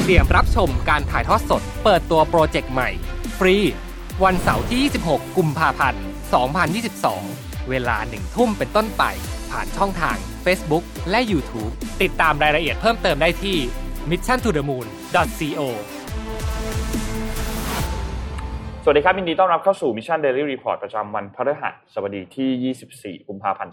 [0.00, 2.90] เตรียมรับชมการถ่ายทอดสด เปิดตัวโปรเจกต์ใหม่
[3.38, 3.56] ฟรี
[4.24, 6.02] วันเสาร์ที่ 26 กุมภาพันธ์
[7.06, 9.02] 2022 เวลาหนึ่งทุ่มเป็นต้นไป
[9.50, 13.58] ผ่านช่องทาง Facebook และ YouTube ติดตามรายละเอียดเพิ่มเติมได้ที่
[14.10, 15.60] mission to the moon co
[18.84, 23.72] สวัสดีครับยินดีต้อนรับเข้าสู่ Mission Daily Report ประจำวันพฤหัสบดีที่ 24 กุมภาพันธ์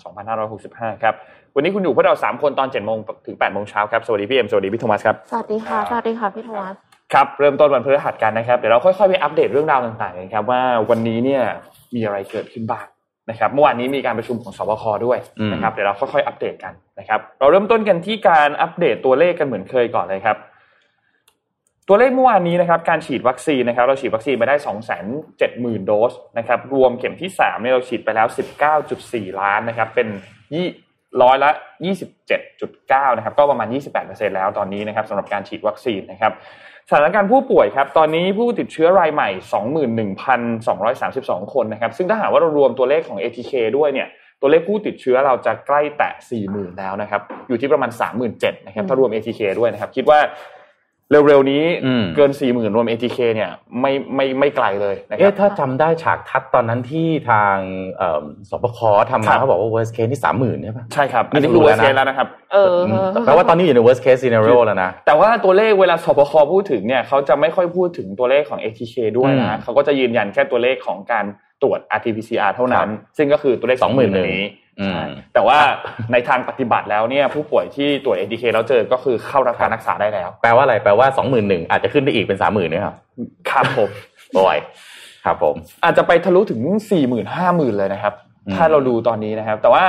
[0.51, 1.15] 2565 ครับ
[1.55, 6.75] วันนี้คุณอยู่พวกเรา3คนตอน7โมงถึง8โมงเช้าครับ สวัสดีพี่เอ็ม สวัสดีพี่โทมัสครับ สวัสดีค่ะ สวัสดีค่ะพี่โทมัส
[7.13, 11.41] ครับ เริ่มต้นวันพฤหัสกันนะครับ เดี๋ยวเราค่อยๆไปอัปเดตเรื่องราวต่างๆกันครับว่าวันนี้เนี่ย
[11.95, 12.85] มีอะไรเกิดขึ้นบ้าง
[13.29, 15.17] นะครับเมื่อวานนี้มีการประชุมของสบคด้วย
[15.53, 20.37] นะครับเดี๋ยวเราค่อยๆอัปเดตกันนะครับเราเริ่มต้นกันที่การอัปเดตตัวเลขกันเหมือนเคยก่อนเลยครับ
[21.87, 28.27] ตัวเลขเมื่อวานนี้นะครับการฉีดวัคซีนนะครับเราฉีดวัคซีนไปได้ 2 7 0 0 0 0 โดสนะครับรวมเข็มที่3เนี่ยเราฉีดไปแล้ว
[28.83, 30.07] 19.4 ล้านนะครับเป็น
[30.53, 30.67] ยี่
[31.23, 31.51] ร้อยละ
[32.33, 33.67] 27.9 นะครับ ก็ประมาณ
[34.01, 36.31] 28%แล้วตอนนี้นะครับสำหรับการฉีดวัคซีนนะครับ
[36.89, 39.29] สถานการณ์ผู้ป่วยครับ ตอนนี้ผู้ติดเชื้อรายใหม่
[40.79, 44.07] 21,232 คนนะครับ ซึ่งถ้าหากว่าเรารวมตัวเลขของ ATK ด้วยเนี่ย
[44.41, 46.11] ตัวเลขผู้ติดเชื้อเราจะใกล้แตะ
[46.45, 47.91] 40,000 แล้วนะครับ อยู่ที่ประมาณ
[48.29, 50.19] 37,000นะครับ ถ้ารวม ATK ด้วยนะครับ คิดว่า
[51.11, 51.63] เร็วๆนี้
[52.15, 57.55] เกิน40,000รวม ATK เนี่ยไม่ไม่ไม่ไกลเลยนะครัเอ๊ะถ้าจำได้ฉากทัดตอนนั้นที่ทาง
[58.49, 58.79] สบค
[59.11, 62.75] ทำครัมาบเขาบอกว่า worst case ที่สามหมื่นใช่ปะใช่ครับนี่อันนี้ดูคือแล้ว worst นะ case แล้วนะครับเออ
[63.25, 71.25] แปลว่าตอนนี้อยู่ใน worst case scenario แล้วนะ แต่ว่าตัวเลขเวลาสบคพูดถึงเนี่ยเขาจะไม่ค่อยพูดถึงตัวเลขของ ATK ด้วยอืนะมเขาก็จะยืนยันแค่ตัวเลขของการ
[71.61, 74.68] ตรวจ RT-PCR เท่านั้น ซึ่งก็คือตัวเลข21,000 20,000นี้อืมใช่
[75.33, 75.59] แต่ว่า
[76.11, 82.95] ในทางปฏิบัติแล้วเนี่ยผู้ป่วยที่ตรวจ ATK แล้วเจอก็คือเข้ารับการรักษาได้แล้ว แปลว่าอะไรแปลว่าสองหมื่นหนึ่งอาจจะขึ้นไปอีกเป็นสามหมื่นเนี่ยครับ
[83.51, 83.89] ครับผม
[84.37, 84.57] บ่อย
[85.25, 88.13] ครับผม อาจจะไปทะลุถึง4 0 0 0 0 5 0,000เลยนะครับ
[88.47, 89.85] อืมถ้าเราดูตอนนี้นะครับ แต่ว่า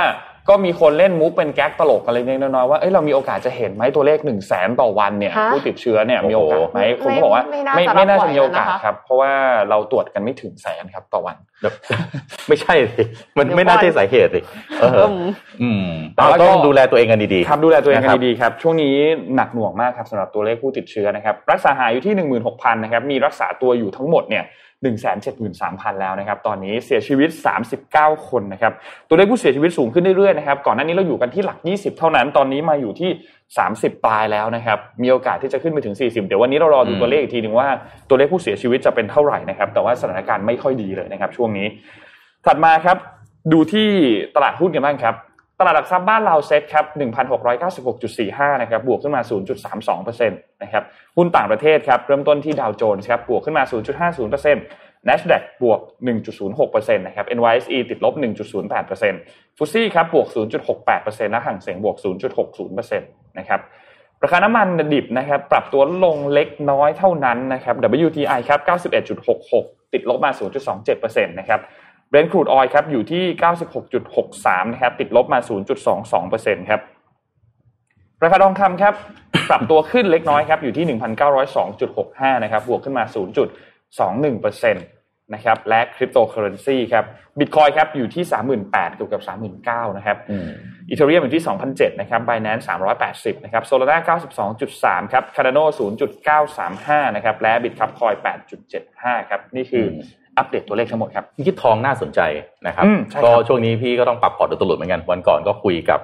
[0.51, 9.31] ก็มีคนเล่นมุกเป็นแก๊กตลกอะไรเล็กๆน้อยๆว่าเอ้ยเรามีโอกาสจะเห็นไหมตัวเลข1 0 0 0 0แสนต่อวันเนี่ยฮะผู้ติดเชื้อเนี่ยมีโอกาสไหมไม่คนก็บอกว่าไม่น่าไม่จะไม่น่ารับจะมีโอกาสไหวนะคะครับ เพราะว่า
[9.69, 11.37] เราตรวจกันไม่ถึงแสนครับต่อวัน
[12.47, 13.03] ไม่ใช่สิ
[13.37, 14.41] มันไม่น่าใช่สาเหตุสิ
[14.79, 15.07] เออ
[15.61, 18.95] อืมแต่เราว่าก็ต้องดูแลตัวเองกันดีๆครับดูแลตัวเองกันะครันบดีๆครับ ช่วงนี้
[19.35, 22.15] หนักหน่วงมากครับสำหรับตัวเลขผู้ติดเชื้อนะครับรักษาหายอยู่ที่
[22.47, 24.43] 16,000นะครับมีรักษาตัวอยู่ทั้งหมดเนี่ย
[24.81, 27.29] 173,000 แล้วนะครับ ตอนนี้เสียชีวิต
[27.79, 28.73] 39 คนนะครับ
[29.07, 33.09] ตัวเลขผู้เสียชีวิตสูงขึ้นเรื่อยๆนะครับ ก่อนหน้านี้เราอยู่กันที่หลัก 20 เท่านั้น ตอนนี้มาอยู่ที่
[33.57, 37.67] 30 ปลายแล้วนะครับ มีโอกาสที่จะขึ้นไปถึง 40 เดี๋ยววันนี้เรารอดูตัวเลขอีกทีหนึ่งว่า
[38.09, 41.67] ตัวเลขผู้เสียชีวิตจะเป็นเท่าไหร่นะครับ แต่ว่าสถานการณ์ไม่ค่อยดีเลยนะครับ ช่วงนี้
[42.45, 42.97] ถัดมาครับ
[43.53, 43.87] ดูที่
[44.35, 45.15] ตลาดหุ้นกันบ้างครับ
[45.61, 46.85] ตลาดหลักทรัพย์บ้านเราเซ็ตครับ
[47.73, 49.21] 1,696.45 นะครับ บวกขึ้นมา
[49.91, 50.83] 0.32%นะครับ
[51.17, 53.63] หุ้นต่างประเทศครับ เริ่มต้นที่ดาวโจนส์ครับ บวกขึ้นมา
[54.29, 55.79] 0.50% NASDAQ บวก
[56.37, 58.13] 1.06%นะครับ NYSE ติดลบ
[58.85, 60.27] 1.08%ฟุตซี่ครับ บวก
[60.79, 61.95] 0.68%และห่างเสียงบวก
[62.47, 63.59] 0.60%นะครับ
[64.23, 67.75] ราคาน้ำมันดิบนะครับ ปรับตัวลงเล็กน้อยเท่านั้นนะครับ
[68.07, 68.59] WTI ครับ
[69.25, 70.31] 91.66 ติดลบมา
[70.81, 71.59] 0.27%นะครับ
[72.11, 73.23] Brent crude oil ครับอยู่ที่
[73.99, 75.39] 96.63 นะครับติดลบมา
[75.99, 76.81] 0.22%ครับ
[78.23, 78.93] ราคาทองคำครับ
[79.49, 80.99] ปรับตัวขึ้นเล็กน้อยครับอยู่ที่
[81.65, 83.03] 1,902.65 นะครับบวกขึ้นมา
[84.69, 87.05] 0.21%นะครับและคริปโตเคอเรนซีครับ
[87.39, 88.23] บิตคอยครับอยู่ที่
[88.61, 89.21] 38,000เกือบกับ
[89.59, 90.47] 39,000นะครับอืม
[90.89, 92.63] Ethereum อยู่ที่2,007นะครับ Binance
[93.03, 93.97] 380นะครับ Solana
[94.57, 95.65] 92.3 ครับ Cardano
[96.41, 98.15] 0.935 นะครับและ Bitkub Coin
[98.73, 102.19] 8.75 ครับนี่คืออม อัปเดตตัวเลขทั้งหมดครับคิดทองน่าสนใจ
[102.67, 105.99] นะครับอืมใช่ครับก็ช่วงนี้พี่ก็ต้องปรับพอร์ตโดยตลอดเหมือนกันวันก่อนก็คุยกับ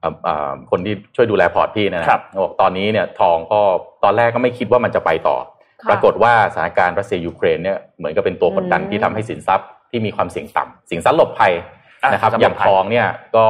[0.00, 3.60] เอ่อเอ่อคนที่ช่วยดูแลพอร์ตพี่นะนะครับบอกตอนนี้เนี่ยทองก็
[4.04, 5.36] ตอนแรกก็ไม่คิดว่ามันจะไปต่อ
[5.82, 11.52] ค่ะปรากฏว่าสถานการณ์รัสเซียยูเครนเนี่ยเหมือนกับเป็นตัวกดดันอืมที่ทำให้สินทรัพย์ที่มีความเสี่ยงต่ำสินทรัพย์หลบภัย
[12.02, 13.44] อะนะครับสินทรัพย์อย่างหลบภัยทองเนี่ยก็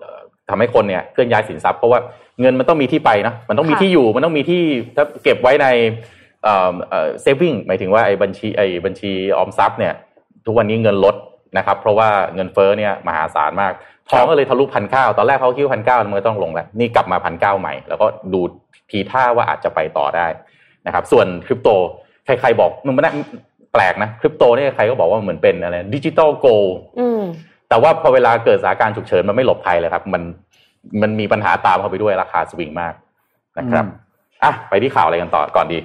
[0.00, 0.20] เอ่อ
[0.50, 2.00] ทำให้คนเนี่ยเคลื่อนย้ายสินทรัพย์เพราะว่า
[2.40, 4.62] เงินมันต้องมีที่ไปนะมันต้องมีค่ะที่อยู่มันต้องมีที่
[4.96, 5.66] ถ้าเก็บไว้ใน
[6.44, 9.94] เอ่อเอ่อ saving หมายถึงว่าไอ้บัญชีไอ้บัญชีออมทรัพย์เนี่ย
[10.46, 11.16] ทุกวันนี้เงินลด
[11.58, 13.72] นะครับ เพราะว่าเงินเฟ้อเนี่ยมหาศาลมาก
[14.08, 18.40] ทองก็เลยทะลุพันเก้าตอนแรกเขาคิดพันเก้ามันก็ต้องลงแล้ว นี่กลับมาพันเก้าใหม่ แล้วก็ดู
[18.90, 20.26] ทีท่าว่าอาจจะไปต่อได้
[20.86, 21.68] นะครับส่วนคริปโต
[22.26, 23.10] ใครๆบอกมันไม่ได้
[23.72, 26.64] แปลกนะคริปโตเนี่ยใครก็บอกว่าเหมือนเป็นอะไร digital gold
[26.98, 27.22] อืม
[27.68, 30.22] แต่ว่าพอเวลาเกิดสถานการณ์ฉุกเฉินมันไม่หลบภัยเลยครับ มัน
[31.02, 32.94] มันมีปัญหาตามเข้าไปด้วยราคาสวิงมาก
[33.58, 35.78] นะครับอืมอะไปที่ข่าวอะไรกันต่อก่อนดี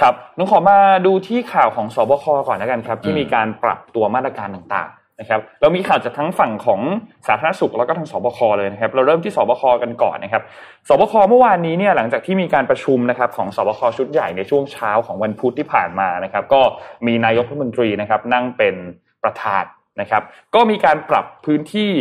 [0.00, 6.80] ครับน้องขอมาดูที่ข่าวของสบคก่อนแล้วกันครับ ที่อืมมีการปรับตัวมาตรการต่างๆนะครับ เรามีข่าวจากทั้งฝั่งของ
[7.26, 10.42] สาธารณสุขแล้วก็ทางสบคเลยนะครับ เราเริ่มที่สบคกันก่อนนะครับ
[10.88, 16.60] สบคเมื่อวานนี้เนี่ยหลังจากที่มีการประชุมนะครับของสบคชุดใหญ่ในช่วงเช้าของวันพุธที่ผ่านมานะครับ ก็
[17.06, 18.74] มีนายกรัฐมนตรีนะครับนั่งเป็น
[19.22, 19.64] ประธาน
[20.00, 20.22] นะครับ
[20.54, 21.92] ก็มีการปรับพื้นที่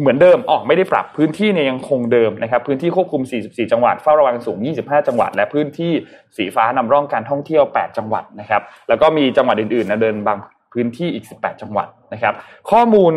[0.00, 5.92] เหมือนเดิมออกไม่ได้ปรับพื้นที่เนี่ยยังคงเดิมนะครับ พื้นที่ควบคุม 44 จังหวัดเฝ้าระวังสูง 25 จังหวัด และพื้นที่
[6.36, 10.38] สีฟ้านำร่องการท่องเที่ยว 8 จังหวัดนะครับ แล้วก็มีจังหวัดอื่นๆนะเดินบาง
[10.72, 12.34] พื้นที่อีก 18 จังหวัดนะครับ
[12.70, 13.12] ข้อมูล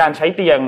[0.00, 0.58] การใช้เตียง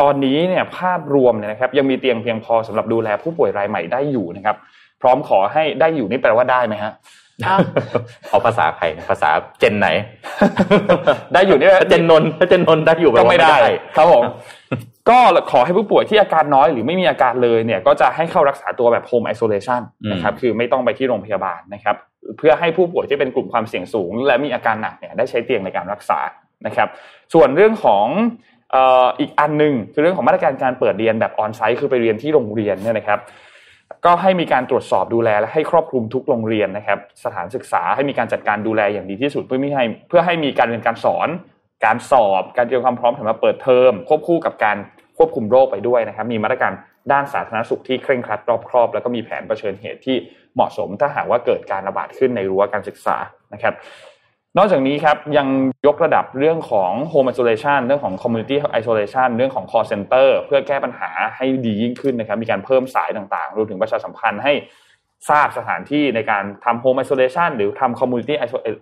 [0.00, 4.56] ตอนนี้เนี่ยภาพรวมเนี่ยนะครับ ยังมีเตียงเพียงพอสำหรับดูแลผู้ป่วยรายใหม่ได้อยู่นะครับ
[5.02, 6.92] พร้อมขอให้ได้อยู่นี่แปลว่าได้ไหมฮะ
[7.46, 7.58] อ้าว
[8.30, 9.88] เอาภาษาใครภาษาเจนไหน
[11.32, 13.56] ได้อยู่นี่ถ้าเจนนนท์ถ้าเจนนนท์ได้อยู่แปลก็ว่าไม่ได้
[13.96, 14.24] ครับผม
[15.10, 15.18] ก็
[15.50, 19.80] ขอให้ผู้ป่วยที่อาการน้อยหรือไม่มีอาการเลยเนี่ยก็จะให้เข้ารักษาตัวแบบ home isolation
[20.12, 21.96] นะครับคือไม่ต้องไปที่โรงพยาบาลนะครับ
[22.38, 26.18] เพื่อให้ผู้ป่วยที่เป็นกลุ่มความเสี่ยงสูง และมีอาการหนักเนี่ยได้ใช้เตียงในการรักษา
[26.66, 26.88] นะครับ
[27.34, 28.06] ส่วนเรื่องของ
[28.72, 33.20] เอ่ออีกอันหนึ่งคือเรื่องของมาตรการการเปิดเรียนแบบออนไซต์คือไปเรียนที่โรงเรียนเนี่ยนะครับ
[34.04, 41.28] ก็ให้มีการตรวจสอบดูแลและให้ครอบคลุมทุกโรงเรียนนะครับสถานศึกษาให้มีการจัดการดูแลอย่างดีที่สุดเพื่อไม่ให้เพื่อให้มีการเรียนการสอน
[41.84, 44.76] การสอบ การเตรียมความพร้อมสำหรับเปิดเทอมควบคู่กับการ
[45.18, 46.72] ควบคุมโรคไปด้วยนะครับ มีมาตรการ
[47.12, 50.16] ด้านสาธารณสุขที่เคร่งครัดรอบครอบ แล้วก็มีแผนเผชิญเหตุที่
[50.54, 53.16] เหมาะสมถ้าหากว่าเกิดการระบาดขึ้นในรั้วการศึกษา
[53.52, 53.74] นะครับ
[54.56, 55.48] นอกจากนี้ครับยัง
[55.86, 64.52] ยกระดับเรื่องของ home isolation เรื่องของ community isolation เรื่องของ call center เพื่อแก้ปัญหาให้ดียิ่งขึ้นนะครับ มีการเพิ่มสายต่างๆ รวมถึงประชาสัมพันธ์ให้
[65.30, 68.34] ทราบสถานที่ในการทำ home isolation หรือทำ community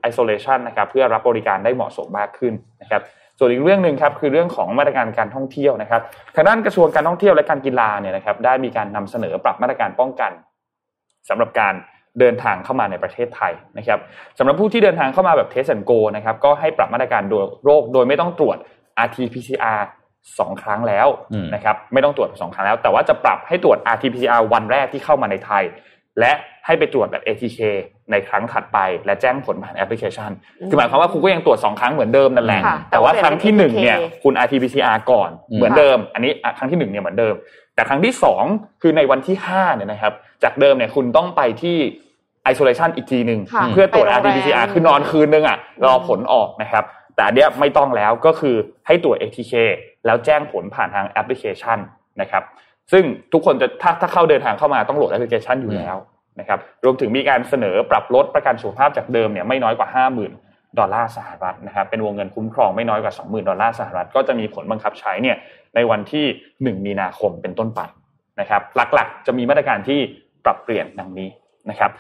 [0.08, 3.02] isolation นะครับเพื่อรับบริการได้เหมาะสมมากขึ้นนะครับ
[3.38, 6.00] ส่วนอีกเรื่องหนึ่งครับคือเรื่องของมาตรการการท่องเที่ยวนะครับ
[6.34, 10.32] ทางด้านกระทรวงการท่องเที่ยวและการกีฬาเนี่ยนะครับได้มีการนำเสนอปรับมาตรการป้องกัน
[11.28, 11.74] สำหรับการ
[12.20, 13.98] เดินทางเข้ามาในประเทศไทยนะครับ
[14.38, 18.56] สำหรับผู้ที่เดินทางเข้ามาแบบ test and go นะครับก็ให้ปรับมาตรการโดยโรคโดยไม่ต้องตรวจ
[19.06, 19.80] RT-PCR
[20.38, 21.08] สองครั้งแล้ว
[21.54, 25.64] นะครับไม่ต้องตรวจสองครั้งแล้ว แต่ว่าจะปรับให้ตรวจ RT-PCR วันแรกที่เข้ามาในไทย
[26.20, 26.32] และ
[26.66, 27.58] ให้ไปตรวจแบบ ATK
[28.10, 30.30] ในครั้งถัดไป และแจ้งผลผ่านแอปพลิเคชัน
[30.68, 37.34] คือหมายความว่าคุณก็ยังตรวจสองครั้งเหมือนเดิมนั่นแหละค่ะแต่ว่าแต่ว่าครั้งที่หนึ่งเนี่ย ATK คุณ RT-PCR ก่อนอืมเหมือนเดิม อันนี้อะครั้งที่หนึ่งเนี่ยเหมือนเดิม
[37.74, 38.44] แต่ครั้งที่สอง
[38.82, 41.76] คือในวันที่ห้าเนี่ยนะครับ จากเดิมเนี่ยคุณต้องไปที่
[42.50, 46.84] isolation อีกทีหนึ่งค่ะเพื่อตรวจไปโรงแรม RT-PCR คือนอนคืนนึงอะรอผลออกนะครับ
[47.14, 49.52] แต่อันเนี้ยไม่ต้องแล้วก็คือให้ตรวจ ATK
[50.06, 51.78] แล้วแจ้งผลผ่านทางแอปพลิเคชัน
[52.20, 52.42] นะครับ
[52.92, 55.96] ซึ่งทุกคนจะถ้าถ้าเข้าเดินทางเข้ามาต้องโหลดแอปพลิเคชันอยู่แล้ว
[56.40, 59.88] นะครับรวมถึงมีการเสนอปรับลดประกันสุขภาพจากเดิมเนี่ยไม่น้อยกว่า
[60.34, 65.36] 50,000 ดอลลาร์สหรัฐนะครับเป็นวงเงินคุ้มครองไม่น้อยกว่า 20,000 ดอลลาร์สหรัฐก็จะมีผลบังคับใช้เนี่ย
[65.74, 67.80] ในวันที่ 1 มีนาคมเป็นต้นไป
[68.40, 70.00] นะครับหลักๆ จะมีมาตรการที่
[70.44, 71.28] ปรับเปลี่ยนดังนี้
[71.70, 71.90] นะครับ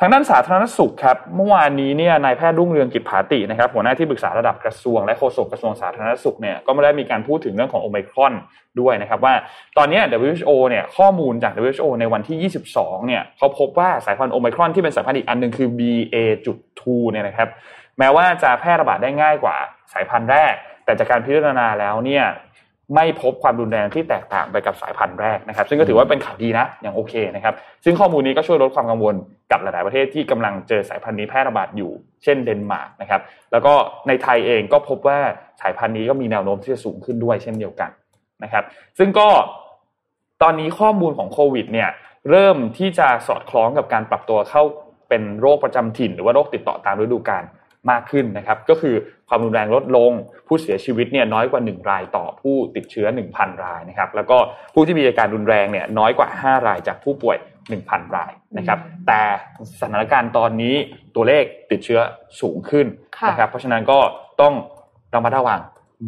[0.00, 8.34] ทางด้านสาธารณสุขครับเมื่อวานนี้เนี่ยนายแพทย์รุ่งเรืองกิจผาตินะครับหัวหน้าที่ปรึกษาระดับกระทรวงและโฆษกกระทรวงสาธารณสุขเนี่ยก็ไม่ได้มีการพูดถึงเรื่องของโอไมครอน
[8.80, 9.34] ด้วยนะครับว่า
[9.78, 17.48] ตอนนี้ WHO เนี่ยข้อมูลจาก WHO ในวันที่ 22 เนี่ยเขาพบว่าสายพันธุ์โอไมครอนที่เป็นสายพันธุ์อีกอันหนึ่งคือ BA.2 เนี่ยนะครับ
[17.98, 19.56] แม้ว่าจะแพร่ระบาดได้ง่ายกว่า
[19.92, 20.54] สายพันธุ์แรก
[20.84, 22.24] แต่จากการพิจารณาแล้วเนี่ย
[22.94, 27.54] ไม่พบความรุนแรงที่แตกต่างไปกับสายพันธุ์แรกนะครับ ซึ่งก็ถือว่าเป็นข่าวดีนะ อย่างโอเคนะครับ
[27.84, 29.14] ซึ่งข้อมูลนี้ก็ช่วยลดความกังวล
[29.50, 31.90] กับหลาย ๆ ประเทศที่กำลังเจอสายพันธุ์นี้แพร่ระบาดอยู่
[32.22, 33.20] เช่นเดนมาร์กนะครับ
[33.52, 33.72] แล้วก็
[34.08, 35.18] ในไทยเองก็พบว่า
[35.60, 37.90] สายพันธุ์นี้ก็มีแนวโน้มที่จะสูงขึ้นด้วยเช่นเดียวกัน
[38.42, 38.64] นะครับ
[38.98, 39.28] ซึ่งก็
[40.42, 41.88] ตอนนี้ข้อมูลของโควิดเนี่ย
[42.30, 44.62] เริ่มที่จะสอดคล้องกับการปรับตัวเข้า
[45.08, 47.44] เป็นโรคประจำถิ่น หรือว่าโรคติดต่อตามฤดูกาล
[47.90, 48.94] มากขึ้นนะครับ ก็คือ
[49.28, 50.12] ความรุนแรงลดลง
[50.46, 53.06] ผู้เสียชีวิตเนี่ยน้อยกว่า 1 รายต่อผู้ติดเชื้อ
[53.36, 54.36] 1,000 รายนะครับแล้วก็
[54.74, 57.36] ผู้ที่มีอาการรุนแรงเนี่ยน้อยกว่า 5 รายจากผู้ป่วย
[57.76, 59.22] 1,000 รายนะครับแต่
[59.80, 60.74] สถานการณ์ตอนนี้
[61.14, 62.00] ตัวเลขติดเชื้อ
[62.40, 62.86] สูงขึ้น
[63.18, 63.98] ค่ะนะครับเพราะฉะนั้นก็
[64.40, 64.54] ต้อง
[65.14, 65.60] ระมัดระวัง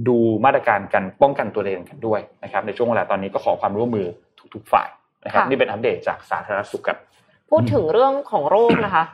[0.09, 4.07] ดูมาตรการการป้องกันตัวเองกันด้วยนะครับในช่วงเวลาตอนนี้ก็ขอความร่วมมือ
[4.55, 4.89] ทุกๆฝ่าย
[5.25, 6.99] นะครับนี่เป็นอัปเดตจากสาธารณสุขครับ
[7.51, 9.05] พูดถึงเรื่องของโรคนะคะ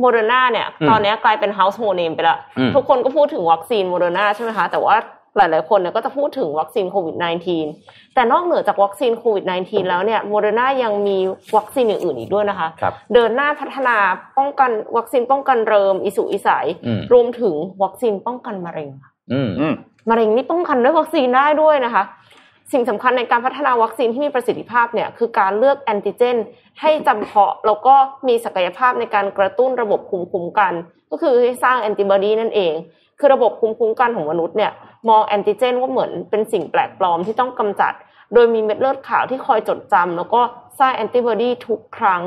[0.00, 4.96] โมเดอร์นาเนี่ยอืมตอนนี้กลายเป็น household name ไปละอืมทุกคนก็พูดถึงวัคซีนโมเดอร์นาใช่ไหมคะ แต่ว่า
[5.36, 7.16] หลาย ๆ คนเนี่ยก็จะพูดถึงวัคซีนโควิด
[7.64, 11.18] -19 แต่นอกเหนือจากวัคซีนโควิด -19 แล้วเนี่ยโมเดอร์นายังมี
[11.56, 13.96] วัคซีนอื่นๆอีกด้วยนะคะครับเดินหน้าพัฒนา
[14.38, 19.74] ป้องกันวัคซีนป้องกันเริมอีสุกอีใสอืมรวมถึงวัคซีนป้องกันมะเร็งค่ะอืมอืม
[20.10, 22.02] มะเร็งนี่ป้องกันด้วยวัคซีนได้ด้วยนะคะ
[22.72, 26.36] สิ่งสำคัญในการพัฒนาวัคซีนที่มีประสิทธิภาพเนี่ยคือการเลือกแอนติเจน
[26.80, 27.94] ให้จำเพาะแล้วก็
[28.28, 30.72] มีศักยภาพในการกระตุ้นระบบภูมิคุ้มกัน
[31.10, 32.72] ก็คือให้สร้างแอนติบอดีนั่นเอง
[33.18, 34.72] คือระบบภูมิคุ้มกันของมนุษย์เนี่ย
[35.08, 37.92] มองแอนติเจนว่าเหมือนเป็นสิ่งแปลกปลอมที่ต้องกำจัด
[38.34, 40.40] โดยมีเม็ดเลือดขาวที่คอยจดจำแล้วก็
[40.78, 42.22] สร้างแอนติบอดีทุกครั้ง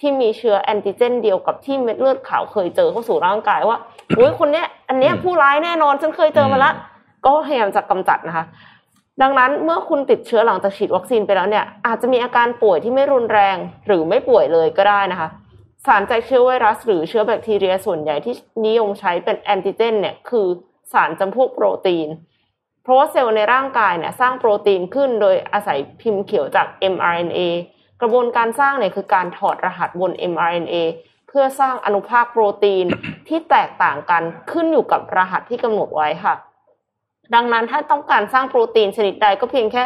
[0.00, 3.78] ที่มีเชื้อแอนติเจน เดียวกับที่เม็ดเลือดขาวเคยเจอเข้าสู่ร่างกายว่า
[4.16, 6.70] อุ้ยคนเนี้ยอันเนี้ยผู้ร้ายแน่นอนฉันเคยเจอมาละ
[7.24, 8.44] ก็พยายามจะกำจัดนะคะ
[9.22, 13.56] ดังนั้นเมื่อคุณติดเชื้อหลังจากฉีดวัคซีนไปแล้วเนี่ย อาจจะมีอาการป่วยที่ไม่รุนแรง
[13.86, 15.28] หรือไม่ป่วยเลยก็ได้นะคะ
[15.86, 18.34] สารจากเชื้อไวรัส หรือเชื้อแบคทีเรียส่วนใหญ่ที่
[18.66, 20.46] นิยมใช้เป็นแอนติเจนเนี่ยคือ
[20.92, 22.08] สารจำพวกโปรตีน
[22.82, 27.40] เพราะว่าเซลล์ในร่างกายเนี่ยสร้างโปรตีนขึ้นโดยอาศัยพิมพ์เขียวจาก mRNA
[28.00, 30.74] กระบวนการสร้างเนี่ยคือการถอดรหัสบน mRNA
[31.28, 32.86] เพื่อสร้างอนุภาคโปรตีน
[33.28, 36.34] ที่แตกต่างกันขึ้นอยู่กับรหัสที่กำหนดไว้ค่ะ
[37.34, 39.84] ดังนั้นถ้าต้องการสร้างโปรตีนชนิดใดก็เพียงแค่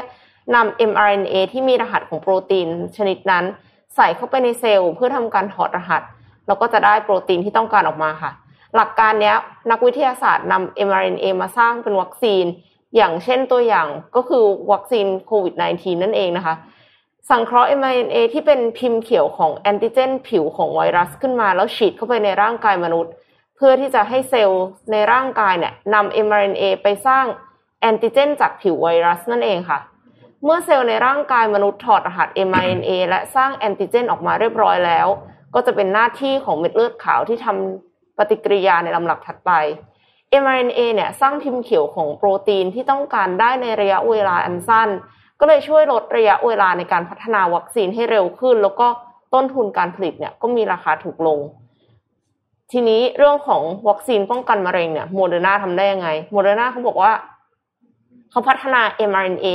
[0.55, 3.45] นำ mRNA ที่มีรหัสของโปรตีนชนิดนั้น
[3.97, 6.03] ใส่เข้าไปในเซลล์เพื่อทำการถอดรหัส
[6.47, 8.33] แล้วก็จะได้โปรตีนที่ต้องการออกมาค่ะ
[8.75, 9.35] หลักการนี้
[9.71, 12.45] นักวิทยาศาสตร์นำ mRNA มาสร้างเป็นวัคซีน
[12.97, 16.55] อย่างเช่นตัวอย่างก็คือวัคซีนโควิด -19 นั่นเองนะคะ
[17.31, 23.13] สังเคราะห์ mRNA ที่เป็นพิมพ์เขียวของแอนติเจนผิวของไวรัสขึ้นมาแล้วฉีดเข้าไปในร่างกายมนุษย์
[23.61, 27.25] เพื่อที่จะให้เซลล์ในร่างกายเนี่ยนำ mRNA ไปสร้าง
[27.81, 29.79] แอนติเจนจากผิวไวรัสนั่นเองค่ะ
[30.45, 35.07] เมื่อเซลล์ในร่างกายมนุษย์ถอดรหัส mRNA และสร้างแอนติเจนออกมาเรียบร้อยแล้ว
[35.55, 39.51] ก็จะเป็นหน้าที่ของเม็ดเลือดขาวที่ทำปฏิกิริยาในลำดับถัดไป
[40.43, 44.89] mRNA เนี่ยสร้างพิมพ์เขียวของโปรตีนที่ต้องการได้ในระยะเวลาอันสั้น
[45.41, 48.89] ก็เลยช่วยลดระยะเวลาในการพัฒนาวัคซีนให้เร็วขึ้น แล้วก็
[49.35, 51.39] ต้นทุนการผลิตเนี่ยก็มีราคาถูกลง
[52.73, 57.13] ทีนี้เรื่องของวัคซีนป้องกันมะเร็งเนี่ยโมเดอร์นาทำได้ยังไงโมเดอร์นาเขาบอกว่า
[58.31, 59.47] เขาพัฒนา mRNA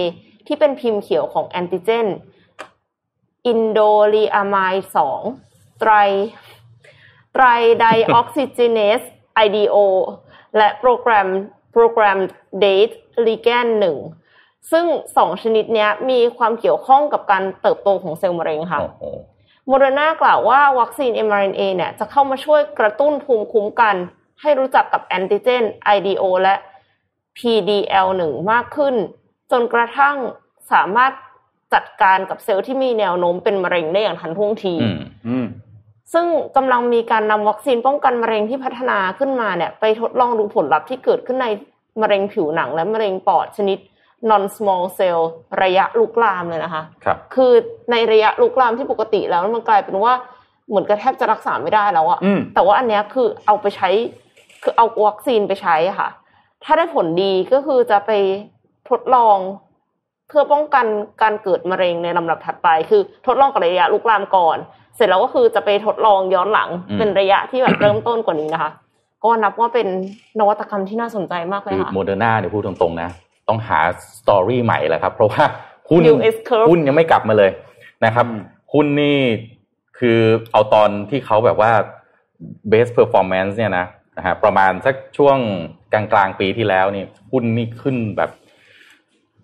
[0.48, 2.08] ที่เป็นพิมพ์เขียวของแอนติเจน
[3.48, 5.22] indoleamine สอง
[5.80, 5.92] ไตร
[7.34, 7.46] ไตร
[7.80, 9.02] dioxygenase
[9.46, 9.78] IDO
[10.58, 11.28] และโปรแกรม
[11.74, 12.20] โปรแกรม
[12.64, 12.94] date
[13.28, 13.98] ligand หนึ่ง
[14.72, 14.86] ซึ่ง
[15.18, 18.82] สองชนิดนี้มีความเกี่ยวข้องกับการเติบโตของเซลล์มะเร็งค่ะ
[19.66, 23.96] โอ้โหโมเดอร์นากล่าวว่าวัคซีน mRNA เนี่ยจะเข้ามาช่วยกระตุ้นภูมิคุ้มกัน
[24.42, 25.64] ให้รู้จักกับแอนติเจน
[25.96, 26.56] IDO และ
[27.38, 28.96] PDL1 มากขึ้น
[29.52, 30.16] จนกระทั่ง
[30.72, 31.12] สามารถ
[31.74, 35.48] จัดการกับเซลล์ที่มีแนวโน้มเป็นมะเร็งได้อย่างทันท่วงทีอืมอืม
[36.14, 41.48] ซึ่งกำลังมีการนำวัคซีนป้องกันมะเร็งที่พัฒนาขึ้นมาเนี่ย ไปทดลองดูผลลัพธ์ที่เกิดขึ้นใน
[42.02, 43.78] มะเร็งผิวหนังและมะเร็งปอดชนิด
[44.30, 45.20] non small cell
[45.64, 47.52] ระยะลุกลามเลยนะคะครับคือ
[47.92, 50.14] ในระยะลุกลามที่ปกติแล้วมันกลายเป็นว่า
[50.70, 53.90] เหมือนกับแทบจะรักษาไม่ได้แล้วอะอืมแต่ว่าอันเนี้ยคือเอาไปใช้
[54.64, 56.10] คือเอาวัคซีนไปใช้อะค่ะ
[56.64, 58.12] ถ้าได้ผลดีก็คือจะไป
[58.90, 59.38] ทดลอง
[60.28, 60.86] เพื่อป้องกัน
[61.22, 64.58] การเกิดมะเร็งในลำดับถัดไป คือทดลองกับระยะลุกลามก่อน
[64.96, 68.72] เสร็จแล้วก็คือจะไปทดลองย้อนหลังอืมเป็นระยะที่แบบเริ่มต้นกว่านี้นะคะ
[69.24, 69.88] ก็นับว่าเป็น
[70.40, 73.10] นวัตกรรมที่น่าสนใจมากเลยคือค่ะโมเดอร์นาเนี่ยพูดตรงๆนะ
[73.48, 73.80] ต้องหา
[74.20, 75.44] สตอรี่ใหม่แล้วครับ เพราะว่า
[75.90, 77.52] หุ้น New S curve หุ้นยังไม่กลับมาเลย
[78.06, 78.42] นะครับอืม
[78.74, 79.18] หุ้นนี่
[80.00, 80.20] คือ
[80.52, 81.72] เอาตอนที่เขาแบบว่า
[82.72, 83.86] base performance เนี่ยนะ
[84.18, 85.38] นะฮะประมาณสักช่วง
[85.94, 88.30] กลางกลางๆปีที่แล้วนี่หุ้นนี่ขึ้นแบบ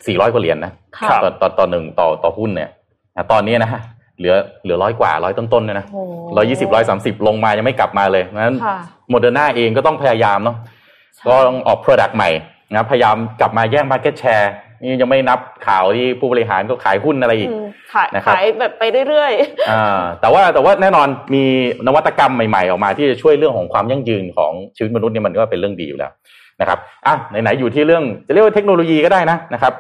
[0.06, 2.70] สี่ร้อยกว่าเหรียญนะค่ะต่อต่อต่อหนึ่งต่อต่อหุ้นเนี่ย
[3.16, 3.82] นะตอนนี้นะฮะ
[4.18, 6.02] เหลือเหลือร้อยกว่าร้อยต้นๆเนี่ยนะโอ้
[6.38, 8.78] ร้อยยี่สิบร้อยสามสิบลงมายังไม่กลับมาเลยนั้นค่ะ
[9.10, 10.58] โมเดอร์นาเองก็ต้องพยายามเนาะ
[11.28, 12.30] ก็ต้องออก Product ใหม่
[12.74, 14.48] นะพยายามกลับมาแย่ง Market Share
[14.82, 19.34] นี่ยังไม่นับข่าวที่ผู้บริหารก็ขายหุ้นอะไรอีกอืมขายนะครับขายแบบไปเรื่อย
[19.72, 21.44] อ่าแต่ว่าแต่ว่าแน่นอนมี
[21.88, 26.12] นวัตกรรมใหม่ๆ ออกมาที่จะช่วยเรื่องของความยั่งยืนของชีวิตมนุษย์เนี่ยมันก็เป็นเรื่องดีอยู่แล้ว
[26.62, 29.74] นะครับอะไหนๆอยู่ที่เรื่องจะเรียกว่าเทคโนโลยีก็ได้นะนะครับ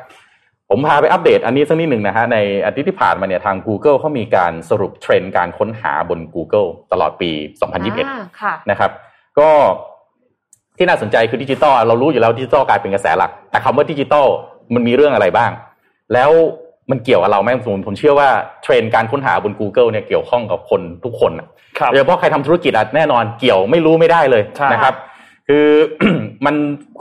[0.69, 8.91] ผมพาไปอัปเดตอันนี้สักนิดหนึ่งนะฮะในอาทิตย์ที่ผ่านมาเนี่ยทาง Google เขามีการสรุปเทรนด์การค้นหาบน Google ตลอดปีๆ2021อ่าค่ะนะครับ
[9.39, 9.49] ก็
[10.79, 14.25] ที่น่าสนใจคือดิจิตอลเรารู้อยู่แล้วดิจิตอลกลายเป็นกระแสหลัก แต่คำว่าดิจิตอล
[14.73, 15.51] มันมีเรื่องอะไรบ้าง
[16.13, 16.31] แล้ว
[16.91, 18.29] มันเกี่ยวกับเราไหมผมผมเชื่อว่า
[18.63, 21.47] เทรนด์การค้นหาบน Google เนี่ยเกี่ยวข้องกับคนทุกคนน่ะ
[21.79, 24.93] ครับโดยเฉพาะใครทำธุรกิจอะแน่นอนเกี่ยวไม่รู้ไม่ได้เลยใช่นะครับ
[25.47, 25.65] คือ
[26.45, 26.55] มัน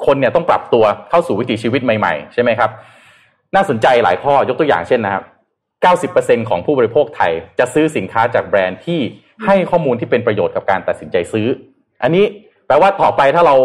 [0.06, 2.70] คนเนี่ยต้องปรับตัวเข้าสู่วิถีชีวิตใหม่ๆ ใช่ไหมครับ
[3.54, 5.25] น่าสนใจหลายข้อยกตัวอย่างเช่นนะครับ
[6.12, 9.00] 90%ของผู้บริโภคไทยจะซื้อสินค้าจากแบรนด์ที่
[9.44, 11.47] ให้ข้อมูลที่เป็นประโยชน์กับการตัดสินใจซื้อ
[12.02, 12.25] อันนี้
[12.68, 13.56] แปลว่าต่อไปถ้าเรา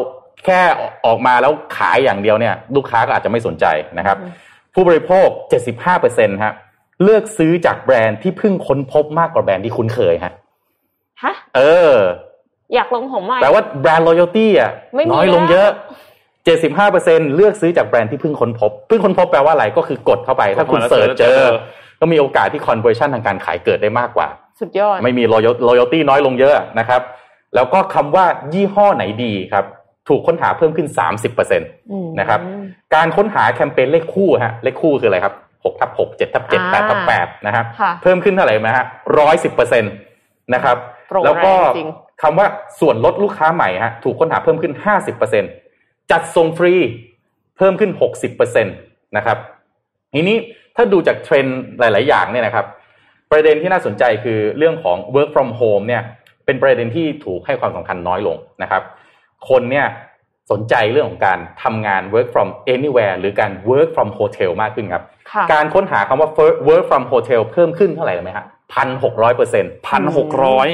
[0.46, 0.60] แค่
[1.06, 3.66] ออกมาแล้วขายอย่างเดียวเนี่ยลูกค้าก็อาจจะไม่สนใจ
[3.98, 4.32] นะครับอืม
[4.74, 5.28] ผู้บริโภค
[5.86, 6.54] 75%ฮะ
[7.04, 10.34] เลือกซื้อจากแบรนด์ที่เพิ่งค้นพบมากกว่าแบรนด์ที่คุ้นเคยฮะ
[11.24, 11.62] ฮะเอ
[11.94, 11.96] อ
[12.74, 15.70] อยากลงของใหม่แปลว่าแบรนด์ loyalty อะไม่มีน้อยลงแล้วเยอะ
[16.48, 21.54] 75%เลือกซื้อจากแบรนด์ที่เพิ่งค้นพบ เพิ่งค้นพบแปลว่าอะไรก็คือกดเข้าไปถ้าคุณกดเข้ามาแล้วเสิร์ชเจเจออ
[22.00, 24.28] ก็มีโอกาสที่ conversion ทางการขายเกิดได้มากกว่า
[24.60, 27.02] สุดยอด ไม่มี loyal- loyalty น้อยลงเยอะนะครับ
[27.56, 29.66] แล้วก็คำว่ายี่ห้อไหนดีครับ
[30.08, 30.88] ถูกค้นหาเพิ่มขึ้น
[31.34, 31.60] 30%
[31.92, 32.40] อืมนะครับ
[32.96, 38.86] การค้นหาแคมเปญเลขคู่ฮะเลขคู่คืออะไรครับ6ทับ6 7ทับ7 8ทับ8นะครับค่ะเพิ่มขึ้นเท่าไหร่ไหมฮะ
[39.34, 39.84] 110%น
[40.54, 40.78] นะครับ
[41.10, 41.90] โปรแรงแล้วก็จริง
[42.22, 42.48] คำว่า
[42.80, 44.74] ส่วนลดลูกค้าใหม่ฮะถูกค้นหาเพิ่มขึ้น
[45.42, 46.74] 50%จัดส่งฟรี
[47.58, 47.92] เพิ่มขึ้น
[48.34, 49.38] 60%นะครับ
[50.14, 50.38] ทีนี้
[50.76, 52.66] ถ้าดูจากเทรนด์หลาย ๆ อย่างเนี่ยนะครับ
[53.32, 56.04] ประเด็นที่น่าสนใจคือเรื่องของ work from home เนี่ย
[56.46, 58.82] เป็นประเด็นที่ถูกให้ความสำคัญน้อยลงนะครับ
[59.50, 59.88] คนเนี่ย
[60.52, 66.30] สนใจเรื่องของการทำงาน work from anywhere หรือการ work from hotel มากขึ้นครับค่ะการค้นหาคำว่า
[66.68, 70.68] work from hotel เพิ่มขึ้นเท่าไหร่รู้ไหมฮะพันหกร้อยเปอร์เซ็นต์พันหกร้อย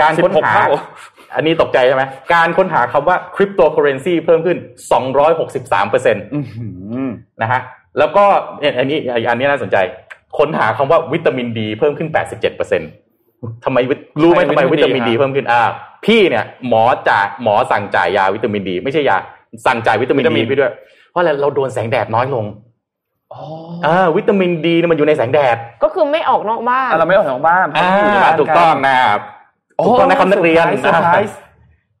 [0.00, 0.68] การค้นหา16เท่า
[1.34, 4.58] อันนี้ตกใจใช่ไหมการค้นหาคำว่า cryptocurrency เพิ่มขึ้น
[5.24, 6.24] 263เปอร์เซ็นต์
[7.42, 7.60] นะฮะ
[7.98, 8.24] แล้วก็
[8.60, 8.98] เนี่ยอันนี้
[9.30, 9.76] อันนี้น่าสนใจ
[10.38, 12.90] ค้นหาคำว่าวิตามินดีเพิ่มขึ้น 87เปอร์เซ็นต์
[13.64, 15.62] ทำไมวิรู้ไหมทำทำไมไมวิวิตาตามิมินนดีดีเพิ่มขึ้นอ่า
[16.06, 19.16] พี่เนี่ยหมอจ่ายหมอสั่งจ่ายยาวิตามินดี ไม่ใช่ยา
[19.66, 20.72] สั่งจ่ายวิตามินวิตามิดีนพี่ด้วย
[21.10, 22.44] เพราะอะไรเราโดนแสงแดดน้อยลง
[23.86, 29.20] อ่าวิตามินดีเนี่ยมันอยู่ในแสงแดด ก็คือไม่ออกนอกบ้านอะเราไม่ออกจากบ้านอ่าเราอยู่ในบ้านถูกต้องนะครับ
[29.86, 31.38] ถูกต้องนะครับนักเรียนเซอร์ไพรส์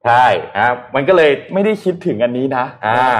[0.04, 0.24] ใช่
[0.58, 3.12] ครับมันก็เลยไม่ได้คิดถึงอันนี้นะ อ่า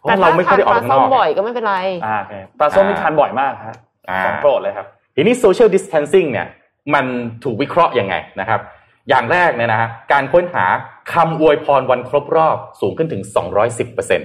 [0.00, 3.74] เพแต่ราะเราไม่ค่อยได้ออกถ้าข้างทานปลานส้อมกบ่อยก็ไม่เป็นไรอ่าโอเคปลาส้มนี่ทานบ่อยมากครับ
[4.10, 6.46] อ่าของโปรดเลยครับทีนี้ social distancing เนี่ย
[6.94, 7.06] มัน
[7.44, 8.60] ถูกวิเคราะห์ยังไงนะครับ
[9.08, 10.64] อย่างแรกเนี่ยนะฮะการค้นหา
[11.12, 13.22] คำอวยพรวันครบรอบสูงขึ้นถึง
[13.70, 14.20] 210%น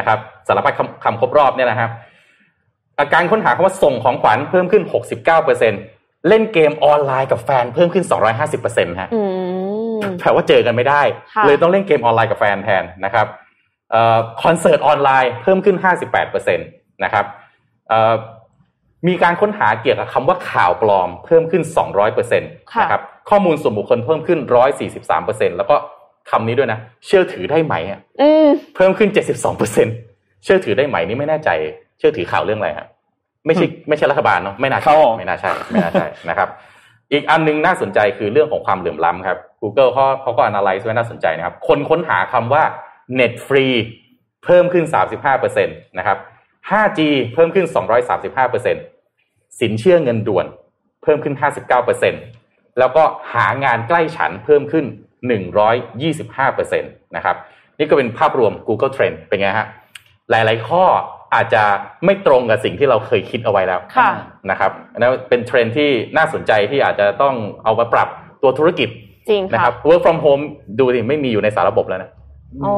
[0.00, 1.90] ะครับสารพัดคำคำครบรอบเนี่ยนะครับ
[2.98, 4.82] อาการค้นหาคำว่าส่งของขวัญเพิ่มขึ้น
[5.56, 8.04] 69%เล่นเกมออนไลน์กับแฟนเพิ่มขึ้น
[8.52, 9.22] 250%ฮะอื
[9.94, 11.02] มแปลว่าเจอกันไม่ได้
[11.34, 13.26] ค่ะเลยต้องเล่นเกมออนไลน์กับแฟนแทนนะครับ
[13.90, 15.76] เอ่อคอนเสิร์ตออนไลน์เพิ่มขึ้น
[16.20, 17.24] 58%นะครับ
[17.88, 18.14] เอ่อ
[19.08, 21.62] มีการค้นหาเกี่ยวกับคำว่าข่าวปลอมเพิ่มขึ้น
[22.00, 24.38] 200%นะครับข้อมูลส่วนบุคคลเพิ่มขึ้น
[24.98, 25.76] 143%แล้วก็
[26.30, 29.10] คำนี้ด้วยนะ เชื่อถือได้ไหมอะอืมเพิ่มขึ้น
[29.76, 31.50] 72%เชื่อถือได้ไหมนี่ไม่แน่ใจ
[31.98, 32.88] เชื่อถือข่าวเรื่องอะไรครับ
[33.46, 36.48] ไม่ใช่ไม่ใช่รัฐบาลเนาะไม่น่าครัใช่บผมไม่น่าใช่ไม่น่าใช่นะครับ
[37.12, 42.62] อีกอันหนึงน่าสนใจคือเรื่องของความเหลื่อมล้ำครับ Google เขาเขาก็ analyze ไว้น่าสนใจนะครับ คนค้นหาคำว่า
[43.18, 43.74] net free
[44.44, 44.84] เพิ่มขึ้น
[45.26, 46.18] 35%นะครับ
[46.70, 47.00] 5G
[47.32, 47.66] เพิ่มขึ้น
[48.42, 50.46] 235%สินเชื่อเงินด่วน
[51.02, 51.34] เพิ่มขึ้น
[52.06, 53.02] 59%แล้วก็
[53.32, 54.84] หางานใกล้ฉันเพิ่มขึ้น
[55.64, 57.36] 125%นะครับ
[57.78, 59.66] นี่ก็เป็นภาพรวม Google Trend เป็นไงฮะ
[60.30, 60.84] หลาย ๆ ข้อ
[61.34, 61.62] อาจจะ
[62.04, 64.10] ไม่ตรงกับสิ่งที่เราเคยคิดเอาไว้แล้วค่ะ
[64.50, 68.08] นะครับอันนั้นเป็นเทรนด์ที่น่าสนใจที่อาจจะต้องเอามาปรับ
[68.42, 68.88] ตัวธุรกิจ
[69.30, 70.42] จริงนะคค่ะรับ work from home
[70.78, 72.10] ดูดิไม่มีอยู่ในสารระบบแล้วนะ
[72.64, 72.74] อ๋อ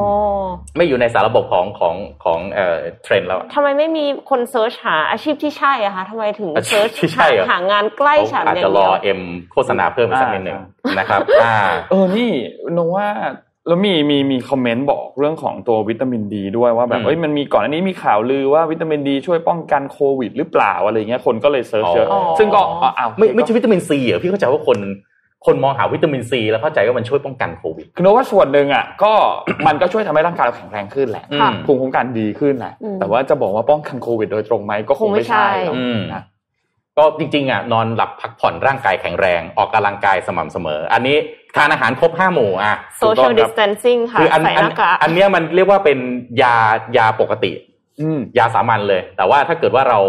[0.76, 9.20] ไม่อยู่ในสารระบบของของของเอ่อเทรนด์แล้วอะทำไมไม่มีคนเซิร์ชหาอาชีพที่ใช่อะคะทำไมถึงอาชีพเซิร์ชที่ใช่เหรอหางานใกล้ฉันอาจอย่าจะงรเดีอยวเอ็ม
[9.52, 10.60] โฆษณาเพิ่มอีกสักนิดหนึ่ง
[10.98, 11.56] นะครับอ่า
[11.90, 12.30] เออนี่
[12.72, 13.08] โนว่า
[13.68, 24.78] แล้วมีมีมีคอมเมนต์บอกเรื่องของตัววิตามินดีด้วยว่าแบอืบมเอ้ยมันมีก่อนอันนี้มีข่าวลือว่าวิตามินดีช่วยป้องกันโควิดหรือเปล่าอะไรเงี้ยคนก็เลย search เยอะอ๋อซึ่งก็อ๋ออ้าวไม่ไม่ใช่วิตามินซีเหรอพี่เข้าใจว่าคน
[25.46, 29.12] คนมองหาวิตามินซีแล้วเข้าใจว่ามันช่วยป้องกันโควิดคือโนว่าส่วนหนึ่งอะก็
[29.66, 36.22] มันก็ช่วยทำให้ร่างกายเราแข็งแรงขึ้นแหละอืมภูมิคุ้มกันดีขึ้นแหละอืมแต่ว่าจะบอกว่าป้องกันโควิดโดยตรงไหมก็คงไม่ใช่คงไม่ใช่หรอกอืมนะ
[36.98, 41.16] ก็จริงๆอะนอนหลับพักผ่อนร่างกายแข็งแรงออกกำลังกายสม่ำเสมอ อันนี้
[41.56, 45.98] ทานอาหารครบห้าหมู่อะถูกต้อ social งครับ distancing ค่ะคืออันใส่อัหนน้ากากอันเนี้ยมันเรียกว่าเป็น
[46.42, 46.56] ยา
[46.96, 47.52] ยาปกติ
[48.00, 50.00] อืมยาสามัญเลย แต่ว่าถ้าเกิดว่าเรา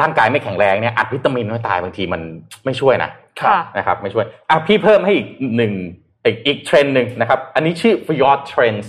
[0.00, 2.22] ร่างกายไม่แข็งแรงเนี่ยอัดวิตามินไม่ตายบางทีมัน
[2.64, 5.72] ไม่ช่วยนะค่ะนะครับไม่ช่วยอะพี่เพิ่มให้อีกหนึ่ง
[6.24, 8.86] อีกอีกเทรนด์หนึ่งนะครับ อันนี้ชื่อ Fjord Trends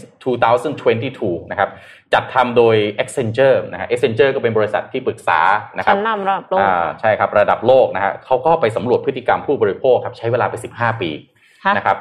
[0.73, 1.69] 2022 นะครับ
[2.13, 5.39] จัดทำโดย Accenture นะฮะ Accenture ก็เป็นบริษัทที่ปรึกษา
[5.77, 11.09] นะครัชั้บนนำระดับโลกอ่าใช่ครับระดับโลกนะฮะเขาก็ไปสำรวจพฤติกรรมผู้บริโภคครับใช้เวลาไป 15 ปี
[11.65, 11.97] ฮะนะครับ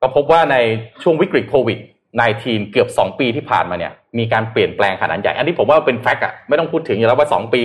[0.00, 0.56] ก็พบว่าใน
[1.02, 1.78] ช่วงวิกฤตโควิด
[2.24, 7.62] 19 เกือบ 2 ปีที่ผ่านมาเนี่ยมีการเปลี่ยนแปลงขนาดใหญ่ อันนี้ผมว่าเป็นแฟกต์อะไม่ต้องพูดถึงอยู่แล้วว่า 2 ปี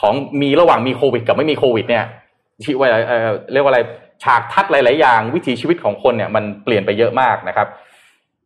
[0.00, 2.04] ของมีระหว่างมีโควิด กับไม่มีโควิด เนี่ย
[2.62, 3.80] ที่ว่าเอ่อเรียกว่าอะไร
[4.24, 7.68] ฉากทัดหลาย ๆ อย่าง วิถีชีวิตของคนเนี่ยมันเปลี่ยนไปเยอะมากนะครับ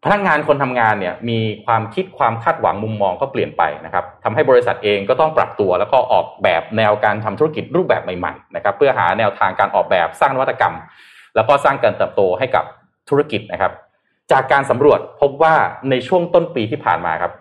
[0.05, 10.75] พนักงานคนทำงานเนี่ยมีความคิดความคาดหวังมุมมองก็เปลี่ยนไปนะครับทำให้บริษัทเองก็ต้องปรับตัว แล้วก็ออกแบบแนวการทำธุรกิจรูปแบบใหม่ ๆ นะครับ เพื่อหาแนวทางการออกแบบสร้างนวัตกรรม
[11.35, 12.65] แล้วก็สร้างการเติบโตให้กับ
[13.09, 13.73] ธุรกิจนะครับ
[14.33, 15.55] จากการสำรวจพบว่า
[15.91, 17.33] ในช่วงต้นปีที่ผ่านมาครับ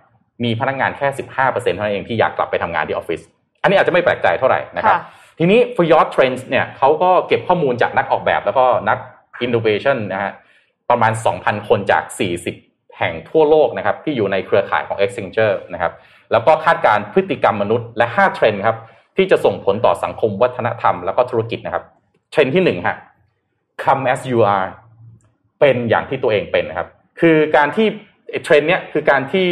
[0.43, 1.07] มีพนักงานแค่
[1.41, 3.21] 15%เท่านั้นเองที่อยากกลับไปทำงานที่ออฟฟิศ
[3.61, 5.01] อันนี้อาจจะไม่แปลกใจเท่าไหร่นะครับค่ะ
[5.39, 8.97] ทีนี้ for your trends เนี่ยเขาก็เก็บข้อมูลจากนักออกแบบแล้วก็นัก
[9.45, 10.31] innovation นะฮะ
[10.89, 12.03] ประมาณ 2,000 คนจาก
[12.49, 15.93] 40 แห่งทั่วโลกนะครับ ที่อยู่ในเครือข่ายของ Accenture นะครับ
[16.31, 18.77] แล้วก็คาดการณ์พฤติกรรมมนุษย์และ 5 เทรนด์ครับ
[19.17, 21.83] ที่จะส่งผลต่อสังคมวัฒนธรรมแล้วก็ธุรกิจนะครับ
[22.31, 22.97] เทรนด์ที่หนึ่งฮะ
[23.83, 24.69] come as you are
[25.59, 26.87] เป็นอย่างที่ตัวเองเป็นนะครับ
[27.19, 27.87] คือการที่
[28.43, 29.47] เทรนด์เนี้ยคือการที่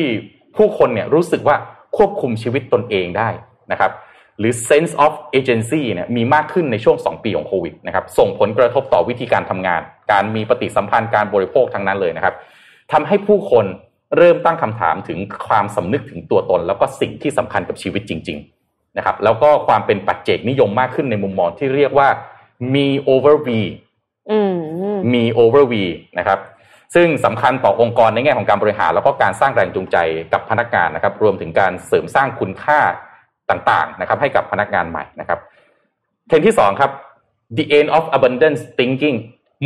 [0.58, 1.58] ผู้คนเนี่ยรู้สึกว่า
[1.98, 3.30] ควบคุมชีวิตตนเองได้
[3.72, 3.92] นะครับ
[4.40, 12.36] หรือ sense of agency เนี่ยมีมากขึ้นในช่วง 2 ปีของโควิดนะครับส่งผลกระทบต่อวิธีการทำงาน การมีปฏิสัมพันธ์การบริโภคทั้งนั้นเลยนะครับ
[12.92, 13.66] ทำให้ผู้คน
[14.18, 22.10] เริ่มตั้งคำถามถึงความสำนึกถึงตัวตน แล้วก็สิ่งที่สำคัญกับชีวิตจริงๆนะครับแล้วก็ความเป็นปัจเจกนิยมมากขึ้นในมุมมองที่เรียกว่า
[22.76, 23.48] มี over v
[24.32, 24.56] อืม
[25.14, 25.74] มี over v
[26.20, 26.40] นะครับ
[26.96, 29.98] ซึ่งสำคัญต่อองค์กรในแง่ของการบริหาร แล้วก็การสร้างแรงจูงใจ
[30.34, 32.80] กับพนักงานนะครับรวมถึงการเสริมสร้างคุณค่า
[33.50, 35.40] ต่างๆนะครับให้กับพนักงานใหม่นะครับ
[36.28, 36.92] เทรนด์ที่สองครับ
[37.58, 39.18] the end of abundance thinking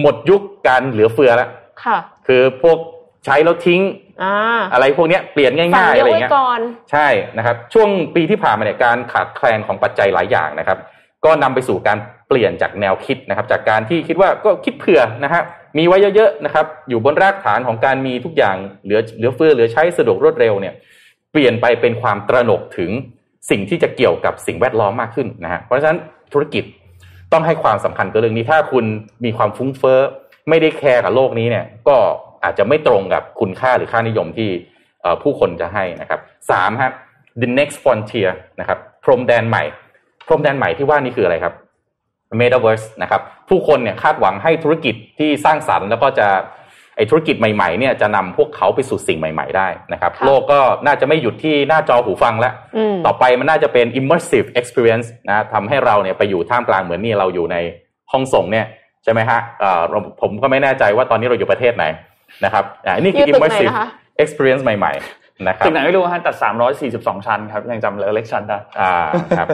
[0.02, 1.50] หมดยุคการเหลือเฟือแล้ว
[1.84, 2.78] ค่ะ คือพวก
[3.26, 3.82] ใช้แล้วทิ้ง
[4.24, 4.34] อ่า
[4.74, 6.60] อะไรพวกเนี้ยเปลี่ยนฝัง่ายๆเยอะไรอะไว้เงี้ยก่อน
[6.92, 10.80] ใช่นะครับ ช่วงปีที่ผ่านมาเนี่ยการขาดแคลนของปัจจัยหลายอย่างนะครับ
[11.26, 15.42] ก็นำไปสู่การเปลี่ยนจากแนวคิดนะครับ จากการที่คิดว่าก็คิดเผื่อนะฮะ
[15.78, 20.74] มีไว้เยอะๆนะครับ อยู่บนรากฐานของการมีทุกอย่างเหลือเหลือเฟือเหลือใช้สะดวกรวดเร็วเนี่ย
[21.32, 22.92] เปลี่ยนไปเป็นความตระหนกถึง
[23.50, 26.00] สิ่งที่จะเกี่ยวกับสิ่งแวดล้อมมากขึ้นนะฮะเพราะฉะนั้น
[26.34, 26.64] ธุรกิจ
[27.32, 28.86] ต้องให้ความสำคัญกับเรื่องนี้ถ้าคุณ
[29.26, 30.00] มีความฟุ้งเฟ้อ
[30.50, 31.96] ไม่ได้แคร์กับโลกนี้เนี่ยก็
[32.44, 34.50] อาจจะไม่ตรงกับคุณค่าหรือค่านิยมที่
[35.24, 36.20] ผู้คนจะให้นะครับ
[36.52, 36.94] สามครับ
[37.42, 39.64] the next frontier นะครับพรมแดนใหม่
[40.28, 41.54] พรมแดนใหม่ที่ว่านี่คืออะไรครับ
[42.40, 46.28] Metaverse นะครับผู้คนเนี่ยคาดหวังให้ธุรกิจที่สร้างสรรค์แล้วก็จะ
[46.96, 57.58] ไอธุรกิจใหม่ๆเนี่ยจะนำพวกเขาไปสู่สิ่งใหม่ๆได้นะครับค่ะโลกก็น่าจะไม่หยุดที่หน้าจอหูฟังแล้วอืมต่อไปมันน่าจะเป็น immersive experience นะทำให้เราเนี่ยไปอยู่ท่ามกลางเหมือนนี่เราอยู่ใน
[58.12, 58.66] ห้องส่งเนี่ย
[59.04, 61.86] ใช่ไหมฮะเอ่อเราผมก็ไม่แน่ใจว่าตอนนี้เราอยู่ประเทศไหน
[62.46, 63.88] นะครับอ่านี่คืออยู่ตึกไหน immersive นะคะ
[64.24, 68.94] experience ใหม่ ๆ นะครับถึงไหนไม่รู้ฮะแต่342 ชั้นครับ ยังจำเลยเล็กชั้นได้อ่า
[69.38, 69.48] ครับ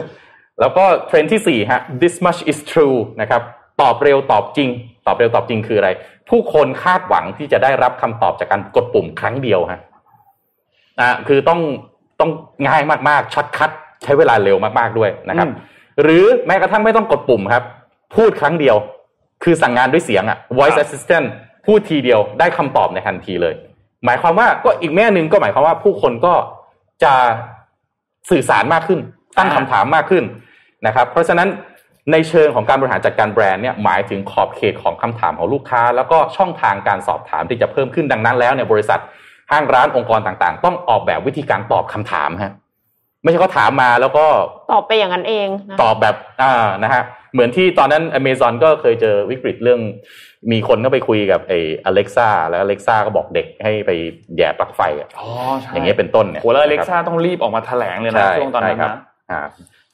[0.60, 3.42] แล้วก็เทรนด์ที่สี่ฮะ this much is true นะครับ
[3.80, 4.70] ตอบเร็วตอบจริง
[5.06, 5.90] ตอบเร็วตอบจริงคืออะไร
[6.30, 9.80] ผู้คนคาดหวังที่จะได้รับคำตอบจากการกดปุ่มครั้งเดียวฮะ
[11.00, 11.60] อ่าคือต้อง
[12.20, 12.30] ต้อง
[12.68, 13.70] ง่ายมากๆ shortcut
[14.02, 15.54] ใช้เวลาเร็วมากๆด้วยนะครับอืม
[16.02, 17.64] หรือแม้กระทั่งไม่ต้องกดปุ่มครับ
[18.16, 18.76] พูดครั้งเดียว
[19.44, 21.26] คือสั่งงานด้วยเสียงอะ voice assistant
[21.66, 23.54] พูดทีเดียวได้คำตอบในทันทีเลย
[24.04, 26.34] หมายความว่าก็อีกแง่หนึ่งก็หมายความว่าผู้คนก็
[27.04, 27.12] จะ
[28.30, 29.00] สื่อสารมากขึ้น
[29.38, 30.24] ตั้งคำถามมากขึ้น
[30.86, 31.48] นะครับ เพราะฉะนั้น
[32.12, 39.00] ในเชิงของการบริหารจัดการแบรนด์เนี่ยหมายถึงขอบเขตของคำถามของลูกค้า แล้วก็ช่องทางการสอบถามที่จะเพิ่มขึ้นดังนั้นแล้วเนี่ยบริษัท
[39.52, 42.52] ห้างร้านองค์กรต่างๆ ต้องออกแบบวิธีการตอบคำถามฮะ
[43.22, 44.26] ไม่ใช่เขาถามมาแล้วก็
[44.72, 49.80] ตอบไปอย่างนั้นเองนะตอบแบบอ่านะฮะเหมือนที่ตอนนั้น Amazon ก็เคยเจอวิกฤตเรื่อง
[50.52, 51.58] มีคนก็ไปคุยกับไอ้
[51.90, 53.90] Alexa แล้ว Alexa ก็บอกเด็กให้ไป
[54.36, 55.26] แย่ปลั๊กไฟอะอ๋อ
[55.60, 59.40] ใช่อย่างเงี้ยเป็นต้นเนี่ยโหแล้ว Alexa นะครับต้องรีบออกมาแถลงเลยนะใช่ช่วงตอนนั้นใช่ครับนะอ่า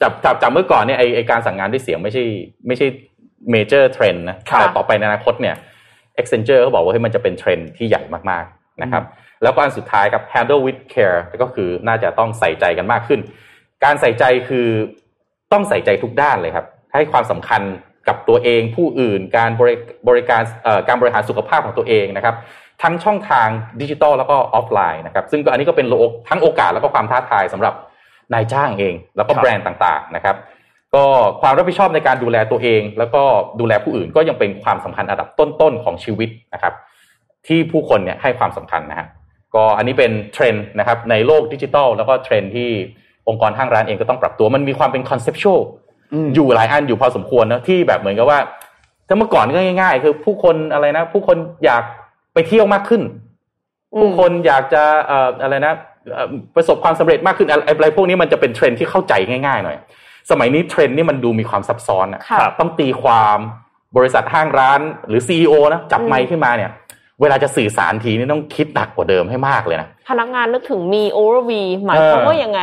[0.01, 2.23] จากจากจากเมื่อก่อนเนี่ยไอ้ไอ้การสั่งงานด้วยเสียงไม่ใช่
[2.67, 2.87] ไม่ใช่
[3.51, 5.55] major trend นะค่ะแต่ต่อไปในอนาคตเนี่ย
[6.19, 9.03] Accenture เขาบอกว่าเฮ้ยมันจะเป็นเทรนด์ที่ใหญ่มากๆนะครับ
[9.43, 13.19] แล้วก็อันสุดท้ายครับ handle with care ก็คือน่าจะต้องใส่ใจกันมากขึ้น
[13.83, 14.67] การใส่ใจคือ
[15.51, 17.61] ต้องใส่ใจทุกด้านเลยครับ ให้ความสำคัญ
[18.07, 19.75] กับตัวเองผู้อื่น การบริ
[20.07, 22.35] บริการเอ่อการบริหารสุขภาพของตัวเองนะครับ
[22.83, 23.47] ทั้งช่องทาง
[23.81, 27.73] ดิจิทัลแล้วก็ออฟไลน์นะครับ ซึ่งก็อันนี้ก็เป็นโลกทั้งโอกาสแล้วก็ความท้าทายสำหรับ
[28.33, 30.35] นายจ้างเอง แล้วก็ครับแบรนด์ต่างๆนะครับ
[30.95, 31.03] ก็
[31.41, 33.21] ความรับผิดชอบในการดูแลตัวเอง แล้วก็
[33.59, 36.73] ดูแลผู้อื่นก็ยังเป็นความสำคัญอันดับต้นๆของชีวิตนะครับ
[37.47, 39.07] ที่ผู้คนเนี่ยให้ความสำคัญนะฮะ
[39.55, 42.69] ก็อันนี้เป็นเทรนด์นะครับในโลกดิจิทัลแล้วก็เทรนด์ที่
[43.27, 45.59] องค์กรห้างร้านเองก็ต้องปรับตัวมันมีความเป็น conceptual
[46.13, 48.39] อืมอยู่หลายอันอยู่พอสมควรนะที่แบบเหมือนกับว่า
[49.07, 51.83] ถ้าเมื่อก่อนก็ง่าย ๆ คือผู้คนอะไรนะ ผู้คนอยาก
[52.33, 53.01] ไปเที่ยวมากขึ้น
[53.93, 55.96] อืมผู้คนอยากจะเอ่ออะไรนะเอ่อ
[56.55, 59.77] ประสบความสำเร็จมากขึ้นอะไรอะไรพวกนี้มันจะเป็นเทรนด์ที่เข้าใจง่ายๆหน่อย
[60.31, 63.37] สมัยนี้เทรนด์นี่มันดูมีความซับซ้อนอะค่ะต้องตีความ
[63.97, 66.71] บริษัทห้างร้านหรือซีอนะจับไมค์ขึ้นมาเนี่ย
[67.21, 71.51] เวลาจะสื่อสารทีนี่ต้องคิดหนักกว่าเดิมให้มากเลยนะพนักงานนึกถึงมี over v
[71.85, 72.61] หมายความเออว่ายังไง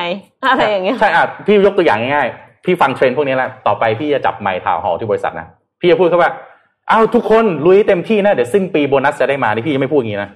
[0.48, 5.46] อะไรอย่างเงี้ยใช่อะพี่ยกตัวอย่างง่ายๆพี่ฟังเทรนด์พวกนี้แล้วต่อไปพี่จะจับไมค์ town hall ที่บริษัทนะ
[5.80, 6.30] พี่จะพูดแค่ว่า
[6.90, 10.30] อ้าวทุกคนลุยเต็มที่นะเดี๋ยวสิ้นปีโบนัสจะได้มานี่พี่ยังไม่พูดอย่างนี้นะ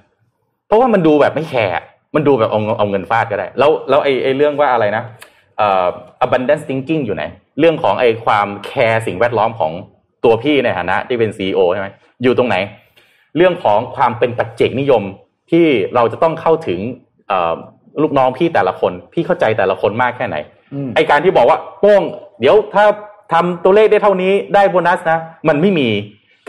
[0.67, 1.73] เพราะว่ามันดูแบบไม่แคร์
[2.15, 5.03] มันดูแบบเอาเอาเงินฟาดก็ได้ แล้วแล้วไอ้ไอ้เรื่องว่าอะไรนะ
[5.57, 5.87] เอ่อ
[6.25, 7.23] abundance thinking อยู่ไหน
[7.59, 9.71] เรื่องของไอ้ความแคร์สิ่งแวดล้อมของ
[10.23, 11.87] ตัวพี่ในฐานะที่เป็น CEO ใช่ไหม
[12.23, 12.55] อยู่ตรงไหน
[13.37, 15.03] เรื่องของความเป็นปัจเจกนิยม
[15.51, 16.79] ที่เราจะต้องเข้าถึง
[17.27, 17.55] เอ่อ
[18.01, 20.37] ลูกน้องพี่แต่ละคน พี่เข้าใจแต่ละคนมากแค่ไหน
[20.73, 22.01] อืมไอการที่บอกว่าโป้ง
[22.39, 22.85] เดี๋ยวถ้า
[23.33, 25.87] ทำตัวเลขได้เท่านี้ได้โบนัสนะ มันไม่มี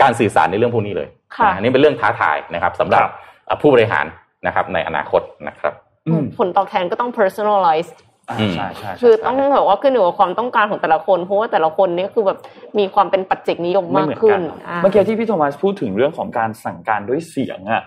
[0.01, 3.13] การสื่อสารในเรื่องพวกนี้เลยค่ะนะอันนี้เป็นเรื่องท้าทายนะครับสำหรับครับ
[3.49, 4.05] อะผู้บริหาร
[4.45, 5.73] นะครับ ในอนาคตนะครับ
[6.07, 7.89] อืมผลตอบแทนก็ต้อง personalize
[8.29, 12.39] อ่าอืมใช่ใช่ใช่คือต้องแบบว่าขึ้นอยู่กับความต้องการของแต่ละคนเพราะว่าแต่ละคนนี่คือแบบ
[12.79, 17.83] มีความเป็นปัจเจกนิยมไม่มากเหมือนขึ้กันนอ่าเมื่อกี้ที่พี่โทมัสพูดถึงเรื่องของการสั่งการด้วยเสียงอะ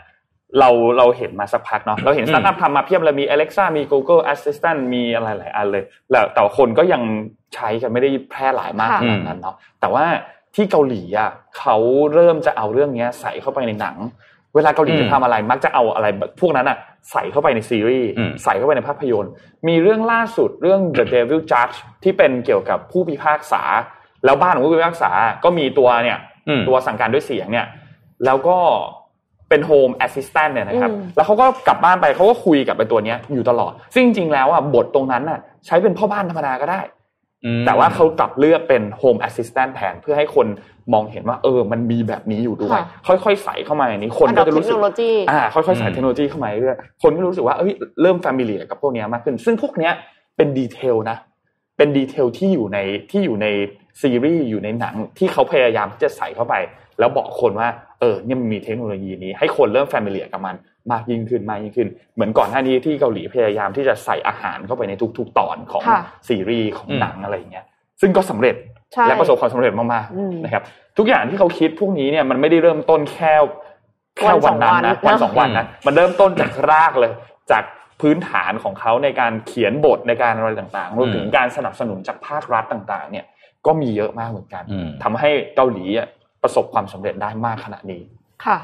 [0.59, 7.03] เราเราเห็นมาสักพักเนาะเราเห็นอืสมตาร์ทอัพทำมาเพียบเลยมี Alexa มี Google Assistant มีอะไรหลายอันเลย แล้วแต่คนก็ยัง
[7.55, 10.05] ใช้กันไม่ได้แพร่หลายมากค่ะขนาดนั้นเนาะแต่ว่า
[10.55, 11.77] ที่เกาหลีอะเขา
[12.15, 13.97] เริ่มจะเอาเรื่องเนี้ยใส่เข้าไปในหนัง
[14.55, 16.07] เวลาเกาหลีอืมจะทำอะไรมักจะเอาอะไร
[16.41, 16.79] พวกนั้นอะ
[17.13, 19.33] ใส่เข้าไปในซีรีส์อืมใส่เข้าไปในภาพยนตร์
[19.69, 23.63] มีเรื่องล่าสุดเรื่อง The Devil Judge ที่เป็นเกี่ยวกับผู้พิพากษา
[24.25, 25.11] แล้วบ้านของผู้พิพากษา
[25.45, 27.67] ก็มีตัวเนี่ยอืมตัวสั่งการด้วยเสียงเนี่ย
[28.25, 28.59] แล้วก็
[29.49, 36.81] เป็น home assistant เนี่ยนะครับอืมแล้วเขาก็กลับบ้านไปเขาก็คุยกับไอ้ตัวเนี้ยอยู่ตลอด ซึ่งจริงๆแล้วอะบทตรงนั้นน่ะ ใช้เป็นพ่อบ้านธรรมดาก็ได้
[37.45, 40.47] อืมแต่ว่าเขากลับเลือกเป็น home assistant แทนเพื่อให้คน
[40.93, 49.93] มองเห็นว่าเออมันมีแบบนี้อยู่ด้วย ค่ะค่อยๆใส่เข้ามาในนี้คนก็จะรู้สึกเทคโนโลยีอ่าค่อยๆใส่อืมเทคโนโลยีเข้ามาเรื่อยๆคนก็รู้สึกว่าเอ้ยเริ่ม familiar กับพวกเนี้ยมากขึ้น ซึ่งพวกเนี้ย
[50.37, 51.17] เป็น detail นะ
[51.77, 52.79] เป็นดีเทลที่อยู่ใน
[53.11, 53.47] ที่อยู่ใน
[54.01, 56.55] ซีรีส์อยู่ในหนังที่เขาพยายามที่จะใส่เข้าไป
[56.99, 57.69] แล้วบอกคนว่า
[58.01, 60.57] เออเนี่ยมันมีเทคโนโลยีนี้ ให้คนเริ่มแฟมิเลียกับมัน
[60.93, 67.65] มากยิ่งขึ้นมากยิ่งขึ้น เหมือนก่อนหน้านี้ที่เกาหลีพยายามที่จะใส่อาหารเข้าไปในทุก ๆ ตอนของค่ะซีรีส์ของอืมหนังอะไรอย่างเงี้ย
[68.01, 68.74] ซึ่งก็สำเร็จใช่
[69.07, 70.63] และประสบความสำเร็จมากอืมๆนะครับ
[70.99, 73.35] ทุกอย่างที่เขาคิดพวกนี้เนี่ยมันไม่ได้เริ่มต้นแค่
[74.19, 77.13] แค่วันนั้นนะวัวันนสสอองงวัวันนนะมันเริ่มต้นจากรากเลย
[77.51, 77.65] จาก
[78.01, 83.25] พื้นฐานของเขาในการเขียนบทในการอะไรต่างๆรวมถึงการสนับสนุนจากภาครัฐต่างๆ เนี่ย
[83.67, 86.09] ก็มีเยอะมากเหมือนกันอืมทำให้เกาหลีอะ
[86.43, 88.03] ประสบความสำเร็จได้มากขนาดนี้
[88.45, 88.59] ค่ะ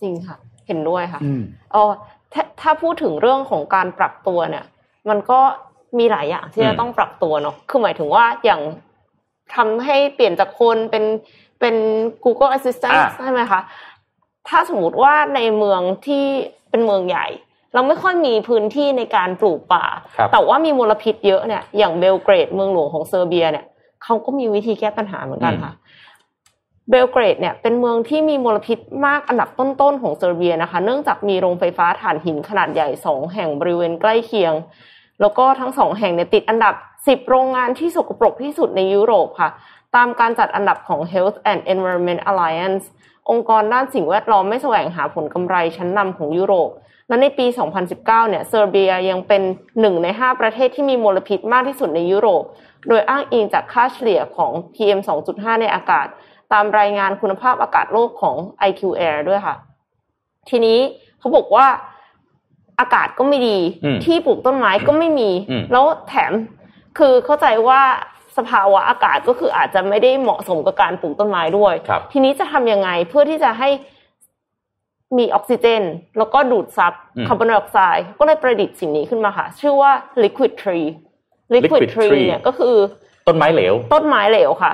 [0.00, 1.42] จริงค่ะ เห็นด้วยค่ะอืม
[1.72, 1.90] เออ
[2.32, 4.64] ถ้าถ้าพูดถึงเรื่องของการปรับตัวเนี่ย
[5.08, 5.40] มันก็
[5.98, 8.60] มีหลายอย่างที่อืมจะต้องปรับตัวเนาะคือหมายถึงว่าอย่าง
[9.56, 11.04] ทำให้เปลี่ยนจากคนเป็น
[11.60, 11.76] เป็น
[12.24, 13.60] Google Assistant อะใช่ไหมคะ
[14.48, 16.24] ถ้าสมมติว่าในเมืองที่
[16.70, 17.26] เป็นเมืองใหญ่
[17.74, 19.84] เราไม่ค่อยมีพื้นที่ในการปลูกป่า
[20.16, 23.64] ครับแต่ว่ามีมลพิษเยอะเนี่ย อย่างเบลเกรดเมืองหลวงของเซอร์เบียเนี่ย
[24.04, 25.72] เขาก็มีวิธีแก้ปัญหาเหมือนกันค่ะ
[26.90, 34.54] เบลเกรดเนี่ยเป็นเมืองที่มีมลพิษมากอันดับต้นๆของเซอร์เบียนะคะ เนื่องจากมีโรงไฟฟ้าถ่านหินขนาดใหญ่สองแห่งบริเวณใกล้เคียง
[35.20, 36.74] แล้วก็ทั้งสองแห่งเนี่ยติดอันดับ
[37.06, 39.50] 10 โรงงานที่สกปรกที่สุดในยุโรปค่ะ
[39.96, 42.84] ตามการจัดอันดับของ Health and Environment Alliance
[43.30, 46.70] องค์กรด้านสิ่งแวดล้อมไม่แสวงหาผลกำไรชั้นนำของยุโรป
[47.08, 47.46] และในปี
[47.86, 49.42] 2019 เนี่ยเซอร์เบียยังเป็น
[49.80, 52.42] หนึ่งใน 5 ประเทศที่มีมลพิษมากที่สุดในยุโรป
[52.88, 56.06] โดยอ้างอิงจากค่าเฉลี่ยของ PM 2.5 ในอากาศ
[56.52, 58.36] ตามรายงานคุณภาพอากาศโลกของ
[58.68, 59.56] IQ Air ด้วยค่ะ
[60.48, 60.78] ทีนี้
[61.18, 61.66] เขาบอกว่า
[62.80, 66.32] อากาศก็ไม่ดีอืมที่ปลูกต้นไม้ก็ไม่มีอืมแล้วแถม
[66.98, 67.80] คือเข้าใจว่า
[68.38, 73.68] สภาวะอากาศก็คืออาจจะไม่ได้เหมาะสมกับการปลูกต้นไม้ด้วยครับทีนี้จะทำยังไงเพื่อที่จะให้
[75.18, 75.82] มีออกซิเจน
[76.18, 80.88] แล้วก็ดูดซับอืมคาร์บอนไดออกไซด์ก็เลยประดิษฐ์สิ่งนี้ขึ้นมาค่ะ ชื่อว่า liquid tree
[81.54, 82.74] liquid Liquid tree tree เนี่ยก็คือ
[83.28, 84.72] ต้นไม้เหลว ต้นไม้เหลวค่ะ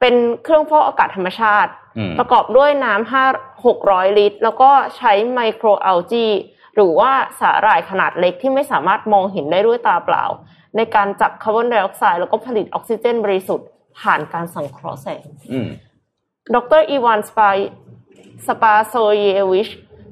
[0.00, 0.14] เป็น
[0.44, 3.24] เครื่องฟอกอากาศธรรมชาติอืมประกอบด้วยน้ำห้า
[3.66, 6.26] หกร้อยลิตร แล้วก็ใช้ไมโครอัลจี
[6.74, 10.24] หรือว่าสาหร่ายขนาดเล็กที่ไม่สามารถมองเห็นได้ด้วยตาเปล่า
[10.76, 13.68] ในการจับคาร์บอนไดออกไซด์แล้วก็ผลิตออกซิเจนบริสุทธิ์
[14.00, 15.68] ผ่านการสังเคราะห์แสงอืม
[16.54, 17.50] ดรอีวานสปา
[18.46, 19.68] สปาโซเยวิช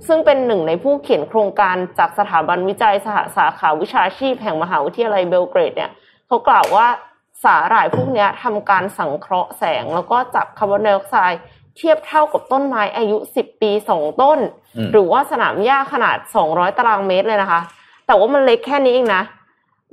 [0.07, 5.91] ซึ่งเป็นหนึ่งในผู้เขียนโครงการจากสถาบันวิจัยสหสาขาวิชาชีพแห่งมหาวิทยาลัยเบลเกรดเนี่ย
[6.27, 6.87] เขากล่าวว่า
[7.45, 11.41] สาหร่ายพวกเนี้ยทำการสังเคราะห์แสง แล้วก็จับคาร์บอนไดออกไซด์
[11.77, 14.39] เทียบเท่ากับต้นไม้อายุ10ปี2ต้น
[14.77, 16.17] อืมหรือว่าสนามหญ้าขนาด
[16.49, 17.61] 200ตารางเมตรเลยนะคะ
[18.07, 19.23] แต่ว่ามันเล็กแค่นี้เองนะ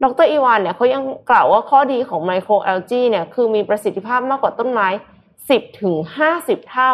[0.03, 4.87] ดรอีวานเนี่ยเขายังกล่าวว่าข้อดีของ microalgae เนี่ยคือมีประสิทธิภาพมากกว่าต้นไม้
[5.33, 5.93] 10ถึง
[6.33, 6.91] 50 เท่า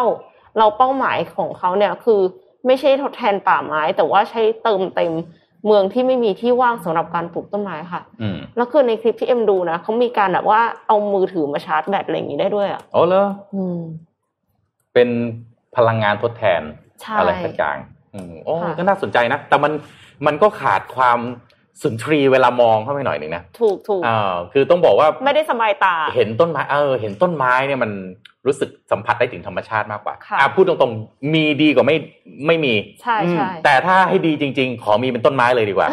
[0.58, 2.20] แล้วเป้าหมายของเขาเนี่ยคือ
[2.66, 5.12] ไม่ใช่ทดแทนป่าไม้ แต่ว่าใช้เติมเต็ม
[5.66, 13.78] เมืองที่ไม่มีที่ว่างสำหรับการปลูกต้นไม้ค่ะอืมแล้วคือในคลิปที่เอ็มดูนะเขามีการแบบว่าเอามือถือมาชาร์จแบตอะไรอย่างนี้ได้ด้วยอะอ๋อเหรออืม
[14.94, 15.08] เป็น
[15.76, 16.62] พลังงานทดแทน
[17.00, 17.76] ใช่อะไรสักอย่าง
[18.14, 19.72] อืมโอ้ค่ะก็น่าสนใจนะ แต่มัน
[20.26, 21.18] มันก็ขาดความ
[21.82, 27.90] สุนทรีย์เวลามองเข้าไปหน่อยหนึ่งนะถูกถูกอ่าคือต้องบอกว่าไม่ได้สบายตา เห็นต้นไม้เออ เห็นต้นไม้เนี่ยมัน
[28.46, 31.96] รู้สึกสัมผัสได้ถึงธรรมชาติมากกว่าค่ะอะพูดตรงๆ มีดีกว่าไม่
[32.46, 35.88] ไม่มีใช่ใช่แต่ถ้าให้ดีจริง ๆ ขอมีเป็นต้นไม้เลยดีกว่า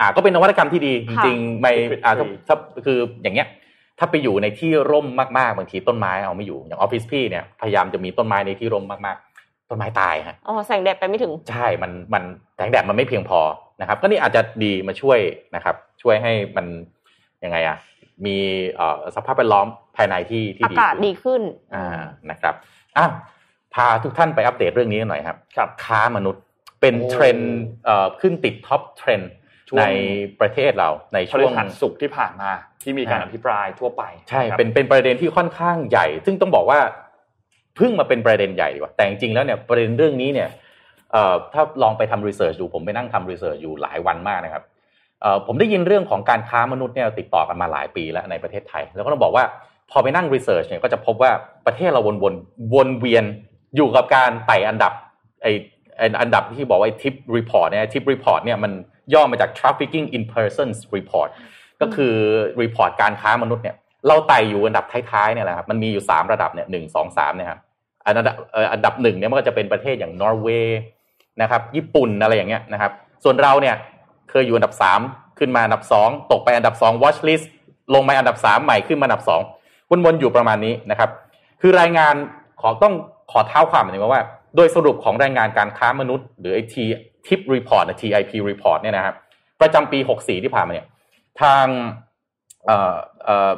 [0.00, 3.48] อ่า ก็เป็นนวัตกรรมที่ดีจค่ะริงๆไม่ Liquid อ่าถ้า tree ถ้าคืออย่างเงี้ย
[3.98, 5.06] ถ้าไปอยู่ในที่ร่ม
[5.38, 9.33] มากๆบางทีต้นไม้เอาไม่อยู่อย่างออฟฟิศพี่เนี่ยพยายามจะมีต้นไม้ในที่ร่มมากๆ
[9.68, 12.24] ต้นไม้ตายฮะอ๋อแสงแดดไปไม่ถึง ใช่มันมัน
[12.56, 13.40] แสงแดดมันไม่เพียงพอ
[13.80, 15.18] นะครับ ก็นี่อาจจะดีมาช่วย
[15.54, 16.66] นะครับ ช่วยให้มัน
[17.44, 17.76] ยังไงอะ
[18.26, 18.36] มี
[18.76, 21.42] เอ่อสภาพแวดล้อมภายในที่ที่อาดีกาศดีขึ้น
[21.74, 21.86] อ่า
[22.30, 22.54] นะครับ
[22.98, 23.06] อะ
[23.74, 26.42] พาทุกท่านไปอัปเดตเรื่องนี้กันหน่อยครับครับ ค้ามนุษย์
[26.80, 29.30] เป็นโอ้เทรนด์เอ่อขึ้นติด top trend
[29.68, 29.84] ช่วงใน
[30.40, 32.50] ประเทศเราในช่วงพฤหัสศุกร์ที่ผ่านมา
[32.82, 36.80] ที่มีการอภิปรายทั่วไป ใช่ครับเป็นเป็นประเด็นที่ค่อนข้างใหญ่ ซึ่งต้องบอกว่า
[37.76, 40.48] เพิ่งมาเป็นประเด็นใหญ่ดีกว่าแต่จริงๆแล้วเนี่ยประเด็นเรื่องนี้เนี่ย
[41.52, 44.62] ถ้าลองไปทำ research ดูผมไปนั่งทำ research อยู่หลายวันมากนะครับ
[45.46, 49.44] ผมได้ยินเรื่องของการค้ามนุษย์เนี่ยติดต่อกันมาหลายปีแล้วในประเทศไทย แล้วก็ต้องบอกว่า
[49.90, 51.30] พอไปนั่ง research เนี่ยก็จะพบว่า
[51.66, 52.34] ประเทศเราวนวน
[52.74, 53.24] วนเวียน
[53.76, 54.92] อยู่กับการไต่อันดับ
[55.42, 55.46] ไอ้
[56.20, 58.72] อันดับที่บอกว่า TIP report เนี่ย TIP report เนี่ยมัน
[59.14, 61.28] ย่อมาจาก trafficking in persons report
[61.80, 62.14] ก็คือ
[62.62, 67.60] report การค้ามนุษย์เนี่ย เราไต่อยู่อันดับท้ายๆเนี่ยแหละครับมันมีอยู่สามระดับเนี่ยหนึ่งสองสามเนี่ยครับ
[68.06, 70.80] อันดับเอ่ออันดับหนึ่งเนี่ยมันก็จะเป็นประเทศอย่างนอร์เวย์
[71.42, 72.92] นะครับ ญี่ปุ่นอะไรอย่างเงี้ยนะครับ
[73.24, 73.76] ส่วนเราเนี่ย
[74.30, 75.00] เคยอยู่อันดับสาม
[75.38, 77.46] ขึ้นมาอันดับสองตกไปอันดับสอง watch list
[77.94, 79.40] ลงมาอันดับสามใหม่ขึ้นมาอันดับสอง
[80.04, 81.10] วนๆอยู่ประมาณนี้นะครับ
[81.60, 82.14] คือรายงาน
[82.60, 82.94] ขอต้อง
[83.32, 84.22] ขอเท้าความหน่อยว่า
[84.56, 86.84] โดยสรุปของรายงานการค้ามนุษย์ หรือไอที
[87.26, 89.14] ทิปรีพอร์ต TIP report เนี่ยนะครับ
[89.60, 90.86] ประจำปี 64 ที่ผ่านมาเนี่ย
[91.42, 91.66] ทาง
[92.66, 93.52] เอ่อเอ่อ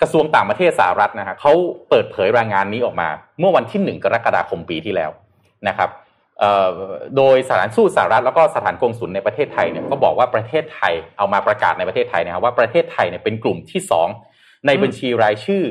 [0.00, 1.52] กระทรวงต่างประเทศสหรัฐนะฮะเขา
[1.88, 3.08] เปิดเผยรายงานนี้ออกมา
[3.38, 5.10] เมื่อวันที่ 1 กรกฎาคมปีที่แล้ว
[5.68, 5.90] นะครับ
[7.16, 14.08] โดยสถานทูตสหรัฐแล้วก็สถานกงสุลในประเทศไทยเนี่ยก็บอกว่าประเทศไทยเอามาประกาศในประเทศไทยนะครับว่าประเทศไทยเนี่ยเป็นกลุ่มที่สอง
[14.66, 15.64] ในบัญชีรายชื่อ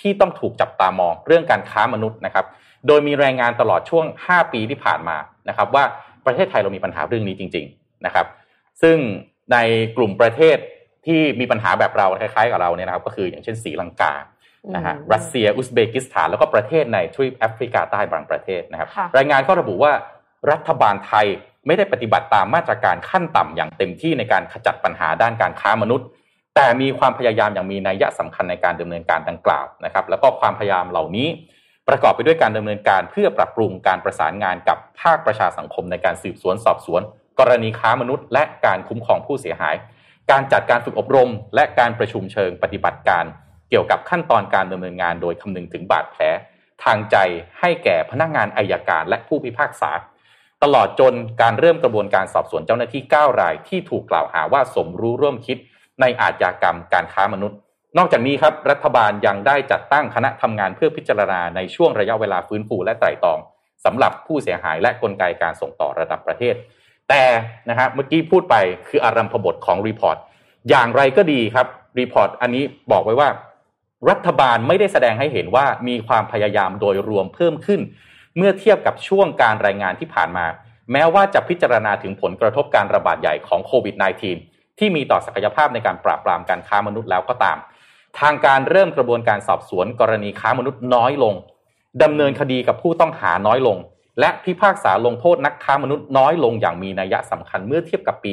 [0.00, 2.46] ที่ต้องถูกจับตามองเรื่องการค้ามนุษย์นะครับ
[2.86, 5.16] โดยมีรายงานตลอดช่วง 5 ปีที่ผ่านมา
[5.48, 5.84] นะครับ ว่า
[6.26, 8.26] ประเทศไทยเรามีปัญหาเรื่องนี้จริง ๆนะครับ
[8.82, 8.96] ซึ่ง
[9.52, 9.58] ใน
[9.96, 10.56] กลุ่มประเทศ
[11.06, 14.14] ที่มีปัญหาแบบเราคล้ายๆกับเราเนี่ยนะครับก็คืออย่างเช่นศรีลังกา
[14.74, 19.92] นะฮะอืมรัสเซียอุซเบกิสถานแล้วก็ประเทศในทวีปแอฟริกาใต้บางประเทศนะครับค่ะรายงานก็ระบุว่า
[20.50, 21.26] รัฐบาลไทย
[21.66, 26.06] ไม่ได้ปฏิบัติตามมาตรการขั้นต่ำอย่างเต็มที่ในการขจัดปัญหาด้านการค้ามนุษย์
[26.56, 31.28] แต่มีความพยายามอย่างมีนัยยะสำคัญในการดำเนินการดังกล่าวนะครับ แล้วก็ความพยายามเหล่านี้
[31.88, 37.02] ประกอบไปด้วยการดำเนินการเพื่อปรับปรุงการประสานงานกับภาคประชาสังคมในการสืบสวนสอบสวน
[37.38, 39.74] กรณีค้ามนุษย์ และการคุ้มครองผู้เสียหาย
[40.30, 43.24] การจัดการฝึกอบรม และการประชุมเชิงปฏิบัติการ
[43.68, 46.22] เกี่ยวกับขั้นตอนการดำเนินงานโดยคำนึงถึงบาดแผล
[46.84, 47.16] ทางใจ
[47.60, 49.90] ให้แก่พนักงานอายการและผู้พิพากษา
[50.62, 55.58] ตลอดจนการเริ่มกระบวนการสอบสวนเจ้าหน้าที่ 9 ราย ที่ถูกกล่าวหาว่าสมรู้ร่วมคิด
[56.00, 57.58] ในอาชญากรรมการค้ามนุษย์
[57.98, 63.38] นอกจากนี้ครับรัฐบาลยังได้จัดตั้งคณะทำงานเพื่อพิจารณาในช่วงระยะเวลาฟื้นฟูและไตร่ตรอง
[63.84, 66.54] สำหรับผู้เสียหายและกลไกการส่งต่อระดับประเทศ
[67.10, 67.24] แต่
[67.70, 68.56] นะฮะเมื่อกี้พูดไป
[68.88, 70.16] คืออารัมพบทของ report
[70.68, 71.66] อย่างไรก็ดีครับ
[71.98, 73.28] report อันนี้บอกไว้ว่า
[74.10, 77.80] รัฐบาลไม่ได้แสดงให้เห็นว่ามีความพยายามโดยรวมเพิ่มขึ้น
[78.36, 80.46] เมื่อเทียบกับช่วงการรายงานที่ผ่านมา
[80.92, 83.94] แม้ว่าจะพิจารณาถึงผลกระทบการระบาดใหญ่ของโควิด
[84.36, 87.58] -19 ที่มีต่อศักยภาพในการปราบปรามการค้ามนุษย์แล้วก็ตาม
[88.20, 91.34] ทางการเริ่มกระบวนการสอบสวนกรณีค้ามนุษย์น้อยลง
[92.02, 93.76] ดำเนินคดีกับผู้ต้องหาน้อยลง
[94.20, 98.26] และพิพากษาลงโทษนักค้ามนุษย์น้อยลงอย่างมีนัยสำคัญเมื่อเทียบกับป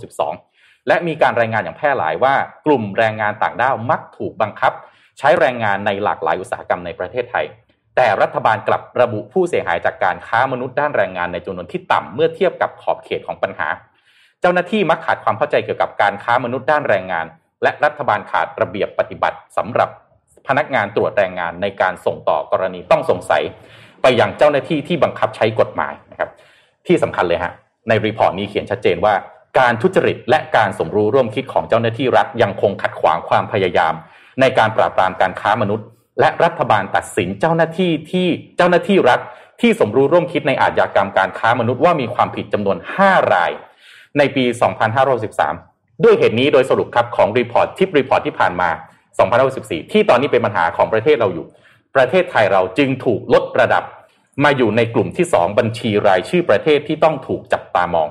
[0.00, 2.34] 2512 และมีการรายงานอย่างแพร่หลายว่า
[2.66, 4.72] กลุ่มแรงงานต่างด้าวมักถูกบังคับ
[5.18, 7.46] ใช้แรงงานในหลากหลายอุตสาหกรรมในประเทศไทย
[7.96, 13.68] แต่รัฐบาลกลับระบุผู้เสียหายจากการค้ามนุษย์ด้านแรงงานในจำนวนที่ต่ำเมื่อเทียบกับขอบเขตของปัญหา
[14.40, 17.26] เจ้าหน้าที่มักขาดความเข้าใจเกี่ยวกับการค้ามนุษย์ด้านแรงงาน
[17.62, 19.88] และรัฐบาลขาดระเบียบปฏิบัติสำหรับ
[20.48, 23.42] พนักงานตรวจแรงงานในการส่งต่อกรณีต้องสงสัย
[24.02, 26.30] ไปยังเจ้าหน้าที่ที่บังคับใช้กฎหมายนะครับ
[26.86, 27.52] ที่สำคัญเลยฮะ
[27.88, 29.14] ในรีพอร์ตนี้เขียนชัดเจนว่า
[29.58, 33.94] การทุจริตและการสมรู้ร่วมคิดของเจ้าหน้าที่รัฐยังคงขัดขวางความพยายาม
[34.40, 35.86] ในการปราบปรามการค้ามนุษย์
[36.20, 39.20] และรัฐบาลตัดสินเจ้าหน้าที่ที่เจ้าหน้าที่รัฐ
[39.60, 43.50] ที่สมรู้ร่วมคิดในอาชญากรรมการค้ามนุษย์ว่ามีความผิดจำนวน 5 ราย
[44.18, 44.44] ในปี
[45.24, 48.70] 2513ด้วยเหตุนี้โดยสรุปครับของ report TIP report ที่ผ่านมา
[49.30, 51.46] 2514ที่ตอนนี้เป็นปัญหาของประเทศเราอยู่
[51.96, 53.84] ประเทศไทยเราจึงถูกลดระดับ
[54.44, 58.08] มาอยู่ในกลุ่มที่2บัญชีรายชื่อประเทศที่ต้องถูกจับตามอง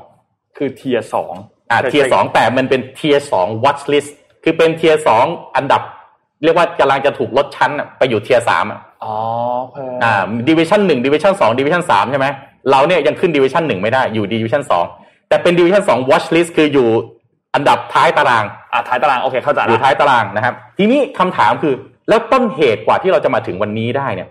[0.58, 1.34] คือ tier สอง
[1.72, 4.12] อ่า tier สองแต่มันเป็น tier สอง watch list
[4.44, 5.82] คือเป็น tier สองอันดับ
[6.44, 9.14] เรียกว่ากำลังจะถูกลดชั้นอะไปอยู่ tier สามอะอ๋อ
[9.62, 10.14] โอเคอ่า
[10.50, 12.28] ดิวิชั่นหนึ่งดิวิชั่นสองดิวิชั่นสามใช่ไหม
[12.72, 14.86] เราเนี่ยยังขึ้นดิวิชั่นหนึ่งไม่ได้อยู่ดิวิชั่นสอง
[15.30, 16.90] แต่เป็นดิวิชั่นสอง watch list คืออยู่
[17.56, 21.74] อันดับท้ายตารางอ่าท้ายตารางโอเคเข้าใจอยู่ละท้ายตารางนะครับ ทีนี้คำถามคือ
[22.10, 24.30] แล้วต้นเหตุกว่าที่เราจะมาถึงวันนี้ได้เนี่ย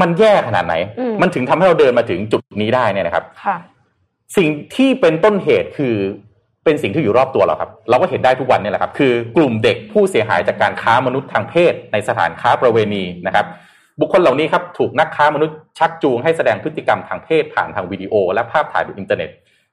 [0.00, 3.56] มันแย่ขนาดไหนอืมมันถึงทำให้เราเดินมาถึงจุดนี้ได้เนี่ยนะครับค่ะ
[4.36, 5.94] สิ่งที่เป็นต้นเหตุคือ
[6.64, 13.46] เป็นสิ่งที่อยู่รอบตัวเราครับ เราก็เห็นได้ทุกวันเนี่ยแหละครับ คือกลุ่มเด็กผู้เสียหายจากการค้ามนุษย์ทางเพศ ในสถานค้าประเวณีนะครับ
[14.00, 19.30] บุคคลเหล่านี้ครับถูกนักค้ามนุษย์ชักจูงให้แสดงพฤติกรรมทางเพศผ่านทางวิดีโอ และภาพถ่ายบนอินเทอร์เน็ต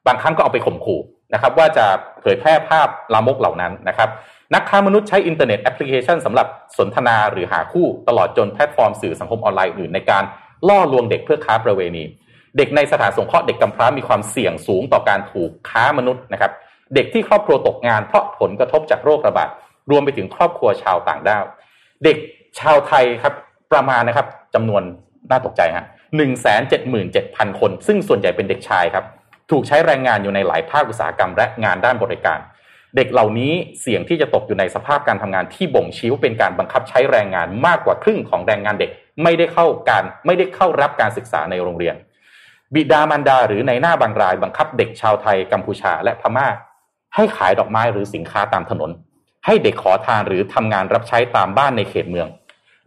[0.07, 1.01] บางครั้งก็เอาไปข่มขู่
[1.33, 1.85] นะครับ ว่าจะ
[2.21, 4.09] เผยแพร่ภาพลามกเหล่านั้นนะครับ
[4.53, 10.23] นักค้ามนุษย์ใช้อินเทอร์เน็ตแอปพลิเคชันสำหรับสนทนาหรือหาคู่ตลอดจนแพลตฟอร์มสื่อสังคมออนไลน์อื่นในการ
[10.67, 12.03] ล่อลวงเด็กเพื่อค้าประเวณี
[12.57, 16.51] เด็กในสถานสงเคราะห์เด็กกำพร้ามีความเสี่ยงสูงต่อการถูกค้ามนุษย์นะครับ
[16.95, 19.49] เด็กที่ครอบครัวตกงานเพราะผลกระทบจากโรคระบาด
[19.91, 21.43] รวมไปถึงครอบครัวชาวต่างด้าว
[22.03, 22.17] เด็ก
[22.59, 23.33] ชาวไทยครับ
[23.73, 24.83] ประมาณนะครับจำนวน
[25.29, 25.85] น่าตกใจฮะ
[26.17, 29.05] หนึ่งแสนเจ็ดหมื่นเจ็ดพันคน ซึ่งส่วนใหญ่เป็นเด็กชายครับ
[29.51, 32.39] ถูกใช้แรงงานอยู่ในหลายภาคอุตสาหกรรมและงานด้านบริการ
[32.95, 38.91] เด็กเหล่านี้เสี่ยงที่จะตกอยู่ในสภาพการทำงานที่บ่งชี้ว่าเป็นการบังคับใช้แรงงานมากกว่าครึ่งของแรงงานเด็ก
[39.23, 41.95] ไม่ได้เข้าการไม่ได้เข้ารับการศึกษาในโรงเรียน
[42.73, 46.47] บิดามารดาหรือในหน้าบางราย บังคับเด็กชาวไทยกัมพูชาและพม่า
[47.15, 48.91] ให้ขายดอกไม้หรือสินค้าตามถนน
[49.45, 52.27] ให้เด็กขอทานหรือทำงานรับใช้ตามบ้านในเขตเมือง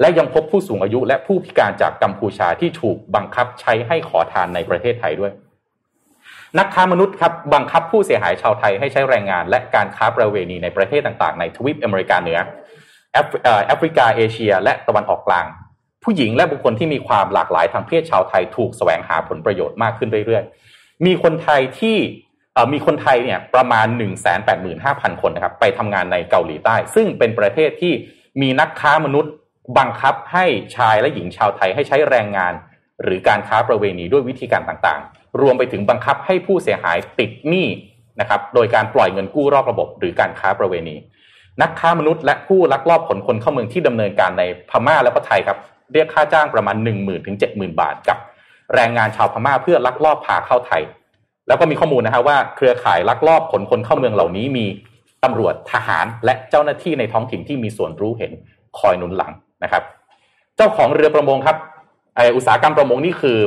[0.01, 5.33] และยังพบผู้สูงอายุและผู้พิการจากกัมพูชาที่ถูกบังคับใช้ให้ขอทานในประเทศไทยด้วย
[6.59, 12.39] นักค้ามนุษย์ครับบังคับผู้เสียหายชาวไทยให้ใช้แรงงาน และการค้าประเวณีในประเทศต่างๆ ในทวีปอเมริกาเหนือ
[13.13, 15.47] แอฟริกาเอเชีย และตะวันออกกลาง
[16.05, 21.97] ผู้หญิงและบุคคลที่มีความหลากหลายทางเพศชาวไทยถูกแสวงหาผลประโยชน์มากขึ้นเรื่อยๆ มีคนไทยที่
[22.73, 24.09] มีคนไทยเนี่ยประมาณ 1 8 5
[24.65, 27.93] 0 0 0 คนนะครับไปทำงานในเกาหลีใต้ ซึ่งเป็นประเทศที่
[28.41, 29.33] มีนักค้ามนุษย์
[29.79, 30.45] บังคับให้
[30.77, 32.53] ชายและหญิงชาวไทยให้ใช้แรงงาน
[33.03, 37.67] หรือการค้าประเวณีด้วยวิธีการต่างๆ รวมไปถึงบังคับให้ผู้เสียหายติดหนี้
[38.21, 40.97] นะครับโดยการปล่อยเงินกู้รอบระบบ หรือการค้าประเวณี
[41.63, 45.59] นักค้ามนุษย์และผู้ลักลอบขนคนเข้าเมืองที่ดำเนินการในพม่าและก็ไทยครับ
[45.93, 48.19] เรียกค่าจ้างประมาณ 1 0,000ถึง70,000 บาทกับ
[48.75, 50.83] แรงงานชาวพม่าเพื่อลักลอบพาเข้าไทย
[51.49, 54.67] แล้วก็มีข้อมูลนะฮะว่าเครือข่ายลักลอบขนคนเข้าเมืองเหล่านี้มี
[55.25, 58.33] ตำรวจทหารและเจ้าหน้าที่ในท้องถิ่นที่มีส่วนรู้เห็น
[58.79, 59.33] คอยหนุนหลัง
[59.65, 59.83] นะครับ
[60.57, 61.57] เจ้าของเรือประมงครับ
[62.17, 63.39] ไออุตสาหกรรมประมงนี่คือ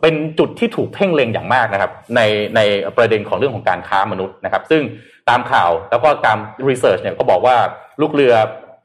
[0.00, 2.20] เป็นจุดที่ถูกเพ่งเล็งอย่างมากนะครับ ใน
[2.56, 2.60] ใน
[2.96, 4.82] ประเด็นของเรื่องของการค้ามนุษย์นะครับ ซึ่ง
[5.28, 6.38] ตามข่าวแล้วก็ตาม
[6.68, 7.56] research เนี่ยก็บอกว่า
[8.00, 8.34] ลูกเรือ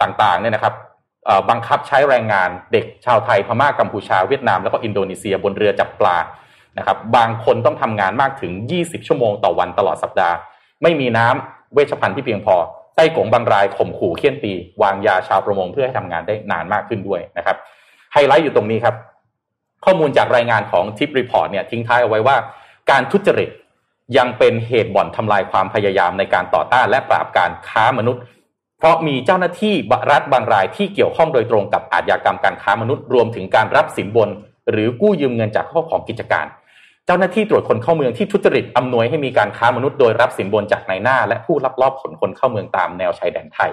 [0.01, 0.73] ต่างๆเนี่ยนะครับ
[1.49, 6.17] บังคับใช้แรงงานเด็กชาวไทยพม่ากัมพูชาเวียดนามแล้วก็อินโดนีเซียบนเรือจับปลา
[6.77, 10.35] นะครับบางคนต้องทำงานมากถึง 20 ชั่วโมงต่อวันตลอดสัปดาห์
[10.83, 12.55] ไม่มีน้ำเวชภัณฑ์ที่เพียงพอ
[12.95, 17.57] ไต้ก๋งบางรายข่มขู่เฆี่ยนตี วางยาชาวประมงเพื่อให้ทำงานได้นานมากขึ้นด้วยนะครับ
[18.13, 18.95] ไฮไลท์อยู่ตรงนี้ครับ
[19.89, 22.37] ข้อมูลจากรายงานของ TIP report เนี่ยทิ้งท้ายเอาไว้ว่า
[22.91, 23.49] การทุจริต
[24.17, 28.21] ยังเป็นเหตุบ่อนทำลายความพยายามในการต่อต้านและปราบการค้ามนุษย์
[28.77, 29.75] เพราะมีเจ้าหน้าที่
[30.11, 34.29] รัฐบางรายที่เกี่ยวข้องโดยตรงกับอาชญากรรมการค้ามนุษย์ รวมถึงการรับสินบน
[34.71, 36.45] หรือกู้ยืมเงินจากข้อของกิจการ
[37.05, 43.71] เจ้าหน้าที่ตรวจคนเข้าเมืองที่ทุจริตอำนวยให้มีการค้ามนุษย์โดยรับสินบนจากนายหน้า และผู้ลักลอบขนคนเข้าเมืองตามแนวชายแดนไทย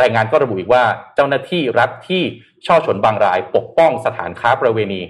[0.00, 0.82] รายงานก็ระบุอีกว่า
[1.14, 2.22] เจ้าหน้าที่รัฐที่
[2.66, 5.02] ช่อฉนบางราย ปกป้องสถานค้าประเวณี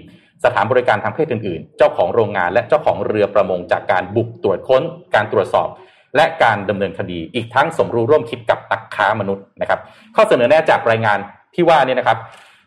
[0.45, 4.83] สถานบริการทางเพศอื่นๆ เจ้าของโรงงานและเจ้าของเรือประมงจากการบุกตรวจค้น
[5.15, 5.69] การตรวจสอบ
[6.15, 9.79] และการดำเนินคดี อีกทั้งสมรู้ร่วมคิดกับนักค้ามนุษย์นะครับ
[10.15, 11.17] ข้อเสนอแนะจากรายงาน
[11.55, 12.17] ที่ว่าเนี่ยนะครับ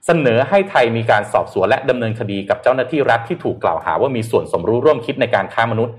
[0.07, 5.95] เสนอให้ไทยมีการสอบสวนและดำเนินคดีกับเจ้าหน้าที่รัฐที่ถูกกล่าวหาว่ามีส่วนสมรู้ร่วมคิดในการค้ามนุษย์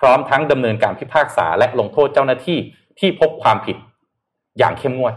[0.00, 2.58] พร้อมทั้งดำเนินการพิพากษาและลงโทษเจ้าหน้าที่
[2.98, 3.76] ที่พบความผิด
[4.58, 5.14] อย่างเข้มงวด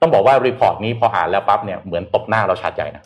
[0.00, 3.04] ต้องบอกว่า report นี้พออ่านแล้วปั๊บเนี่ยเหมือนตบหน้าเราฉาดใหญ่นะ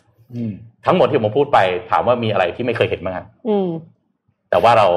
[0.85, 1.59] ทั้งหมดที่ผมพูดไป
[1.91, 3.69] ถามว่ามีอะไรที่ไม่เคยเห็นบ้างครับอืม
[4.49, 4.87] แต่ว่าเรา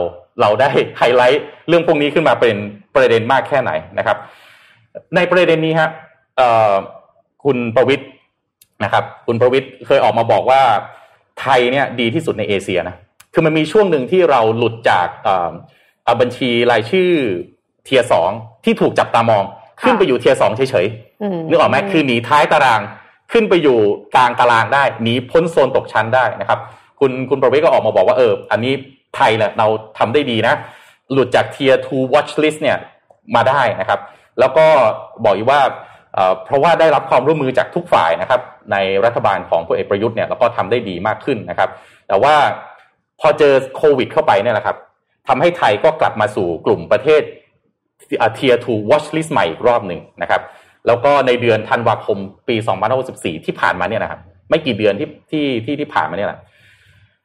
[0.41, 2.57] เราได้ไฮไลท์เรื่องพวกนี้ขึ้นมาเป็น
[2.95, 4.17] ประเด็นมากแค่ไหนนะครับ
[5.17, 5.89] ในประเด็นนี้ฮะ
[6.37, 6.73] เอ่อ
[7.45, 8.09] คุณประวิทย์
[8.85, 10.63] นะครับ คุณประวิทย์เคยออกมาบอกว่า
[11.41, 12.97] ไทยเนี่ยดีที่สุดในเอเชียนะ
[13.33, 15.53] คือมันมีช่วงหนึ่งที่เราหลุดจากเอ่อ
[16.05, 17.11] เอ่อบัญชีรายชื่อ
[17.85, 18.31] เทียสอง
[18.65, 19.45] ที่ถูกจับตามอง
[19.83, 22.81] ขึ้นไปอยู่เทียสองเฉยๆอืมนึกออกไหมคือหนีท้ายตาราง
[23.33, 23.79] ขึ้นไปอยู่
[24.15, 26.59] กลางตารางได้หนีพ้นโซนตกชั้นได้นะครับ
[27.01, 28.73] คุณคุณประเวิทย์ก็ออกมาบอกว่าเอออันนี้
[29.17, 29.67] ไทยเนี่ยเรา
[29.99, 30.55] ทำได้ดีนะ
[31.13, 32.79] หลุดจาก Tier 2 Watch List เนี่ย
[33.35, 34.01] มาได้นะครับ
[34.41, 34.67] แล้วก็
[35.25, 35.61] บอกอีกว่า
[36.45, 38.41] เพราะว่าได้รับความร่วมมือจากทุกฝ่ายนะครับ
[38.73, 41.71] ในรัฐบาลของพลเอกประยุทธ์เนี่ยแล้วก็ทำได้ดีมากขึ้นนะครับ
[42.09, 42.35] แต่ว่า
[43.21, 44.77] พอเจอโควิดเข้าไปเนี่ยแหละครับ
[45.29, 47.23] ทำให้ไทยก็กลับมาสู่กลุ่มประเทศ
[48.35, 50.41] tier two watch list ใหม่อีกรอบหนึ่งนะครับ
[50.87, 52.19] แล้วก็ในเดือนธันวาคม
[52.49, 52.57] ปี
[53.01, 54.21] 2564 ที่ผ่านมาเนี่ยนะครับ
[54.51, 56.39] ไม่กี่เดือนที่ที่ที่ที่ผ่านมาเนี่ยแหละ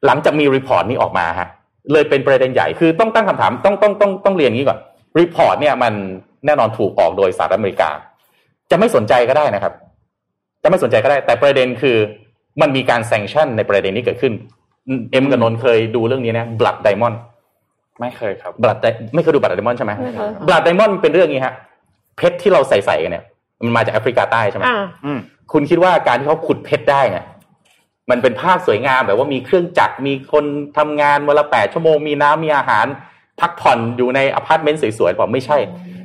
[0.05, 1.47] หลังจากมี report นี้ออกมาฮะ
[1.91, 4.79] เลยเป็นประเด็นใหญ่คือต้องตั้งคำถามต้องต้องต้องต้องเรียนอย่างนี้ก่อน
[5.19, 5.93] report เนี่ยมัน
[6.45, 7.89] แน่นอนถูกออกโดยสหรัฐอเมริกา
[8.71, 9.73] จะไม่สนใจก็ได้นะครับ
[10.63, 11.97] จะไม่สนใจก็ได้ แต่ประเด็นคือ
[12.61, 14.33] มันมีการ sanction ในประเด็นนี้เกิดขึ้น
[15.11, 17.19] เอ็มกับนนท์เคยดูเรื่องนี้นะ Blood Diamond
[17.99, 18.77] ไม่เคยครับ Blood
[19.15, 21.53] ไม่เคยดู Blood Diamond ใช่ไหมไม่เคยค่ะ Blood Diamond เป็นเรื่องนี้ฮะ
[22.17, 23.23] เพชรที่เราใส่ใส่กันเนี่ย
[23.63, 25.19] มันมาจากแอฟริกาใต้ใช่ไหมอ่าอืม
[25.51, 27.25] คุณคิดว่าการที่เขาขุดเพชรได้เนี่ย
[28.09, 30.45] มันเป็นภาพสวยงามแบบว่ามีเครื่องจักรมีคน
[30.77, 32.85] ทำงานวันละแปดชั่วโมงมีน้ำมีอาหาร
[33.39, 35.57] พักผ่อนอยู่ในอพาร์ตเมนต์สวยๆบอกไม่ใช่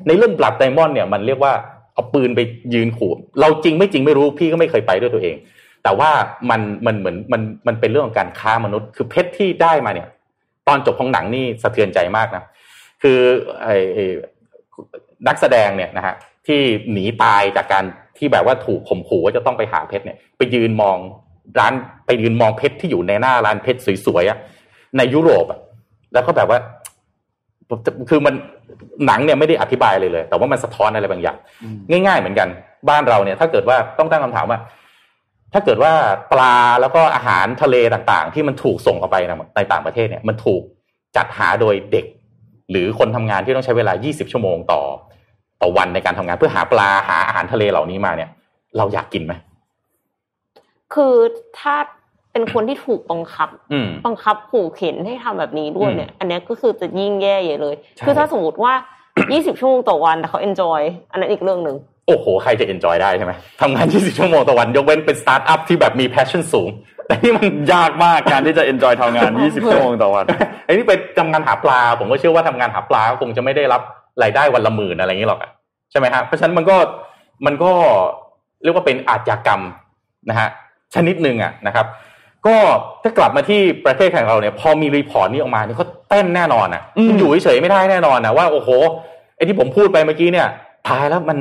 [0.07, 1.53] ในเรื่อง Blood Diamond เนี่ยมันเรียกว่า
[1.95, 2.41] เอาปืนไป
[2.75, 5.37] ยืนขู่ เราจริงไม่จริงไม่รู้พี่ก็ไม่เคยไปด้วยตัวเอง
[5.85, 6.11] แต่ว่า
[6.51, 10.09] มันมันเหมือนมันมันเป็นเรื่องของการค้ามนุษย์ คือเพชรที่ได้มาเนี่ย
[10.69, 12.45] ตอนจบของหนังนี่สะเทือนใจมากนะ
[13.03, 13.19] คือ
[13.63, 14.05] ไอ้ไอ้
[15.29, 16.15] นักแสดงเนี่ยนะฮะ
[16.47, 16.61] ที่
[16.93, 17.85] หนีตายจากการ
[18.19, 20.97] ที่แบบว่าถูกข่มขู่ว่าจะต้องไปหาเพชรเนี่ย ไปยืนมอง
[21.59, 21.73] ร้าน
[22.07, 24.39] ไปยืนมองเพชรที่อยู่ในหน้าร้านเพชรสวยๆอะ
[24.97, 25.61] ในยุโรปอะ
[26.15, 26.59] แล้วก็แบบว่า
[28.09, 28.35] คือมัน
[29.07, 31.37] หนังเนี่ยไม่ได้อธิบายเลยเลย แต่ว่ามันสะท้อนอะไรบางอย่าง
[32.07, 32.49] ง่าย ๆ เหมือนกัน
[32.89, 34.59] บ้านเราเนี่ย ถ้าเกิดว่าต้องตั้งคำถามว่า
[35.53, 35.93] ถ้าเกิดว่า
[36.33, 39.17] ปลาแล้วก็อาหารทะเลต่างๆ ที่มันถูกส่งออกไป
[39.57, 40.63] ในต่างประเทศเนี่ย มันถูก
[41.17, 42.07] จัดหาโดยเด็ก
[42.71, 44.83] หรือคนทำงานที่ต้องใช้เวลา 20 ชั่วโมงต่อ
[45.63, 48.31] ต่อวันในการทำงานเพื่อหาปลาหาอาหารทะเลเหล่านี้มาเนี่ย
[48.77, 49.33] เราอยากกินไหม
[50.95, 51.15] คือ
[51.59, 51.75] ถ้า
[52.33, 58.73] เป็นคนที่ถูกบังคับอืมบังคับขู่เข็นให้ทำแบบนี้ด้วยเนี่ย อันเนี้ยก็คือจะยิ่งแย่ใหญ่เลยใช่คือถ้าสมมติว่า
[59.17, 60.81] 20 ชั่วโมงต่อวันแต่เขา enjoy
[61.11, 61.77] อันนั้นอีกเรื่องหนึ่ง
[62.07, 66.69] โอ้โห ใครจะ enjoy ได้ใช่ไหมทำงาน 20 ชั่วโมงต่อวัน ยกเว้นเป็นสตาร์ทอัพที่แบบมี passion สูง
[67.07, 70.25] แต่นี่มันยากมากการที่จะ enjoy ทำงาน 20 ชั่วโมงต่อวัน
[70.65, 73.83] ไอ้นี่ไปทำงานหาปลา ผมก็เชื่อว่าทำงานหาปลาก็คงจะไม่ได้รับ
[74.23, 75.51] รายได้วันละหมื่นอะไรอย่างนี้หรอกอะ
[75.91, 76.77] ใช่ไหมฮะเพราะฉะนั้นมันก็
[77.47, 77.73] มันก็
[78.63, 79.61] เรียกว่าเป็นอาชญากรรม
[80.31, 80.49] นะฮะ
[80.95, 81.87] ชนิดหนึ่งอะนะครับ
[82.47, 82.57] ก็
[83.03, 88.69] ถ้ากลับมาที่ประเทศของเราเนี่ย พอมี report นี้ออกมาเนี่ยเขาเต้นแน่นอนอะอืมอยู่เฉยๆไม่ได้แน่นอนนะว่าโอ้โห
[89.37, 90.49] ไอ้ที่ผมพูดไปเมื่อกี้เนี่ย
[90.89, 91.39] ตายแล้วมัน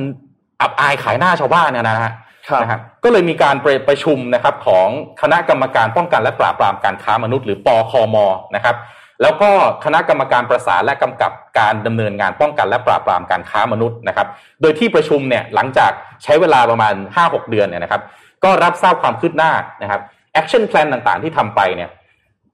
[0.61, 2.11] อับอายขายหน้าชาวบ้านเนี่ยนะฮะ
[2.49, 4.88] ครับนะครับก็เลยมีการประประชุมนะครับของ
[5.21, 8.15] คณะกรรมการป้องกันและปราบปรามการค้ามนุษย์หรือปคม
[8.55, 8.76] นะครับ
[9.22, 9.49] แล้วก็
[9.86, 14.28] คณะกรรมการประสานและกำกับการดำเนินงานป้องกันและปราบปรามการค้ามนุษย์นะครับ
[14.61, 15.91] โดยที่ประชุมเนี่ยหลังจาก
[16.24, 16.93] ใช้เวลาประมาณ
[17.24, 18.01] 5-6 เดือนเนี่ยนะครับ
[18.43, 19.51] ก็รับทราบความคืบหน้า
[19.82, 20.01] นะครับ
[20.34, 21.89] action plan ต่างๆ ที่ทำไปเนี่ย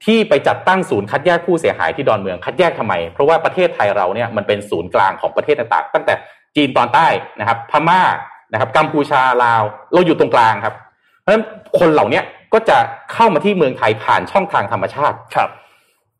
[0.04, 6.14] ที่ไปจัดตั้งศูนย์คัดแยกผู้เสียหายที่ดอนเมืองคัดแยกทำไม เพราะว่าประเทศไทยเราเนี่ยมันเป็นศูนย์กลางของประเทศต่างๆ ตั้งแต่
[6.56, 7.06] จีนตอนใต้
[7.40, 8.02] นะครับ พม่า
[8.52, 10.74] นะครับ กัมพูชาลาว เราอยู่ตรงกลางครับ
[11.18, 11.44] เพราะฉะนั้น
[11.78, 12.20] คนเหล่านี้
[12.52, 12.76] ก็จะ
[13.12, 15.50] เข้ามาที่เมืองไทยผ่านช่องทางธรรมชาติครับ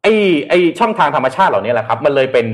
[0.03, 0.13] ไอ้
[0.49, 2.47] ไอ้ช่องทางธรรมชาติเหล่านี้แหละครับ มันเลยเป็น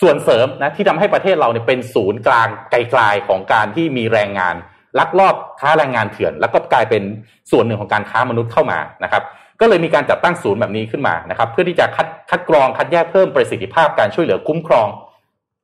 [0.00, 4.54] ส่วนเสริมนะที่ทำให้ประเทศเราเนี่ยเป็นศูนย์กลางไกลๆของการที่มีแรงงาน
[4.98, 7.02] ลักลอบค้าแรงงานเถื่อน แล้วก็กลายเป็น
[7.50, 9.22] ส่วนหนึ่งของการค้ามนุษย์เข้ามานะครับ
[9.60, 14.88] ก็เลยมีการจัดตั้งศูนย์แบบนี้ขึ้นมานะครับ เพื่อที่จะคัดคัดกรองคัดแยกเพิ่มประสิทธิภาพการช่วยเหลือคุ้มครอง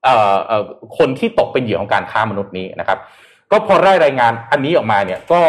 [0.07, 0.09] อ
[0.61, 0.62] อ
[0.99, 2.99] คนที่ตกเป็นเหยื่อของการค้ามนุษย์นี้นะครับ
[3.51, 5.41] ก็พอได้รายงานอันนี้ออกมาเนี่ยก็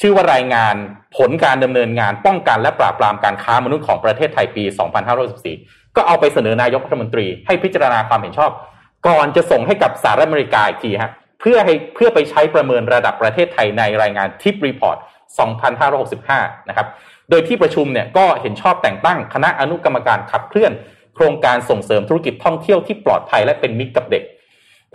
[0.00, 0.74] ชื่อว่ารายงาน
[1.16, 4.64] ผลการดำเนินงานป้องกันและปราบปรามการค้ามนุษย์ของประเทศไทยปี
[5.30, 8.50] 2564 ก็เอาไปเสนอนายกรัฐมนตรี ให้พิจารณาความเห็นชอบ
[9.08, 14.96] ก่อนจะส่งให้กับสหรัฐอเมริกาอีกทีฮะเพื่อให้เพื่อไปใช้ประเมินระดับประเทศไทยในรายงานทิปรีพอร์ต
[15.82, 16.86] 2565 นะครับ
[17.30, 20.72] โดยที่ประชุมเนี่ยก็เห็นชอบแต่งตั้งคณะอนุกรรมการขับเคลื่อน
[21.14, 24.22] โครงการส่งเสริมธุรกิจท่องเที่ยวที่ปลอดภัยและเป็นมิตรกับเด็ก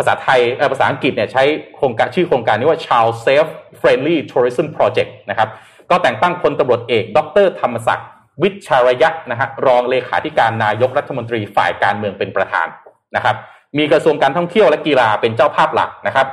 [0.01, 0.39] ภาษาไทย
[0.73, 1.43] ภาษาอังกฤษเนี่ยใช้
[1.77, 5.49] โครงการชื่อโครงการนี้ว่า Child Safe Friendly Tourism Project นะครับ
[5.89, 8.07] ก็แต่งตั้งพลตำรวจเอก ดร ธรรมศักดิ์
[8.43, 12.67] วิชารยะนะฮะรองเลขาธิการนายกรัฐมนตรีฝ่ายการเมืองเป็นประธาน
[13.15, 13.35] นะครับ
[13.77, 16.27] มีกระทรวงการท่องเที่ยวและกีฬาเป็นเจ้าภาพหลักนะครับ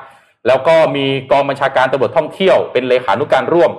[0.47, 3.71] แล้วก็มีกองบัญชาการตำรวจท่องเที่ยวเป็นเลขานุการร่วม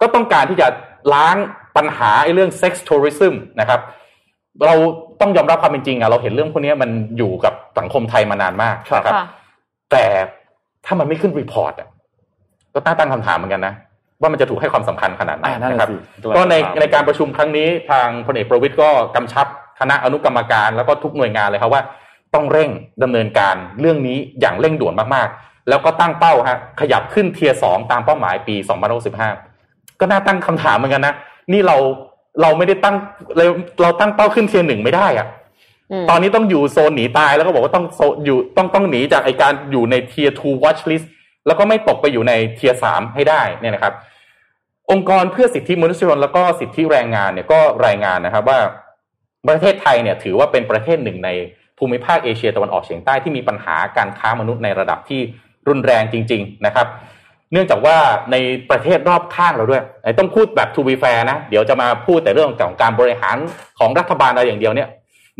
[0.00, 0.66] ก็ต้องการที่จะ
[1.14, 1.36] ล้าง
[1.76, 3.80] ปัญหาไอ้เรื่อง sex tourism นะครับ
[4.64, 4.74] เรา
[5.20, 9.26] ต้องยอมรับความเป็นจริงอะเราเห็นเรื่องพวกนี้มันอยู่กับสังคมไทยมานานมากนะครับค่ะ
[9.90, 10.04] แต่
[10.86, 11.88] ถ้ามันไม่ขึ้น report อะ
[12.74, 13.74] ก็น่าตั้งคำถามเหมือนกันนะ
[14.20, 15.96] ว่ามันจะถูกให้ความสำคัญขนาดไหนอ่านั่นนะคน่ะรับสิ
[16.36, 19.46] ก็ในในการประชุมครั้งนี้ทางพลเอกประวิตรก็กำชับ
[19.80, 21.82] คณะอนุกรรมการแล้วก็ทุกหน่วยงานเลยครับว่า
[22.34, 22.70] ต้องเร่ง
[23.02, 28.54] ดำเนินการเรื่องนี้อย่างเร่งด่วนมากๆ แล้วก็ตั้งเป้าฮะขยับขึ้น tier สองตามเป้าหมายปี
[29.28, 31.14] 2065 ก็น่าตั้งคำถามเหมือนกันนะ
[31.52, 31.76] นี่เรา
[32.40, 32.96] เราไม่ได้ตั้ง
[33.36, 33.44] เรา
[33.82, 35.26] เราตั้งเป้าขึ้นเทียหนึ่งไม่ได้อะ
[35.90, 41.06] อืมตอนนี้ต้องอยู่โซนหนีตายแล้วก็บอกว่าต้องโซอยู่ต้องต้องหนีจากไอการอยู่ในเทีย2 watch list
[41.46, 43.94] แล้วก็ไม่ตกไปอยู่ในเทียสามให้ได้เนี่ยนะครับ
[44.90, 48.58] องค์กรเพื่อสิทธิมนุษยชนแล้วก็สิทธิแรงงานเนี่ยก็รายงานนะครับว่า
[49.48, 51.30] ประเทศไทยเนี่ยถือว่าเป็นประเทศหนึ่งใน
[51.78, 55.20] ภูมิภาคเอเชียตะวันออกเฉียงใต้ที่มีปัญหาการค้ามนุษย์ในระดับที่
[55.68, 56.86] รุนแรงจริง ๆ นะครับ
[57.52, 57.96] เนื่องจากว่า
[58.32, 58.36] ใน
[58.70, 63.36] ประเทศรอบข้างเราด้วยไอ้ต้องพูดแบบ to be fair นะ เดี๋ยวจะมาพูดแต่เรื่องของการบริหาร
[63.78, 64.88] ของรัฐบาลอะไรอย่างเดียวเนี่ย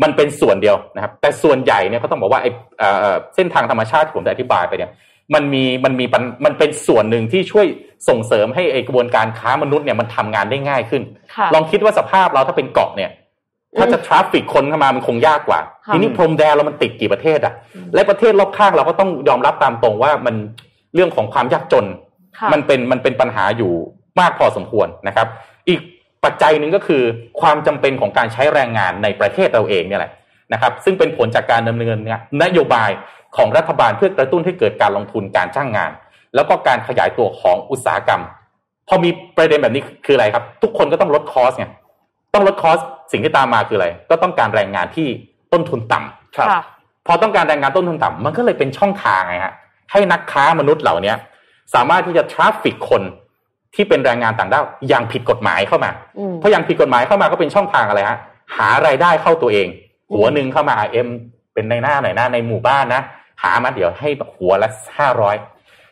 [0.03, 2.49] มันเป็นส่วนเดียวนะครับ แต่ส่วนใหญ่เนี่ยก็ต้องบอกว่าไอ้
[2.79, 4.91] เอ่อเส้นทางธรรมชาติที่ผมได้อธิบายไปเนี่ย
[5.33, 7.65] มันมีมันมีปัญมันเป็นส่วนหนึ่งที่ช่วย
[8.09, 11.01] ส่งเสริมให้ไอ้กระบวนการค้ามนุษย์เนี่ยมันทำงานได้ง่ายขึ้น
[11.35, 13.11] ค่ะลองคิดว่าสภาพเราถ้าเป็นเกาะเนี่ย
[13.77, 17.53] ถ้าจะทราฟฟิกคนเข้ามามันคงยากกว่าค่ะทีนี้พรมแดนเรามันติดกี่ประเทศอะ
[17.93, 20.35] และประเทศรอบข้างเราก็ต้องยอมรับตามตรงว่ามัน
[20.95, 21.85] เรื่องของความยากจน
[22.37, 23.73] ค่ะมันเป็นมันเป็นปัญหาอยู่
[24.19, 25.27] มากพอสมควรนะครับ
[25.69, 25.79] อีก
[26.23, 27.03] ปัจจัยหนึ่งก็คือ
[27.41, 30.11] ความจำเป็นของการใช้แรงงานในประเทศเราเองเนี่ยแหละ
[30.53, 31.97] นะครับ ซึ่งเป็นผลจากการดำเนิน
[32.43, 32.89] นโยบาย
[33.37, 35.91] ของรัฐบาลเพื่อกระตุ้นให้เกิดการลงทุนการจ้างงาน
[36.35, 38.21] แล้วก็การขยายตัวของอุตสาหกรรม
[38.87, 41.65] พอมีประเด็นแบบนี้คืออะไรครับ ทุกคนก็ต้องลดคอสไง
[42.33, 42.77] ต้องลด cost
[43.11, 45.07] สิ่งที่ตามมาคืออะไร ก็ต้องการแรงงานที่
[45.53, 46.61] ต้นทุนต่ำครับค่ะ
[47.07, 49.53] พอต้องการแรงงานต้นทุนต่ำมันก็เลยเป็นช่องทางไงฮะ
[49.91, 51.17] ให้นักค้ามนุษย์เหล่าเนี้ย
[51.73, 53.03] สามารถที่จะ traffic คน
[53.75, 58.17] ที่เป็นแรงงานต่างด้าวอย่างผิดกฎหมายเข้ามาอืมเพราะอย่างผิดกฎหมายเข้ามาก็เป็นช่องทางอะไรฮะ
[58.57, 59.67] หารายได้เข้าตัวเอง
[60.13, 61.07] หัวหนึ่งเข้ามาเอ็ม
[61.53, 63.01] เป็นนายหน้าหน่อยนายหน้าในหมู่บ้านนะ
[63.43, 65.35] หามาเดี๋ยวให้หัวละห้าร้อย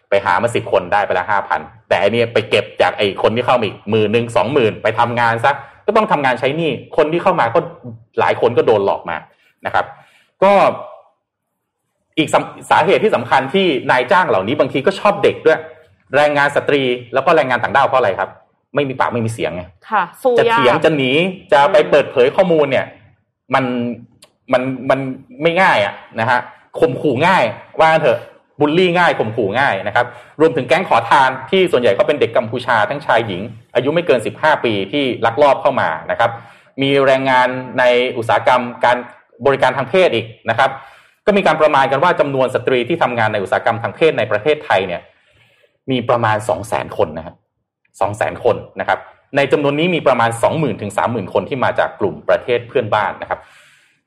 [0.10, 5.52] ไปหามาสิบคนได้ไปละห้าพันแต่อันนี้ไปเก็บจากไอ้คนที่เข้ามาอีกหมื่นหนึ่งสองหมื่นไปทำงานซะ
[5.86, 7.60] ก็ต้องทำงานใช้หนี้คนที่เข้ามาก็
[8.20, 9.18] หลายคนก็โดนหลอกมา
[9.66, 9.86] นะครับ
[10.44, 10.52] ก็
[12.18, 12.40] อีกสา
[12.72, 15.60] สาเหตุที่สำคัญที่นายจ้างเหล่านี้บางทีก็ชอบเด็กด้วย
[16.16, 16.82] แรงงานสตรี
[17.14, 18.30] แล้วก็แรงงานต่างด้าวเพราะอะไรครับ
[18.76, 21.12] ไม่มีปากไม่มีเสียงไงค่ะสู้จะยาเถียงกจะหนี
[21.52, 22.86] จะไปเปิดเผยข้อมูลเนี่ย
[23.54, 23.66] มัน
[24.54, 25.00] มันมัน
[25.42, 26.40] ไม่ง่ายอะนะฮะ
[26.80, 27.44] ข่มขู่ง่าย
[27.80, 28.20] ว่างั้นเถอะ
[28.60, 30.06] บูลลี่ง่ายข่มขู่ง่ายนะครับ
[30.40, 33.42] รวมถึงแก๊งขอทานที่ส่วนใหญ่ก็เป็นเด็กกัมพูชาทั้งชายหญิง
[33.76, 36.32] อายุไม่เกิน 15 ปีที่ลักลอบเข้ามานะครับ
[36.82, 37.48] มีแรงงาน
[37.80, 37.84] ใน
[38.18, 38.98] อุตสาหกรรมการ
[39.46, 40.70] บริการทางเพศอีกนะครับ
[41.26, 45.02] ก็มีการประมาณกันว่าจำนวนสตรีที่ทำงานในอุตสาหกรรมทางเพศในประเทศไทยเนี่ย
[45.92, 47.36] มีประมาณ2 0 0 0 0 0คนนะครับ
[48.00, 49.00] 2 0 0 0 0 0คนนะครับ
[49.36, 53.40] ในจำนวนนี้มีประมาณ20,000ถึง30,000คนที่มาจากกลุ่มประเทศเพื่อนบ้านนะครับ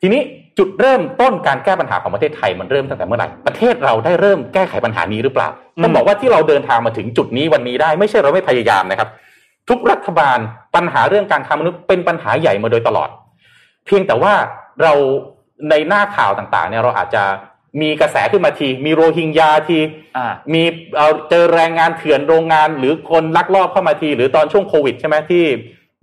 [0.00, 0.20] ทีนี้
[0.58, 5.48] จุดเริ่มต้นการแก้ปัญหาของประเทศไทยมันเริ่มตั้งแต่เมื่อไหร่ประเทศเราได้เริ่มแก้ไขปัญหานี้หรือเปล่า
[5.82, 9.08] ต้องบอกว่าที่เราเดินทางมาถึงจุดนี้วันนี้ได้ไม่ใช่เราไม่พยายามนะครับ
[9.68, 10.38] ทุกรัฐบาล
[10.74, 13.08] ปัญหาเรื่องการค้ามนุษย์เป็นปัญหาใหญ่มาโดยตลอด
[13.86, 14.32] เพียงแต่ว่า
[14.82, 14.92] เรา
[15.70, 17.24] ในหน้าข่าวต่างๆเนี่ยเราอาจจะ
[17.82, 19.78] มีกระแสขึ้นมาที มีโรฮิงญาที
[20.16, 20.62] อ่ามี
[20.94, 25.44] เอ่อเจอแรงงานเถื่อนโรงงาน หรือคนลักลอบเข้ามาที หรือตอนช่วงโควิดใช่ไหมที่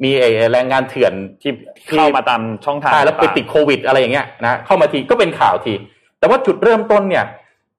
[0.03, 1.53] มีไอ้แรงงานเถื่อนที่
[1.87, 5.73] ที่เข้ามาตามช่องทางใช่แล้วไปติดโควิด อะไรอย่างเงี้ยนะเข้ามาทีก็เป็นข่าวที
[6.19, 7.25] แต่ว่าจุดเริ่มต้นเนี่ย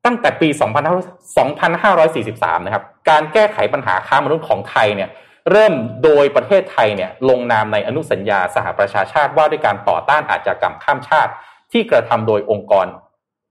[0.04, 0.48] ตั้งแต่ปี
[1.82, 5.10] 2543 นะครับ การแก้ไขปัญหาค้ามนุษย์ของไทยเนี่ย
[5.50, 5.74] เริ่ม
[6.04, 11.32] โดยประเทศไทยเนี่ยลงนามในอนุสัญญาสหประชาชาติว่าด้วยการต่อต้านอาชญากรรมข้ามชาติ
[11.76, 12.86] ที่กระทำโดยองค์กร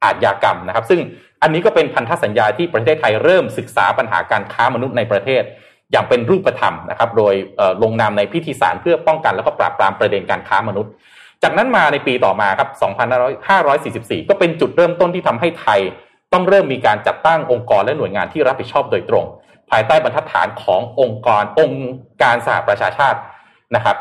[0.04, 1.00] อาชญากรรมนะครับ ซึ่ง
[1.42, 5.44] อันนี้ก็เป็นพันธสัญญาที่ประเทศไทยเริ่มศึกษาปัญหาการค้ามนุษย์ในประเทศ
[5.92, 7.34] อย่างเป็นรูปธรรมนะครับ โดย
[7.84, 10.92] ลงนามในพิธีสารเพื่อป้องกันแล้วก็ปราบปรามประเด็นการค้ามนุษย์
[11.44, 12.70] จากนั้นมาในปีต่อมาครับ
[13.50, 15.80] 2544 ก็เป็นจุดเริ่มต้นที่ทำให้ไทย
[16.34, 19.26] ต้องเริ่มมีการจัดตั้งองค์กรและหน่วยงานที่รับผิดชอบโดยตรง
[19.72, 21.90] ภายใต้บรรทัดฐานขององค์กรองค์
[22.22, 23.20] การสหประชาชาติ
[23.76, 23.98] นะครับ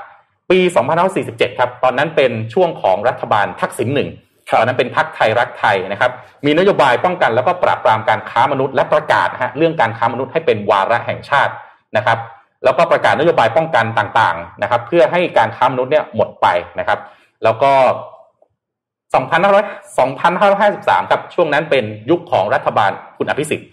[0.54, 0.62] ปี
[1.10, 4.08] 2547 ครับ ตอนนั้นเป็นช่วงของรัฐบาลทักษิณหนึ่ง
[4.58, 6.10] ตอนนั้นเป็นพักไทยรักไทยนะครับ
[6.46, 11.52] มีนโยบายป้องกันแล้วก็ปราบปรามการค้ามนุษย์และประกาศนะฮะเรื่องการค้ามนุษย์ให้เป็นวาระแห่งชาติ
[11.96, 12.18] นะครับ
[12.64, 16.46] แล้วก็ประกาศนโยบายป้องกันต่างๆนะครับ เพื่อให้การค้ามนุษย์เนี่ยหมดไป
[16.78, 16.98] นะครับ
[17.44, 17.72] แล้วก็
[19.36, 23.68] 2553ครับช่วงนั้นเป็นยุคของรัฐบาลคุณอภิสิทธิ์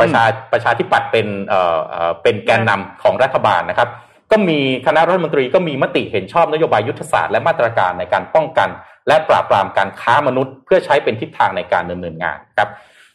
[0.00, 3.90] ประชาประชาธิปัตย์เป็นเอ่อเอ่อเป็นแกนนำของรัฐบาลนะครับ
[4.30, 8.68] ก็มีคณะรัฐมนตรีก็มีมติเห็นชอบนโยบายยุทธศาสตร์และมาตรการในการป้องกัน
[9.08, 12.68] และปราบปรามการค้ามนุษย์ เพื่อใช้เป็นทิศทางในการดำเนินงานครับ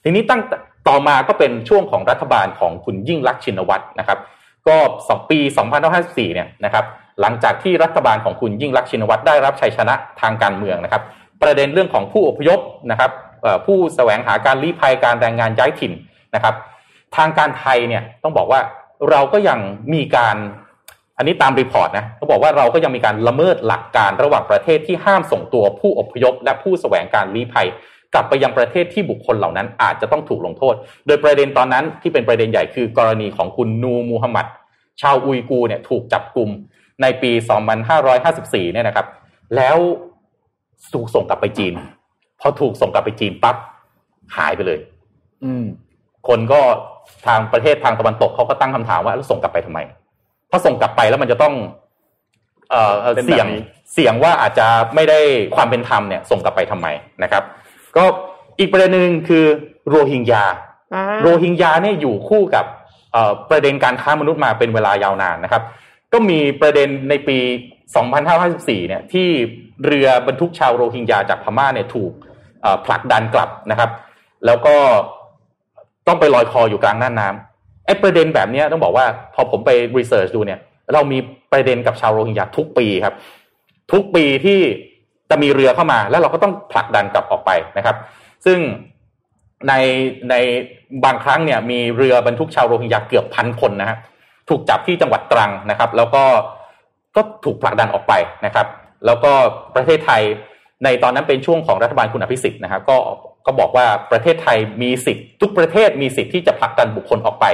[0.03, 0.41] ทีนี้ตั้ง
[0.87, 4.19] ต่อมาก็เป็นช่วงของรัฐบาลของคุณยิ่งลักษณ์ชินวัตรนะครับ
[4.67, 4.75] ก็
[5.07, 5.39] สองปี
[5.87, 6.85] 2554เนี่ยนะครับ
[7.21, 11.03] หลังจากที่รัฐบาลของคุณยิ่งลักษณ์ชินวัตรได้รับชัยชนะทางการเมืองนะครับ
[11.41, 12.59] ประเด็นเรื่องของผู้อพยพ
[12.91, 13.11] นะครับ
[13.65, 15.93] ผู้แสวงหาการลี้ภัยการแรงงานย้ายถิ่น
[16.35, 16.55] นะครับ
[17.15, 18.61] ทางการไทยเนี่ยต้องบอกว่า
[19.09, 19.59] เราก็ยัง
[19.93, 20.37] มีการ
[21.17, 27.67] อันนี้ตามรีพอร์ตนะเขาบอกว่าเราก็ยังมีการละเมิดหลักการระหว่างประเทศที่ห้ามส่งตัวผู้อพยพ และผู้แสวงการลี้ภัย
[28.13, 30.75] กลับไปยังประเทศที่บุคคลเหล่านั้นอาจจะต้องถูกลงโทษ
[31.07, 34.45] โดยประเด็นตอนนั้นที่เป็นประเด็นใหญ่คือกรณีของคุณนูมูฮัมหมัด
[35.01, 36.49] ชาวอุยกูร์เนี่ยถูกจับกลุ่ม
[37.01, 37.31] ในปี
[37.97, 39.07] 2554 เนี่ยนะครับ
[39.55, 39.77] แล้ว
[40.93, 41.73] ถูกส่งกลับไปจีน
[42.41, 43.55] พอถูกส่งกลับไปจีนปั๊บ
[44.37, 44.79] หายไปเลย
[45.43, 45.65] อืม
[46.27, 46.61] คนก็
[47.27, 49.79] ทางประเทศทางตะวันตกเขาก็ตั้งคำถามว่าแล้วส่งกลับไปทำไม
[50.51, 51.53] ถ้าส่งกลับไปแล้วมันจะต้อง
[52.69, 55.19] เอ่อเอ่อเป็นแบบเสี่ยงนี้เสี่ยงว่าอาจจะไม่ได้
[55.55, 56.87] ความเป็นธรรมเนี่ย ส่งกลับไปทำไม
[57.23, 57.43] นะครับ
[57.97, 58.03] ก็
[58.59, 59.45] อีกประเด็นหนึ่งคือ
[59.89, 60.45] โรฮิงญา
[60.93, 62.65] อ่าโรฮิงญาเนี่ยอยู่คู่กับ
[63.11, 65.63] เอ่อประเด็นการค้ามนุษย์มาเป็นเวลายาวนานนะครับ
[66.13, 67.37] ก็มีประเด็นในปี
[68.13, 69.27] 2554 เนี่ยที่
[69.85, 72.11] เรือบรรทุกชาวโรฮิงญาจากพม่าเนี่ยถูก
[72.61, 73.89] เอ่อผลักดันกลับนะครับ
[74.45, 74.75] แล้วก็
[76.07, 77.54] ต้องไปลอยคออยู่กลางน่านน้ำ
[77.85, 79.05] ไอ้ประเด็นแบบนี้ต้องบอกว่า
[79.35, 80.59] พอผมไปรีเสิร์ชดูเนี่ย
[80.93, 81.17] เรามี
[81.51, 83.15] ประเด็นกับชาวโรฮิงญาทุกปีครับ
[83.91, 84.59] ทุกปีที่
[85.29, 87.95] จะมีเรือเข้ามา แล้วเราก็ต้องผลักดันกลับออกไปนะครับ
[88.45, 88.59] ซึ่ง
[89.67, 89.73] ใน
[90.29, 90.35] ใน
[91.05, 93.97] บางครั้งเนี่ยมีเรือบรรทุกชาวโรฮิงญาเกือบพันคนนะฮะ
[94.49, 96.23] ถูกจับที่จังหวัดตรังนะครับ แล้วก็
[97.15, 98.13] ก็ถูกผลักดันออกไป
[98.45, 98.67] นะครับ
[99.05, 99.31] แล้วก็
[99.75, 100.21] ประเทศไทย
[100.83, 102.97] ในตอนนั้นเป็นช่วงของรัฐบาลคุณอภิสิทธิ์นะครับก็
[103.45, 107.45] ก็บอกว่าประเทศไทยมีสิทธิ์ทุกประเทศมีสิทธิ์ที่จะผลักดันบุคคลออกไป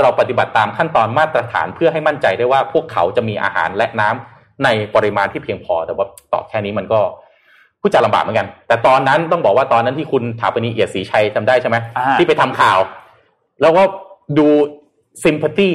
[0.00, 7.00] เราปฏิบัติตามขั้นตอนมาตรฐานเพื่อให้มั่นใจได้ว่าพวกเขาจะมีอาหารและน้ำในปริมาณที่เพียงพอ แต่ว่าตอบแค่นี้มันก็
[7.80, 12.78] ผู้จะลำบากเหมือนกัน แต่ตอนนั้นต้องบอกว่าตอนนั้นที่คุณถาปนีเอียดศรีชัยจำได้ใช่ไหมอ่าที่ไปทำข่าว
[13.60, 13.82] แล้วก็
[14.38, 14.46] ดู
[15.24, 15.74] ซิมพัตตี้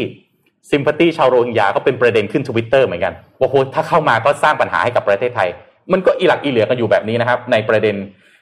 [0.72, 5.49] ซิมพัตตี้ชาวโรฮิงญาก็เป็นประเด็นขึ้นทวิตเตอร์เหมือนกันว่าโหถ้าเข้ามาก็สร้างปัญหาให้กับประเทศไทย
[5.91, 7.95] มันก็อีหลักอีเหลือกันอยู่แบบนี้นะครับ ในประเด็น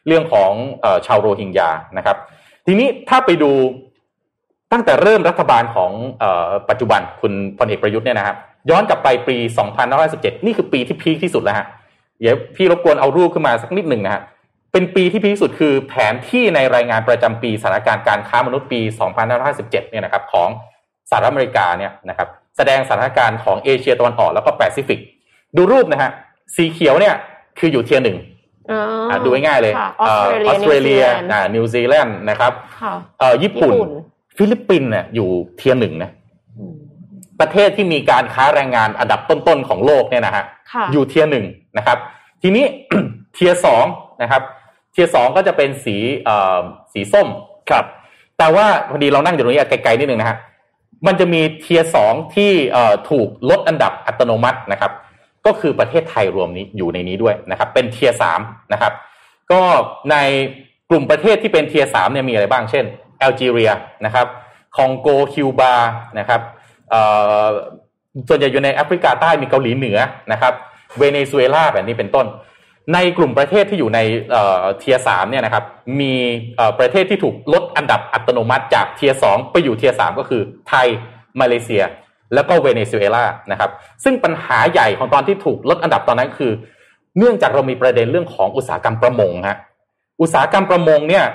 [0.08, 0.52] เรื่องของ
[1.06, 2.18] ชาวโรฮิงญานะครับ
[2.66, 3.52] ทีนี้ถ้าไปดู
[4.72, 5.91] ตั้งแต่เริ่มรัฐบาลของ
[6.70, 8.36] ปัจจุบันคุณพลเอกประยุทธ์เนี่ยนะครับ
[8.70, 9.38] ย้อนกลับไปปี
[9.91, 11.68] 2517 นี่คือปีที่พีคที่สุดแล้วฮะ
[12.22, 14.22] เดี๋ยวพี่รบกวนเอารูปขึ้นมาสักนิดหนึ่งนะฮะ
[14.72, 18.80] เป็นปีที่พีคที่สุดคือแผนที่ในรายงานประจำปีสถานการณ์การค้ามนุษย์ปี
[19.36, 20.49] 2557 เนี่ยนะครับของ
[21.10, 22.28] สหรัฐอเมริกาเนี่ยนะครับ
[22.58, 24.99] แสดงสถานการณ์ของเอเชียตะวันออกแล้วก็แปซิฟิก
[25.58, 26.12] ดูรูปนะฮะ
[26.56, 27.16] สีเขียวเนี่ย
[27.60, 28.18] คืออยู่ tier หนึ่ง
[29.24, 30.03] ดูง่ายๆเลยอ
[30.49, 31.03] อสเตรเลีย
[31.55, 32.53] นิวซีแลนด์นะครับ
[33.43, 33.76] ญี่ปุ่น
[34.38, 36.12] ฟิลิปปินส์เนี่ยอยู่ tier หนึ่งนะ
[37.39, 40.43] ประเทศที่มีการค้าแรงงานอันดับต้นๆของโลกเนี่ยนะฮะ
[40.91, 41.45] อยู่ tier หนึ่ง
[41.78, 41.97] นะครับ
[42.41, 42.66] ทีนี้
[43.34, 43.86] tier สอง
[44.22, 44.41] นะครับ
[44.92, 45.97] tier สองก็จะเป็นสี
[46.93, 47.28] สีส้ม
[47.70, 47.86] ครับ
[48.38, 50.38] แต่ว่าพอดีเรานั่งอยู่ตรงนี้ไกลๆนิดนึงนะฮะ
[51.07, 52.51] มันจะมี tier สองที่
[53.09, 54.91] ถูกลดอันดับอัตโนมัตินะครับ
[55.46, 58.39] ก็คือประเทศไทยรวมนี้อยู่ในนี้ด้วยนะครับ เป็น tier สาม
[58.74, 58.94] นะครับ
[59.52, 59.62] ก็
[60.12, 60.16] ใน
[60.89, 62.86] กลุ่มประเทศที่เป็น tier สามเนี่ยมีอะไรบ้างเช่น
[63.20, 63.72] แอลจีเรีย
[64.06, 64.28] นะครับ
[64.78, 65.74] คองโกคิวบา
[66.20, 66.42] นะครับ
[68.30, 69.98] ส่วนใหญ่อยู่ในแอฟริกาใต้มีเกาหลีเหนือ
[70.32, 70.54] นะครับ
[70.98, 72.26] เวเนซุเอลาแบบนี้เป็นต้น
[72.94, 74.00] ในกลุ่มประเทศที่อยู่ใน
[74.80, 75.64] tier สามเนี่ยนะครับ
[76.02, 76.14] มี
[76.80, 80.88] ประเทศที่ถูกลดอันดับอัตโนมัติจากเทียสองไปอยู่เทียสามก็คือไทย
[81.39, 81.84] มาเลเซีย
[82.34, 83.70] แล้วก็เวเนซุเอลานะครับ
[84.04, 86.52] ซึ่งปัญหาใหญ่ของตอนที่ถูกลดอันดับตอนนั้นคือ
[87.18, 89.58] เนื่องจากเรามีประเด็นเรื่องของอุตสาหกรรมประมงฮะ
[90.22, 91.26] อุตสาหกรรมประมงเนี่ย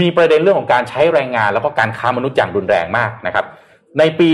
[0.00, 3.44] มีประเด็นเรื่องของการใช้แรงงาน แล้วก็การค้ามนุษย์อย่างรุนแรงมากนะครับ
[3.98, 4.30] ในปี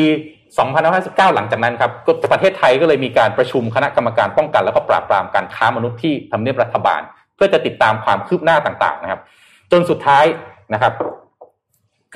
[0.67, 1.91] 2559 หลังจากนั้นครับ
[2.33, 7.01] ประเทศไทยก็เลยมีการประชุมคณะกรรมการป้องกัน แล้วก็ปราบปรามการค้ามนุษย์ที่ทำเนียบรัฐบาล
[7.37, 9.21] เพื่อจะติดตามความคืบหน้าต่างๆนะครับ
[9.73, 10.25] จนสุดท้าย
[10.75, 10.93] นะครับ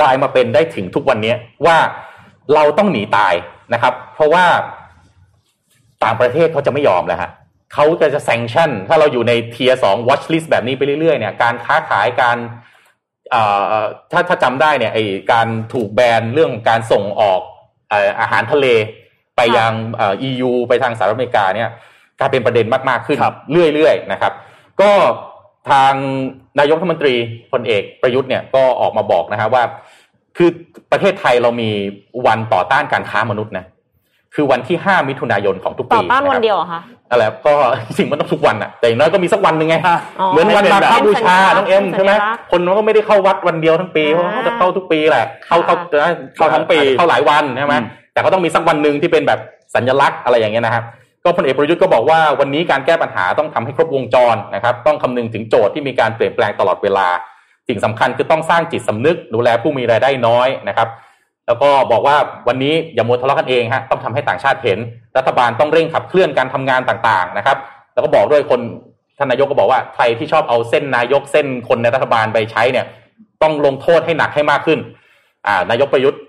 [0.00, 1.34] กลายมาเป็นได้ถึงทุกวันนี้
[1.66, 1.76] ว่า
[2.54, 3.34] เราต้องหนีตาย
[3.74, 4.44] นะครับ เพราะว่า
[6.04, 7.30] ต่างประเทศเขาจะไม่ยอมแล้วฮะ
[7.74, 12.36] เขาจะจะ sanction ถ้าเราอยู่ใน Tier สอง Watch List แบบนี้ไปเรื่อยๆเนี่ยการค้าขายการ
[14.12, 14.98] ถ้าถ้าจำได้เนี่ยไอ้
[15.32, 17.40] การถูกแบนเรื่องการส่งออก
[18.20, 18.66] อาหารทะเล
[19.36, 21.70] ไปยัง EU ไปทางสหรัฐอเมริกาเนี่ย
[22.18, 23.18] กลายเป็นประเด็นมากๆขึ้น
[23.74, 24.32] เรื่อยๆนะครับ
[24.80, 24.92] ก็
[25.70, 25.94] ทาง
[26.58, 27.14] นายกรัฐมนตรี
[27.52, 29.62] พลเอกประยุทธ์เนี่ยก็ออกมาบอกนะฮะว่า
[30.38, 30.50] คือ
[30.92, 31.70] ประเทศไทยเรามี
[32.26, 33.66] วันต่อต้านการค้ามนุษย์นะ
[34.34, 36.80] คือวันที่ห้ามิถุนายนของทุกปีต่อต้านวันเดียวอะคะ
[37.10, 37.52] อะไรก็
[37.98, 39.76] สิ่งมันต้องทุกวันอะแต่อย่างน้อยก็มีสักวันหนึ่งไง
[40.30, 42.12] เหมือนวันมาฆบูชาน้องเอ็มใช่ไหม
[42.50, 45.76] คนมันก็ไม่ได้เข้าวัดวันเดียวทั้งปีเขาจะเข้าทุกปีแหละเข้าเข้า
[46.36, 47.76] เข้าทั้งปีเข้าหลายวันใช่ไหม
[48.12, 49.40] แต่ก็ต้องมีสักวันหนึ่งที่เป็นแบบ
[49.74, 50.84] สัญลักษณ์อะไรอย่างเงี้ยนะครับ
[51.24, 57.06] ก็พลเอกประยุทธ์ก็บอกว่าวันนี้การแก้ปัญหาต้องทำให้ครบวงจรนะครับ ต้องคำนึงถึงโจทย์ที่มีการเปลี่ยนแปลงตลอดเวลา
[57.68, 60.88] สิ่งสำคัญคือต้องสร้างจิตสำนึก ดูแลผู้มีรายได้น้อยนะครับ
[61.46, 62.16] แล้วก็บอกว่า
[62.48, 64.78] วันนี้อย่ามัวทะเลาะกันเองฮะต้องทำให้ต่างชาติเห็น
[65.16, 67.56] รัฐบาลต้องเร่งขับเคลื่อนการทำงานต่างๆนะครับ
[67.92, 68.60] แล้วก็บอกด้วยคน
[69.18, 72.86] ท่านนายกก็บอกว่าใครที่ชอบเอาเส้นนายกเส้นคนในรัฐบาลไปใช้เนี่ย
[73.42, 74.78] ต้องลงโทษให้หนักให้มากขึ้น
[75.70, 76.20] นายกประยุทธ์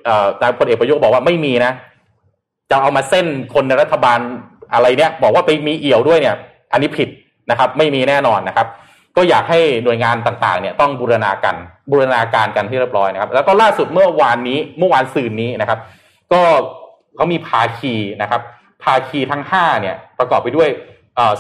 [0.42, 1.72] นายพลเอกประยุทธ์บอกว่าไม่มีนะ
[2.72, 4.20] จะเอามาเส้นคนในรัฐบาล
[4.74, 6.36] อะไรเนี่ย บอกว่าไปมีเอี่ยวด้วยเนี่ย
[6.72, 7.10] อันนี้ผิด
[7.50, 8.68] นะครับ ไม่มีแน่นอนนะครับ
[9.18, 11.56] ก็อยากให้หน่วยงานต่างๆเนี่ยต้องบูรณาการ
[11.92, 15.80] บูรณาการกันที่เรียบร้อยนะครับ แล้วก็ล่าสุดเมื่อวานนี้เมื่อวานซืนนี้นะครับ
[16.34, 16.42] ก็
[17.16, 18.42] เขามีภาคีนะครับ
[18.84, 20.70] ภาคีทั้งห้าเนี่ยประกอบไปด้วย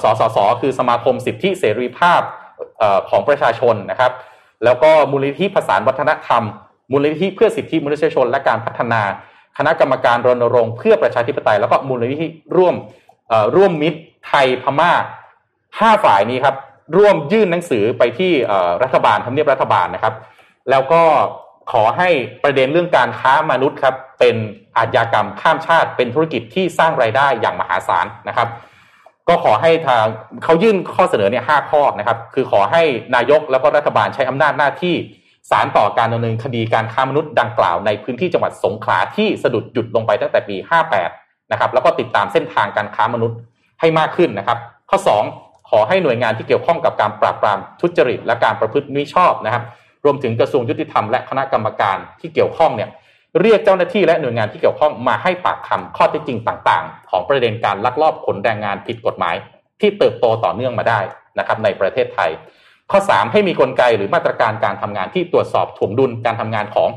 [0.01, 2.21] สสสคือสมาคมสิทธิเสรีภาพ
[3.09, 4.11] ของประชาชนนะครับ
[4.63, 6.43] แล้วก็มูลนิธิภาษาวัฒนธรรม
[6.91, 9.01] มูลนิธิเพื่อสิทธิมนุษยชน และการพัฒนา
[9.57, 12.75] คณะกรรมการรณรงค์เพื่อประชาธิปไตย แล้วก็มูลนิธิร่วม
[13.55, 14.91] ร่วมมิตรไทยพม่า
[15.79, 16.55] ห้าฝ่ายนี้ครับ
[16.97, 18.31] ร่วมยื่นหนังสือไปที่
[18.83, 20.13] รัฐบาลทำเนียบรัฐบาลนะครับ
[20.69, 21.03] แล้วก็
[21.71, 22.09] ขอให้
[22.43, 24.35] ประเด็นเรื่องการค้ามนุษย์ครับเป็น
[24.77, 28.47] อาชญากรรมข้ามชาติ เป็นธุรกิจที่สร้างไรายได้อย่างมหาศาลนะครับ
[29.27, 30.05] ก็ขอให้ทาง
[30.43, 32.83] เขายื่นข้อเสนอเนี่ยห้าข้อนะครับ คือขอให้
[33.15, 34.95] นายกแล้วก็รัฐบาลใช้อำนาจหน้าที่
[35.49, 43.37] สารต่อการดำเนินคดีการค้ามนุษย์ดังกล่าวในพื้นที่จังหวัดสงขลาที่สะดุดหยุดลงไปตั้งแต่ปี 58 นะครับ แล้วก็ติดตามเส้นทางการค้ามนุษย์
[43.79, 44.57] ให้มากขึ้นนะครับ
[44.89, 49.63] ข้อ 2 ขอให้หน่วยงานที่เกี่ยวข้องกับการปราบปรามทุจริตและการประพฤติมิชอบนะครับ
[50.05, 52.89] รวมถึงกระทรวงยุติธรรมและคณะกรรมการที่เกี่ยวข้องเนี่ย
[53.41, 59.35] เรียกเจ้าหน้าที่และหน่วยงานที่เกี่ยวข้องมาให้ปากคำข้อเท็จจริงต่าง ๆ ของประเด็นการลักลอบขนแรงงานผิดกฎหมาย
[59.81, 60.99] ที่เติบโตต่อเนื่องมาได้
[61.39, 62.29] นะครับในประเทศไทย
[62.91, 66.89] ข้อ 3 ให้มีกลไกหรือมาตรการการทำงานที่ตรวจสอบถ่วงดุลการทำงานของ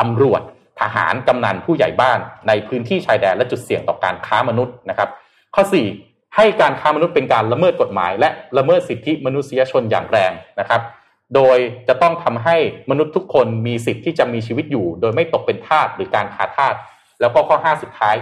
[0.00, 0.42] ตำรวจ
[0.80, 2.18] ทหารกำนันผู้ใหญ่บ้าน
[2.48, 5.08] ในพื้นที่ชายแดนและจุดเสี่ยงต่อการค้ามนุษย์นะครับ
[5.54, 5.62] ข้อ
[5.92, 10.80] 4 ให้การค้ามนุษย์เป็นการละเมิดกฎหมาย และละเมิดสิทธิมนุษยชนอย่างแรงนะครับ
[11.34, 11.58] โดย
[11.88, 12.56] จะต้องทำให้
[12.90, 16.74] มนุษย์ทุกคนมีสิทธิ์ที่จะมีชีวิตอยู่ โดยไม่ตกเป็นทาสหรือการขาทาส
[17.20, 18.16] แล้วก็ข้อ 5 สุดท้าย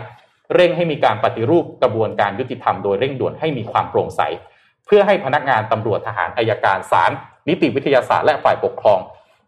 [0.54, 4.20] เร่งให้มีการปฏิรูปกระบวนการยุติธรรมโดยเร่งด่วนให้มีความโปร่งใส
[4.86, 7.10] เพื่อให้พนักงานตำรวจทหารอายการศาล
[7.48, 9.00] นิติวิทยาศาสตร์และฝ่ายปกครอง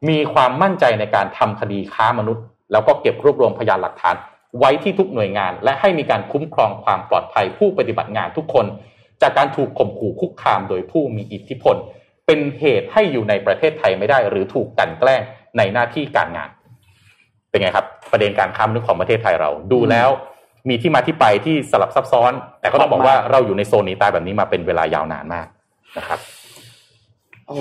[0.09, 4.17] มีความมั่นใจในการทำคดีค้ามนุษย์ แล้วก็เก็บรวบรวมพยานหลักฐาน
[4.59, 8.67] ไว้ที่ทุกหน่วยงาน และให้มีการคุ้มครองความปลอดภัยผู้ปฏิบัติงานทุกคน
[9.23, 11.77] จากการถูกข่มขู่คุกคามโดยผู้มีอิทธิพล
[12.27, 15.23] เป็นเหตุให้อยู่ในประเทศไทยไม่ได้ หรือถูกกลันแกล้ง
[15.57, 16.51] ในหน้าที่การงาน
[17.51, 20.11] เป็นไงครับ ประเด็นการค้ามนุษย์ของประเทศไทยเราดูแล้ว
[20.69, 25.47] มีที่มาที่ไปที่สลับซับซ้อน แต่ก็ต้องบอกว่าเราอยู่ในโซนหนีตายแบบนี้มาเป็นเวลายาวนานมาก
[25.99, 26.19] นะครับ
[27.47, 27.59] โอ้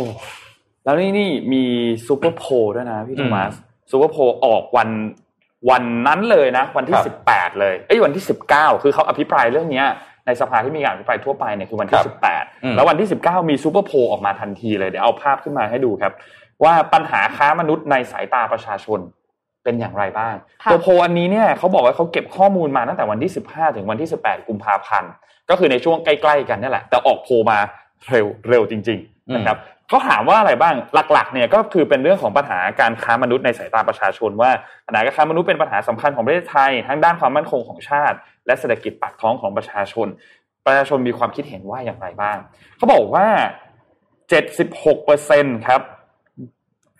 [0.83, 1.63] แล้วนี่นี่มี
[2.07, 3.53] Super Poll ด้วยนะพี่อืโทมมัส
[3.91, 4.89] Super Poll ออกวัน
[5.69, 9.85] วันนั้นเลยนะ วันที่ครับสิบแปดเลยเอ้ยวันที่สิบเก้าคือเขาอภิปรายเรื่องเนี้ย
[10.25, 16.13] ในสภาที่มีการอภิปรายทั่วไปเนี่ยคือวันที่ครับสิบแปดอืมแล้ววันที่สิบเก้ามี Super Poll ออกมาทันทีเลยเดี๋ยวเอาภาพขึ้นมาให้ดูครับ
[16.63, 18.99] ว่าปัญหาค้ามนุษย์ในสายตาประชาชน
[19.63, 25.11] เป็นอย่างไรบ้างค่ะตัวโพลอันนี้เนี่ยเขาบอกว่าเขาเก็บข้อมูลมาตั้งแต่วันที่ 15 ถึงวันที่ 18 กุมภาพันธ์
[25.49, 27.59] ก็คือในช่วงใกล้ ๆ กันนี่แหละ แต่ออกโพลมา
[28.09, 29.57] เร็วเร็วจริง ๆ นะครับ
[29.89, 30.75] เขาถามว่าอะไรบ้าง
[31.13, 34.51] หลักๆเนี่ยก็คือเป็นเรื่องของปัญหาการค้ามนุษย์ในสายตาประชาชนว่า
[34.87, 40.07] ปัญหาการค้ามนุษย์เป็นปัญหาสำคัญของประเทศไทย ทั้งด้านความมั่นคงของชาติ และเศรษฐกิจปากท้องของประชาชน
[40.65, 42.37] ประชาชนมีความคิดเห็นว่าอย่างไรบ้าง
[42.77, 43.27] เขาบอกว่า
[44.31, 45.81] 76เปอร์เซ็นครับ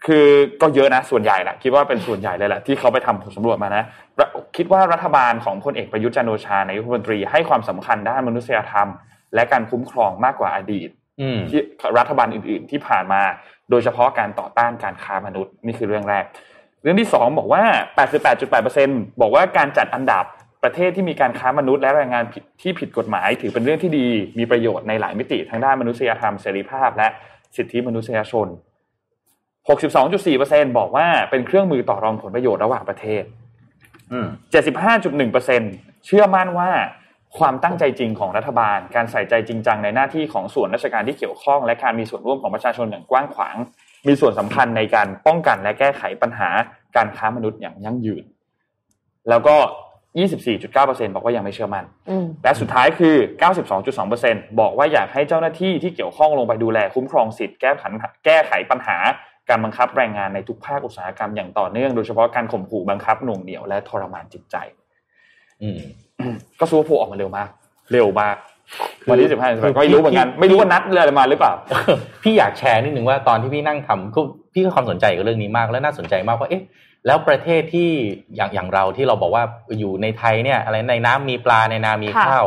[0.05, 0.27] คือ
[0.61, 3.83] ก็เยอะนะส่วนใหญ่แหละคิดว่าเป็นส่วนใหญ่เลยแหละที่เขาไปทำผลสำรวจมานะ
[4.57, 8.89] คิดว่ารัฐบาลของพลเอกประยุทธ์จันโอชา นายกรัฐมนตรีให้ความสำคัญด้านมนุษยธรรม
[9.35, 10.89] และการคุ้มครองมากกว่าอดีต
[11.49, 11.61] ที่
[11.97, 13.22] รัฐบาลอื่น ๆ ที่ผ่านมา
[13.70, 16.26] โดยเฉพาะการต่อต้านการค้ามนุษย์นี่คือเรื่องแรก
[16.82, 17.63] เรื่องที่สองบอกว่า
[18.41, 20.26] 88.8%บอกว่าการจัดอันดับ
[20.63, 24.07] ประเทศที่มีการค้ามนุษย์และแรงงานผิดที่ผิดกฎหมาย ถือเป็นเรื่องที่ดี
[24.39, 27.07] มีประโยชน์ในหลายมิติทั้งด้านมนุษยธรรมเสรีภาพ และ
[27.55, 28.47] สิทธิมนุษยชน
[29.68, 33.24] 62.4%บอกว่าเป็นเครื่องมือต่อรองผลประโยชน์ระหว่างประเทศ
[34.11, 34.28] อืม
[35.38, 36.70] 75.1%เชื่อมั่นว่า
[37.38, 43.55] ความตั้งใจจริงของรัฐบาล การใส่ใจจริงจังในหน้าที่ของส่วนราชการที่เกี่ยวข้อง และการมีส่วนร่วมของประชาชนอย่างกว้างขวาง
[44.07, 46.49] มีส่วนสำคัญในการป้องกันและแก้ไขปัญหา
[46.95, 48.23] การค้ามนุษย์อย่างยั่งยืน
[49.30, 49.55] แล้วก็
[50.36, 53.15] 24.9%บอกว่ายังไม่เชื่อมั่นอืมและสุดท้ายคือ
[53.88, 58.97] 92.2%บอกว่าอยากให้เจ้าหน้าที่ที่เกี่ยวข้องลงไปดูแลคุ้มครองสิทธิ์แก้ปัญหาแก้ไขปัญหา
[59.49, 64.55] การบังคับแรงงานในทุกภาคอุตสาหกรรมอย่างต่อเนื่อง โดยเฉพาะการข่มขู่บังคับหน่วงเหนี่ยวและทรมานจิตใจ
[65.61, 65.82] อืม
[66.59, 67.49] ก็ซูเปอร์โพลออกมาเร็วมาก
[67.91, 68.36] เร็วมาก
[69.01, 71.53] คือวันที่สิบห้าคือก็ไม่รู้เหมือนกันพี่ไม่รู้ว่านัดอะไรมาหรือเปล่า
[72.24, 76.63] พี่อยากแชร์นิดนึงว่าตอนที่พี่นั่งทำคือพี่ก็ความสนใจกับเรื่องนี้มากและน่าสนใจมากว่าเอ๊ะ
[77.05, 77.89] แล้วประเทศที่
[78.36, 79.43] อย่างอย่างเราที่เราบอกว่า
[79.80, 82.45] อยู่ในไทยเนี่ยอะไรในน้ำมีปลาในนามีค่ะข้าว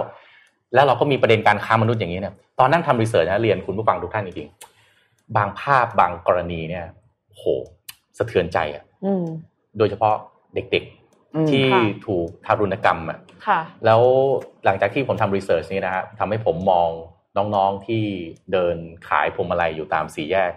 [0.75, 6.85] แล้วเราก็มีประเด็นการค้ามนุษย์อย่างนี้เนี่ยตอนนั่งทำรีเสิร์ชนะเรียนคุณผู้ฟังทุกท่านจริงๆบางภาพบางกรณีเนี่ย
[7.37, 7.43] โห
[8.18, 9.25] สะเทือนใจอะอืม
[9.79, 10.14] โดยเฉพาะ
[10.55, 11.00] เด็กอืมๆ
[11.51, 14.03] ที่ค่ะถูกทารุณกรรมอะค่ะแล้ว
[14.64, 16.89] หลังจากที่ผมทำรีเสิร์ชนี้นะฮะทำให้ผมมอง
[17.37, 18.05] น้องๆที่
[18.53, 18.76] เดิน
[19.09, 20.53] ขายพวงมาลัยอยู่ตามสี่แยก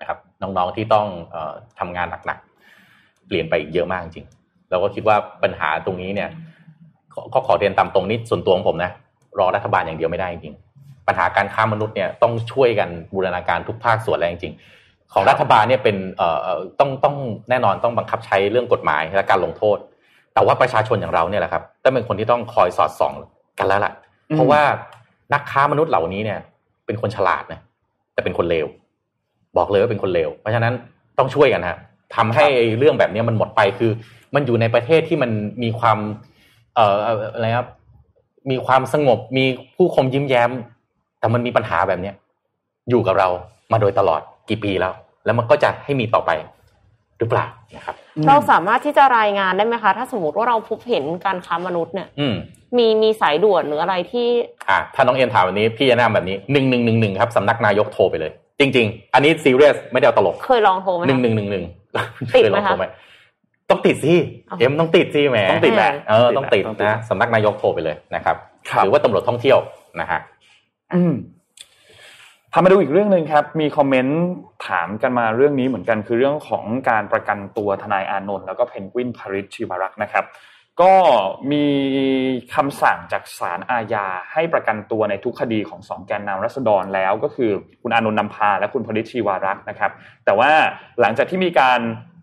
[0.00, 4.26] นะครับ น้องๆที่ต้องเออทำงานหนักๆ เปลี่ยนไปอีกเยอะมากจริง
[4.70, 6.30] เราก็คิดว่าปัญหาตรงนี้เนี่ย
[7.14, 8.90] ขอขอขอเรียนตามตรงนี้ส่วนตัวของผมนะ
[9.38, 10.54] รอรัฐบาลอย่างเดียวไม่ได้จริง
[11.08, 14.81] ปัญหาการค้ามนุษย์เนี่ยต้องช่วยกันบูรณาการทุกภาคส่วนแล้วจริงๆ
[15.14, 17.16] ของรัฐบาลเนี่ยเป็นเอ่อเอ่อต้องต้อง
[17.50, 19.78] แน่นอนต้องบังคับใช้เรื่องกฎหมายและการลงโทษ
[20.34, 23.12] แต่ว่าประชาชนอย่างเราเนี่ยแหละครับต้องเป็นคนที่ต้องคอยสอดส่อง
[23.58, 23.92] กันแล้วล่ะ
[24.30, 24.62] อืมเพราะว่า
[25.32, 26.38] นักค้ามนุษย์เหล่านี้เนี่ย
[26.86, 27.60] เป็นคนฉลาดนะ
[28.14, 28.66] แต่เป็นคนเลว
[29.56, 30.72] บอกเลยว่าเป็นคนเลวเพราะฉะนั้น
[31.18, 31.78] ต้องช่วยกันฮะ
[32.16, 32.46] ทำให้
[32.78, 33.90] เรื่องแบบนี้มันหมดไปคือ
[34.34, 35.30] มันอยู่ในประเทศที่มัน
[35.62, 35.98] มีความ
[36.74, 36.96] เอ่อ
[37.34, 37.68] อะไรครับ
[38.50, 39.44] มีความสงบมี
[39.76, 40.50] ผู้คมยิ้มแย้ม
[41.18, 42.14] แต่มันมีปัญหาแบบเนี้ย
[42.90, 43.28] อยู่กับเรา
[43.72, 46.30] มาโดยตลอด กี่ปีแล้ว แล้วมันก็จะให้มีต่อไป
[47.18, 47.96] หรือเปล่านะครับ
[48.28, 52.34] เราสามารถที่จะรายงานได้ไหมคะ ถ้าสมมติว่าเราพบเห็นการค้ามนุษย์เนี่ยอืม
[52.76, 54.28] มีมีสายด่วนหรืออะไรที่
[54.68, 61.64] อะถ้าน้องเอ็นถามแบบนี้พี่จะแนะนำแบบนี้หนึ่งหนึ่งหนึ่งหนึ่งครับสำนักนายกโทรไปเลย จริง ๆ อันนี้ซีเรียสไม่ได้เอาตลกเคยลองโทรไหมหนึ่งคะหนึ่งหนึ่งหนึ่ง
[62.36, 62.72] ติดไหมคะ
[63.70, 64.14] ต้องติดสิ
[64.50, 68.36] อ๋อเอ็มต้องติดสิแหมต้องติดแหละเออต้องติดต้องติดนะสำนักนายกโทรไปเลยนะครับ
[68.68, 69.58] ครับ หรือว่าตำรวจท่องเที่ยว
[70.00, 70.20] นะฮะ
[70.94, 71.12] อืม
[72.54, 74.20] พามาดูอีกเรื่องหนึ่งครับ มี comment
[74.68, 80.24] ถามกันมาเรื่องนี้เหมือนกันคือเรื่องของการประกันตัวทนายอานนท์แล้วก็เพนกวินพริษฐ์ ชิวารักษ์นะครับ
[80.80, 80.94] ก็
[81.52, 81.66] มี
[82.54, 87.50] คำสั่งจากศาลอาญาให้ประกันตัวในทุกคดีของสองแกนนำรัษฎรแล้วก็คือ
[87.82, 89.90] คุณอานนท์นำพาและคุณพริชชีวารักษ์นะครับ
[90.24, 90.50] แต่ว่า
[91.00, 91.80] หลังจากที่มีการ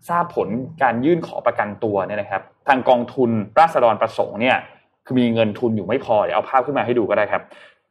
[0.08, 0.48] ทราบผล
[0.82, 4.56] การยื่นขอประกันตัวเนี่ยนะครับ ทางกองทุนราษฎรประสงค์เนี่ย
[5.06, 7.42] คือมีเงินทุนอยู่ไม่พอเดี๋ยวเอาภาพขึ้นมาให้ดูก็ได้ครับ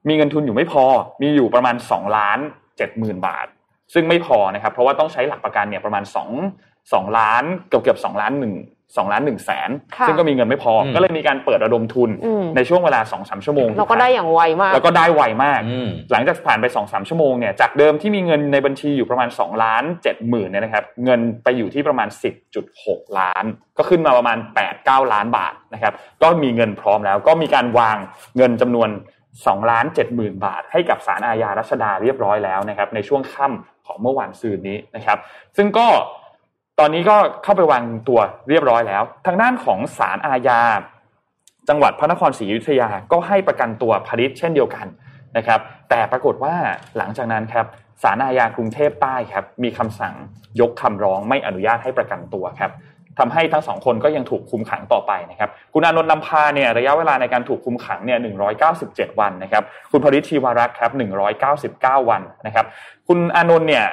[0.08, 0.84] มีเงินทุนอยู่ไม่พอ
[1.22, 2.39] มีอยู่ประมาณ2ล้าน
[2.70, 3.47] 7หมื่นบาท
[3.93, 6.04] ซึ่งไม่พอนะครับ เพราะว่าต้องใช้หลักประกันเนี่ยประมาณ
[6.50, 8.43] 2 2ล้านเกือบเกือบ2ล้าน1
[8.95, 22.08] 2ล้าน1แสนค่ะซึ่งก็มีเงินไม่พออมก็เลยมีการเปิดระดมทุนอืมในช่วงเวลา2-3ชั่วโมงเราก็ได้อย่างไวมาก แล้วก็ได้ไวมากอืมหลังจากผ่านไป2-3ชั่วโมงเนี่ยจากเดิมที่มีเงินในบัญชีอยู่ประมาณ2ล้าน7หมื่นเนี่ยนะครับ เงินไปอยู่ที่ประมาณ
[22.64, 23.43] 10.6ล้าน
[23.78, 24.38] ก็ขึ้นมาประมาณ
[24.76, 25.93] 8-9ล้านบาทนะครับ
[26.24, 27.97] ก็มีเงินพร้อมแล้ว ก็มีการวาง
[28.38, 28.89] เงินจำนวน
[29.38, 35.17] 2ล้าน7หมื่นบาท ให้กับศาลอาญารัชดาเรียบร้อยแล้วนะครับ ในช่วงค่ำของเมื่อวานซืนนี้นะครับ
[35.57, 35.88] ซึ่งก็
[36.80, 38.19] ตอนนี้ก็เข้าไปวางตัว
[38.49, 40.61] เรียบร้อยแล้ว ทางด้านของศาลอาญา
[41.69, 44.88] จังหวัดพระนครศรีอยุธยาก็ให้ประกันตัวพริษเช่นเดียวกัน
[45.38, 45.59] นะครับ
[45.89, 46.55] แต่ปรากฏว่า
[46.97, 47.65] หลังจากนั้นครับ
[48.03, 50.13] ศาลอาญากรุงเทพใต้ครับมีคำสั่ง
[50.59, 52.71] ยกคำร้องไม่อนุญาตให้ประกันตัวครับ
[53.20, 58.20] ทำให้ทั้งสองคนก็ยังถูกคุมขังต่อไปนะครับคุณอานนท์นำพาเนี่ยระยะเวลาในการถูกคุมขังเนี่ย
[58.70, 60.91] 197 วันนะครับคุณพริชชีวรักษ์ครับ
[61.49, 62.66] 199 วันนะครับ
[63.07, 63.86] คุณอานนท์เนี่ย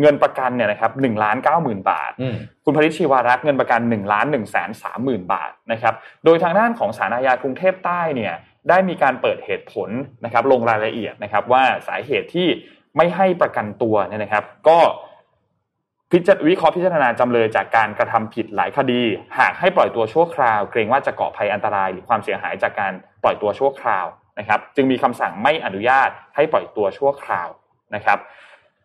[0.00, 5.94] เงินประกันเนี่ยนะครับ1ล้าน9หมื่นบาทอืมคุณพริชชีวารักษ์เงินประกัน1ล้าน1แสน3หมื่นบาทนะครับ
[6.24, 8.32] โดยทางด้านของศาลอาญากรุงเทพใต้เนี่ย
[8.68, 9.88] ได้มีการเปิดเหตุผล
[10.24, 12.48] นะครับลงรายละเอียดนะครับว่าสาเหตุที่
[12.96, 14.78] ไม่ให้ประกันตัวเนี่ยนะครับ ก็
[16.12, 19.02] พิจารวิเคราะห์พิจารณาจำเลยจากการกระทำผิดหลายคดี
[19.38, 22.92] หากให้ปล่อยตัวชั่วคราว เกรงว่าจะก่อภัยอันตราย หรือความเสียหายจากการ
[23.22, 24.06] ปล่อยตัวชั่วคราว
[24.38, 27.48] นะครับ จึงมีคำสั่งไม่อนุญาตให้ปล่อยตัวชั่วคราว
[27.94, 28.18] นะครับ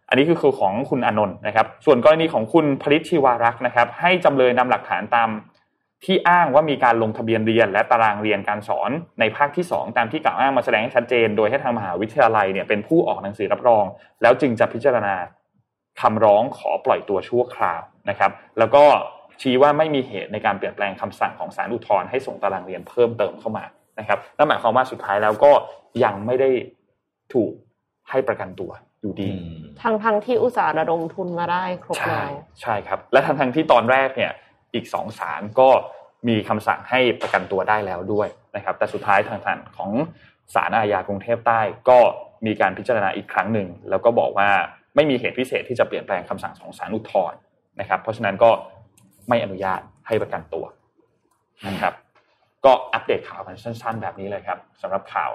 [0.10, 5.30] อันนี้คือคือของคุณอนนท์นะครับ ส่วนกรณีของคุณพริชชีวารักษ์นะครับ ให้จำเลยนำหลักฐานตาม
[6.06, 13.86] ที่อ้างว่ามีการลงทะเบียนเรียน และตารางเรียนการสอนในภาคที่ 2 ตามที่กล่าวอ้างมาแสดงให้ชัดเจน โดยให้ทางมหาวิทยาลัยเนี่ยเป็นผู้ออกหนังสือรับรอง
[14.22, 15.16] แล้วจึงจะพิจารณา
[16.02, 18.84] คำร้องขอปล่อยตัวชั่วคราวนะครับ แล้วก็
[19.42, 23.66] ชี้ว่าไม่มีเหตุในการเปลี่ยนแปลงคำสั่งของศาลอุทธรณ์ให้ส่งตารางเรียนเพิ่มเติมเข้ามา
[24.00, 25.52] นะครับนั่นหมายความว่าสุดท้ายแล้วก็
[26.04, 26.50] ยังไม่ได้
[27.34, 27.52] ถูก
[28.10, 28.72] ให้ประกันตัว
[29.02, 29.30] อยู่ดี
[29.82, 34.32] ทั้งทั้งที่อุตสาห์ระดมทุนมาได้ครบใช่แล้วใช่ครับ และทั้งทั้งที่ตอนแรกเนี่ย
[34.74, 35.70] อีกสองศาลก็
[36.28, 39.92] มีคำสั่งให้ประกันตัวได้แล้วด้วยนะครับ แต่สุดท้ายทางทางของ
[40.54, 42.00] ศาลอาญากรุงเทพใต้ก็
[42.46, 44.50] มีการพิจารณาอีกครั้งหนึ่งแล้วก็บอกว่า
[44.98, 47.40] ไม่มีเหตุพิเศษที่จะเปลี่ยนแปลงคำสั่งของศาลอุทธรณ์
[47.80, 48.50] นะครับ เพราะฉะนั้นก็
[49.30, 50.66] ไม่อนุญาตให้ประกันตัว
[51.68, 51.94] นะครับ
[52.66, 55.32] ก็อัปเดตข่าวกันสั้น ๆ แบบนี้เลยครับสำหรับข่าว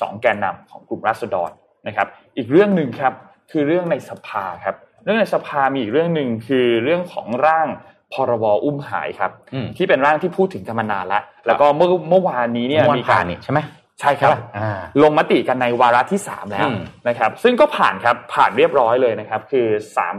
[0.00, 1.50] สองแกนนำของกลุ่มราษฎร
[1.86, 2.06] นะครับ
[2.36, 3.14] อีกเรื่องหนึ่งครับ
[3.50, 7.68] คือเรื่องในสภาครับ เรื่องในสภามีอีกเรื่องหนึ่งคือเรื่องของร่าง
[8.12, 13.60] พรบอุ้มหายครับอืมที่เป็นร่างที่พูดถึงกันมานานแล้วแล้วก็เมื่อเมื่อวานนี้เนี่ยเมื่อวานมีผ่าการนนี่ใช่ไหม
[14.00, 16.78] ใช่ครับอ่าลงมติกันในวาระที่ 3 แล้วอืม
[17.08, 19.66] นะครับซึ่งก็ผ่านครับผ่านเรียบร้อยเลยนะครับคือ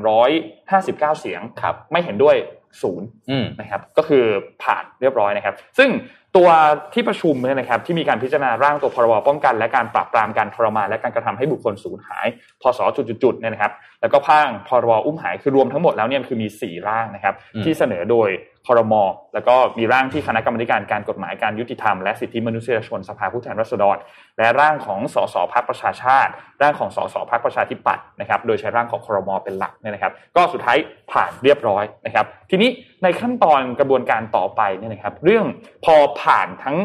[0.10, 2.36] 359 เสียงครับไม่เห็นด้วย
[2.82, 4.26] ศูนย์อืมนะครับก็คือ
[4.64, 5.90] ผ่านเรียบร้อยนะครับ ซึ่ง
[6.38, 6.50] ตัว
[6.94, 12.28] ที่ประชุมเนี่ยนะครับที่มีการพิจารณาร่างตัวพรบป้องกัน และการปราบปรามการทรมานและการกระทำให้บุคคลสูญหาย
[12.62, 13.72] พศจุดๆๆเนี่ยนะครับ
[14.02, 18.30] แล้วก็พ่างพรบอุ้มหายคือรวมทั้งหมดแล้วเนี่ยคือมี 4 ร่างนะครับอืมที่เสนอโดย
[18.68, 18.93] ครม
[19.34, 23.97] แล้วก็มีร่างที่คณะกรรมการการกฎหมายการยุติธรรมและสิทธิมนุษยชนสภาผู้แทนราษฎร
[24.38, 26.32] และร่างของสสพักประชาชาติ
[26.62, 30.78] ร่างของสสพักประชาธิปัตย์นะครับโดยใช้ร่างของครมเป็นหลักเนี่ยนะครับ ก็สุดท้าย
[31.12, 32.70] ผ่านเรียบร้อยนะครับ ทีนี้
[33.03, 35.45] ในขั้นตอนกระบวนการต่อไปเนี่ยนะครับ เรื่อง
[35.86, 36.78] พอผ่านทั้ง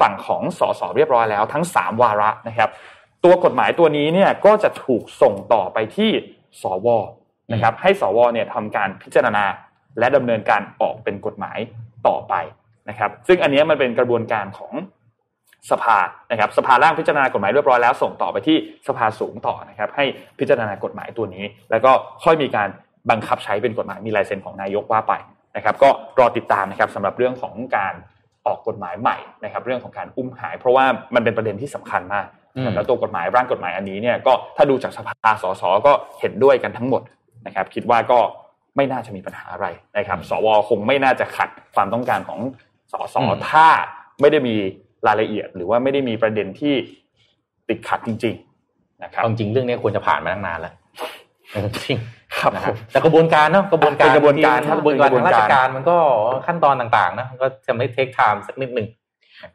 [0.00, 2.70] ฝั่งของสสเรียบร้อยแล้วทั้ง 3 วาระนะครับ
[3.24, 6.10] ตัวกฎหมายตัวนี้เนี่ยก็จะถูกส่งต่อไปที่
[6.62, 6.88] สว
[7.52, 9.44] นะครับให้สวเนี่ยทำการพิจารณา
[9.98, 11.58] และดำเนินการออกเป็นกฎหมาย
[12.06, 12.34] ต่อไป
[12.88, 14.72] นะครับ ซึ่งอันนี้มันเป็นกระบวนการของ
[15.70, 15.98] สภา
[16.30, 18.56] นะครับ สภาร่างพิจารณากฎหมายเรียบร้อยแล้วส่งต่อไปที่
[18.88, 20.04] สภาสูงต่อนะครับ ให้
[20.38, 21.92] พิจารณากฎหมายตัวนี้ แล้วก็
[22.24, 22.68] ค่อยมีการ
[23.10, 25.12] บังคับใช้เป็นกฎหมายมีลายเซ็นของนายกว่าไป
[25.56, 25.88] นะครับ ก็
[26.18, 27.94] รอติดตามนะครับสำหรับเรื่องของการ
[28.46, 30.84] ออกกฎหมายใหม่นะครับ เรื่องของการอุ้มหาย เพราะว่า
[31.14, 32.26] มันเป็นประเด็นที่สำคัญมาก
[32.74, 37.02] แล้วตัวกฎหมายร่างกฎหมายอันนี้เนี่ยก็ถ้าดูจากสภาสสก็เห็นด้วยกันทั้งหมด
[37.46, 38.18] นะครับ คิดว่าก็
[38.76, 39.66] ไม่น่าจะมีปัญหาอะไร
[39.96, 42.40] นะครับ สวคงไม่น่าจะขัดความต้องการของ
[42.92, 43.66] สสอืมถ้า
[44.20, 44.54] ไม่ได้มี
[45.06, 46.74] รายละเอียด หรือว่าไม่ได้มีประเด็นที่
[47.68, 48.34] ติดขัดจริง
[48.68, 50.74] ๆ นะครับเอาจริงๆเรื่องนี้ควรจะผ่านมาตั้งนานแล้ว
[51.52, 51.96] เออจริง
[52.38, 55.96] ครับนะผฮะมแต่กระบวนการเนาะกระบวนการเป็นกระบวนการกระบวนการเป็นกระบวนทางราการชการมันก็
[56.46, 58.86] ขั้นตอนต่างๆนะมันก็จะไม่เทคไทม์สักนิดหนึ่ง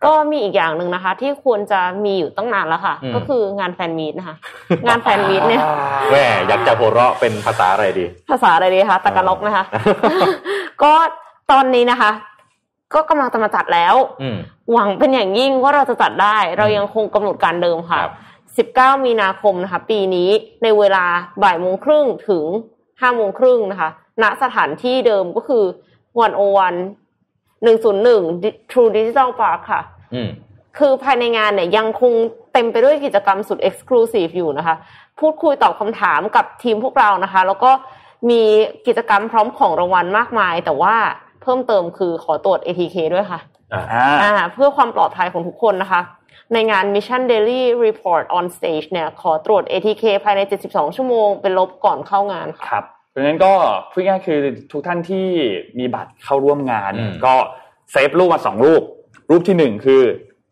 [0.06, 4.36] ก็มีอีกอย่างหนึ่งนะคะ ที่ควรจะมีอยู่ตั้งนานแล้วค่ะอืมก็คืองานแฟนมีตนะคะ
[4.88, 5.64] งานแฟนมีตเนี่ย
[6.12, 9.64] แม่อยากจะหัวเราะเป็นภาษาอะไรดี ภาษาอะไรดีคะตะกะล็อกนะคะ
[10.84, 10.94] ก็
[11.52, 12.12] ตอนนี้นะคะ
[12.94, 14.38] ก็กำลังจะมาจัดแล้วอืม
[14.72, 18.14] หวังเป็นอย่างยิ่งว่าเราจะจัดได้ เรายังคงกำหนดการเดิมค่ะครับ
[18.98, 20.30] 19 มีนาคมนะคะ ปีนี้
[20.64, 21.06] ในเวลา
[21.44, 22.46] บ่ายโมงครึ่งถึง
[22.86, 23.90] 5โมงครึ่งนะคะ
[24.24, 25.64] ณสถานที่เดิมก็คือ
[26.20, 26.76] วันโอวัน
[27.62, 29.82] 101 True Digital Park ค่ะ
[30.14, 30.30] อืม
[30.78, 32.14] คือภายในงานเนี่ยยังคง
[32.53, 34.76] เต็มไปด้วยกิจกรรมสุด Exclusive อยู่นะคะ
[35.20, 37.72] พูดคุยตอบคำถามกับทีมพวกเรานะคะ แล้วก็
[38.30, 38.41] มี
[38.88, 40.95] กิจกรรมพร้อมของรางวัลมากมาย แต่ว่า
[41.47, 43.39] พพิ่มเติมคือขอตรวจ ATK ด้วยค่ะ
[43.74, 46.01] อ่าอ่าอ่าเพื่อความปลอดภัยของทุกคนนะคะ
[46.53, 52.74] ในงาน Mission Daily Report on Stage เนี่ย ขอตรวจ ATK ภายใน 72 ชั่วโมง เป็นลบก่อนเข้างานค่ะค
[53.18, 53.53] รับเพราะฉะนั้นก็
[53.91, 54.39] พูดง่ายๆคือ
[54.72, 55.28] ทุกท่านที่
[55.80, 57.36] มีบัตรเข้าร่วมงานเนี่ยอืมก็
[57.91, 58.84] เซฟรูปมาสองรูป
[59.30, 60.01] รูปที่หนึ่งคือ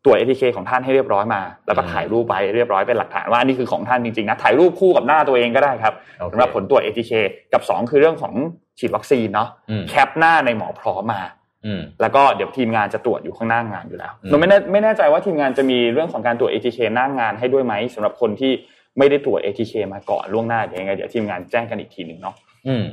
[0.05, 7.11] ตรวจ ATK ของท่านให้เรียบร้อยมา แล้วก็ถ่ายรูปไปเรียบร้อยเป็นหลักฐานว่าอันนี้คือของท่านจริงๆนะถ่ายรูปคู่กับหน้าตัวเองก็ได้ครับโอเคสำหรับผลตรวจ ATK
[7.53, 8.33] กับสองคือเรื่องของ
[8.79, 11.21] ฉีดวัคซีนเนาะอืมแคปหน้าในหมอพร้อมมา
[11.65, 18.51] อืมแล้วก็เดี๋ยวทีมงานจะตรวจอยู่ข้างหน้างานอยู่แล้วอืมเราไม่แน่ไม่แน่ใจว่าทีมงานจะมีเรื่องของการตรวจ ATK หน้างานให้ด้วยไหมสำหรับคนที่
[18.97, 22.35] ไม่ได้ตรวจ ATK มาก่อนล่วงหน้าเดี๋ยวยังไงเดี๋ยวทีมงานแจ้งกันอีกทีหนึ่งเนาะ
[22.67, 22.85] อืม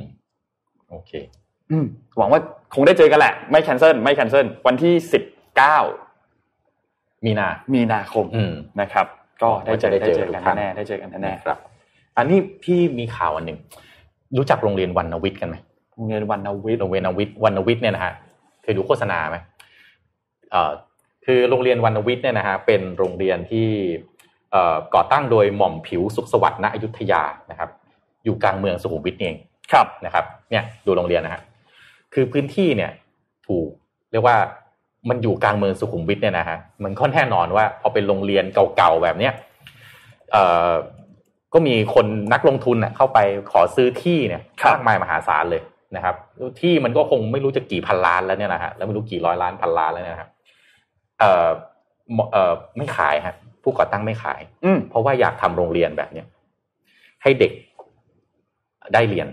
[0.89, 1.11] โอเค
[1.71, 1.85] อืม
[2.17, 2.39] หวังว่า
[2.73, 5.23] คงได้เจอกันแหละ ไม่แคนเซิลไม่แคนเซิลวันที่สิบ
[5.57, 5.77] เก้า
[7.25, 9.05] มีนา มีนาคมอืมนะครับ
[9.41, 11.57] ก็ได้เจอได้ได้เจอเจอทุกันกท่านแน่ๆได้เจอกันแน่ครับ
[12.17, 13.59] อันนี้พี่มีข่าวอันหนึ่ง
[14.37, 18.13] รู้จักโรงเรียนวรรณวิทย์กันไหมๆโรงเรียนวันนาวิทย์โรงเรียนวรรณวิทย์วรรณวิทย์เนี่ยนะฮะ
[18.63, 19.37] เคยดูโฆษณาไหม
[20.51, 20.71] เอ่อ
[21.25, 23.67] คือโรงเรียนวรรณวิทย์เนี่ยนะฮะเป็นโรงเรียนที่
[24.51, 27.69] เอ่อก่อตั้งโดยหม่อมผิวสุขสวัสดิ์ณอยุธยานะครับ
[28.23, 29.37] อยู่กลางเมืองสุขุมวิทนี่เอง
[29.71, 31.41] ครับนะครับเนี่ยดูโรงเรียนนะฮะ
[32.13, 32.91] คือพื้นที่เนี่ย
[33.47, 33.67] ถูก
[34.11, 34.37] เรียกว่า
[35.09, 38.45] มันอยู่กลางเมืองสุขุมวิทเนี่ยนะฮะมันค่อนแน่นอนว่าพอเป็นโรงเรียน
[38.77, 39.33] เก่าๆแบบเนี้ย
[40.31, 40.71] เอ่อ
[41.53, 43.19] ก็มีคนนักลงทุนน่ะเข้าไป
[43.51, 44.41] ขอซื้อที่เนี่ย
[44.71, 45.61] มากมายมหาศาลเลย
[45.95, 46.15] นะครับ
[46.59, 50.29] ที่มันก็คงไม่รู้จะกี่พันล้านแล้วเนี่ยนะฮะแล้วไม่รู้กี่ร้อยล้านพันล้านแล้วเนี่ยนะครับ
[51.19, 56.27] เอ่อเอ่อไม่ขายฮะผู้ก่อตั้งไม่ขาย อืมเพราะว่าอยากทำโรงเรียนแบบเนี้ย
[57.23, 57.51] ให้เด็ก
[58.93, 59.27] ได้เรียน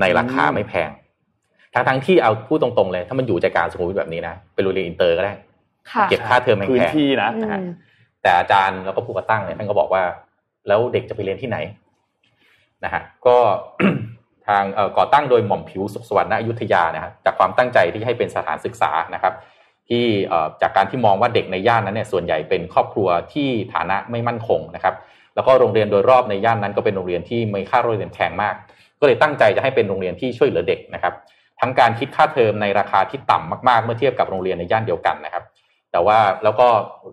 [0.00, 0.90] ในราคาไม่แพง
[1.74, 5.34] ทั้งทั้งๆที่เอาพูดตรงๆเลย ถ้ามันอยู่ใจกลางสุขุมวิทแบบนี้นะเป็นโรงเรียนอินเตอร์ก็ได้
[5.90, 10.02] ค่ะเก็บค่าเทอมแพงพื้นที่นะอืมๆแต่อาจารย์แล้วก็ผู้ก่อตั้งเนี่ยท่านก็บอกว่า
[10.68, 11.58] แล้วเด็กจะไปเรียนที่ไหน
[12.84, 13.36] นะฮะก็
[14.48, 19.34] ทางเอ่อก่อตั้งโดยหม่อมผิวสุขสวัสดิ์ณอยุธยานะฮะจากความตั้งใจที่ให้เป็นสถานศึกษานะครับ
[19.88, 24.94] ที่เอ่อจากการที่มองว่าเด็กในย่านนั้นเนี่ยส่วนใหญ่เป็นครอบครัวที่ฐานะไม่มั่นคงนะครับ
[25.34, 28.54] แล้วก็โรงเรียนโดยรอบในย่านนั้นก็เป็นโรงเรียนที่มีค่าโรงเรียนแพงมาก
[29.00, 31.14] ก็เลยตั้งใจจะให้เป็นโรงเรียนที่ช่วยเหลือเด็กนะครับ
[31.60, 35.44] ทั้งการคิดค่าเทอมในราคาที่ต่ำมากๆ เมื่อเทียบกับโรงเรียนในย่านเดียวกันนะครับ
[35.92, 36.66] แต่ว่าแล้วก็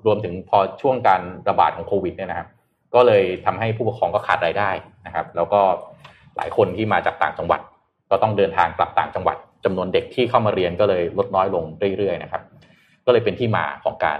[0.05, 2.47] รวมถึงพอช่วงการระบาดของโควิดเนี่ยนะครับ
[2.95, 4.69] ก็เลยทำให้ผู้ปกครองก็ขาดรายได้
[5.05, 5.61] นะครับ แล้วก็
[6.37, 7.61] หลายคนที่มาจากต่างจังหวัด
[8.11, 11.63] ก็ต้องเดินทางกลับต่างจังหวัดจำนวนเด็กที่เข้ามาเรียนก็เลยลดน้อยลง
[11.97, 12.41] เรื่อยๆนะครับ
[13.05, 14.19] ก็เลยเป็นที่มาของการ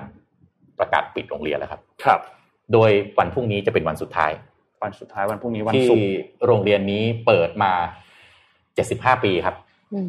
[0.80, 2.20] ประกาศปิดโรงเรียนแล้วครับ ครับ
[2.74, 4.32] โดยวันพรุ่งนี้จะเป็นวันสุดท้าย
[4.84, 6.10] วันสุดท้ายวันพรุ่งนี้วันที่ศุกร์
[6.46, 7.72] โรงเรียนนี้เปิดมา
[8.48, 9.56] 75ปีครับ
[9.94, 10.00] อื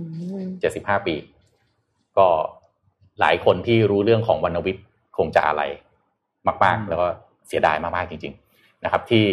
[0.45, 1.15] ม75ปี
[2.19, 2.29] ก็
[3.21, 4.85] หลายคนที่รู้เรื่องของวรรณวิทย์
[5.17, 5.63] คงจะอะไร
[6.65, 7.07] มากๆ แล้วก็
[7.49, 9.25] เสียดายมากๆจริง ๆ นะครับ ที่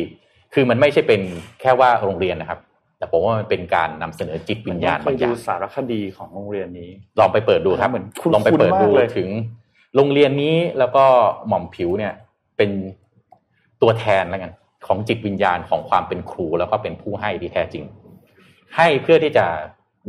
[0.54, 1.22] คือมันไม่ใช่เป็น
[1.62, 2.60] แค่ว่าโรงเรียนนะครับ
[2.98, 9.30] แต่ผมว่ามันเป็นการนำเสนอจิตวิญญาณเคบายงอดูย่างสารคดีของโรงเรียนนี้ ลองไปเปิดดูครับเหมือนคุ้นๆลองไปเปิดดูมากเลยถึง
[9.96, 11.06] โรงเรียนนี้แล้วก็
[11.48, 12.14] หม่อมผิวเนี่ย
[12.58, 12.70] เป็น
[13.82, 14.52] ตัวแทนแล้วกัน
[14.88, 17.84] ของจิตวิญญาณของความเป็นครูแล้วก็เป็นผู้ให้ที่แท้จริง
[18.76, 19.46] ให้เพื่อที่จะ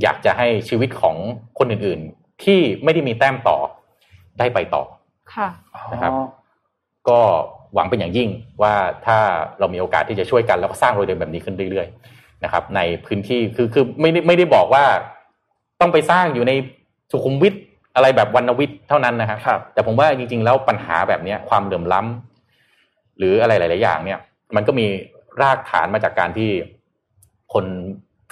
[0.03, 1.17] อยากจะให้ชีวิตของ
[1.59, 3.59] คนอื่นๆ ที่ไม่ได้มีแต้มต่อ
[4.39, 4.83] ได้ไปต่อ
[5.35, 5.49] ค่ะ
[5.93, 6.13] นะครับ
[7.09, 7.21] ก็
[7.75, 8.29] หวังเป็นอย่างยิ่ง
[8.63, 8.75] ว่า
[9.07, 9.19] ถ้า
[9.59, 14.85] เรามีโอกาสที่จะช่วยกันแล้วก็สร้างโรงเรียนแบบนี้ขึ้นเรื่อยๆนะครับ ในพื้นที่คือคือไม่ได้ไม่ได้บอกว่า
[15.81, 16.53] ต้องไปสร้างอยู่ใน
[17.11, 17.55] สุขุมวิท
[17.95, 24.19] อะไรแบบวรรณวิทย์เท่านั้นนะครับครับแต่ผมว่าจริงๆ แล้วปัญหาแบบเนี้ยความเหลื่อมล้ำหรืออะไรหลาย ๆ อย่างเนี่ย
[24.57, 24.87] มันก็มี
[25.43, 26.51] รากฐานมาจากการที่
[27.53, 27.65] คน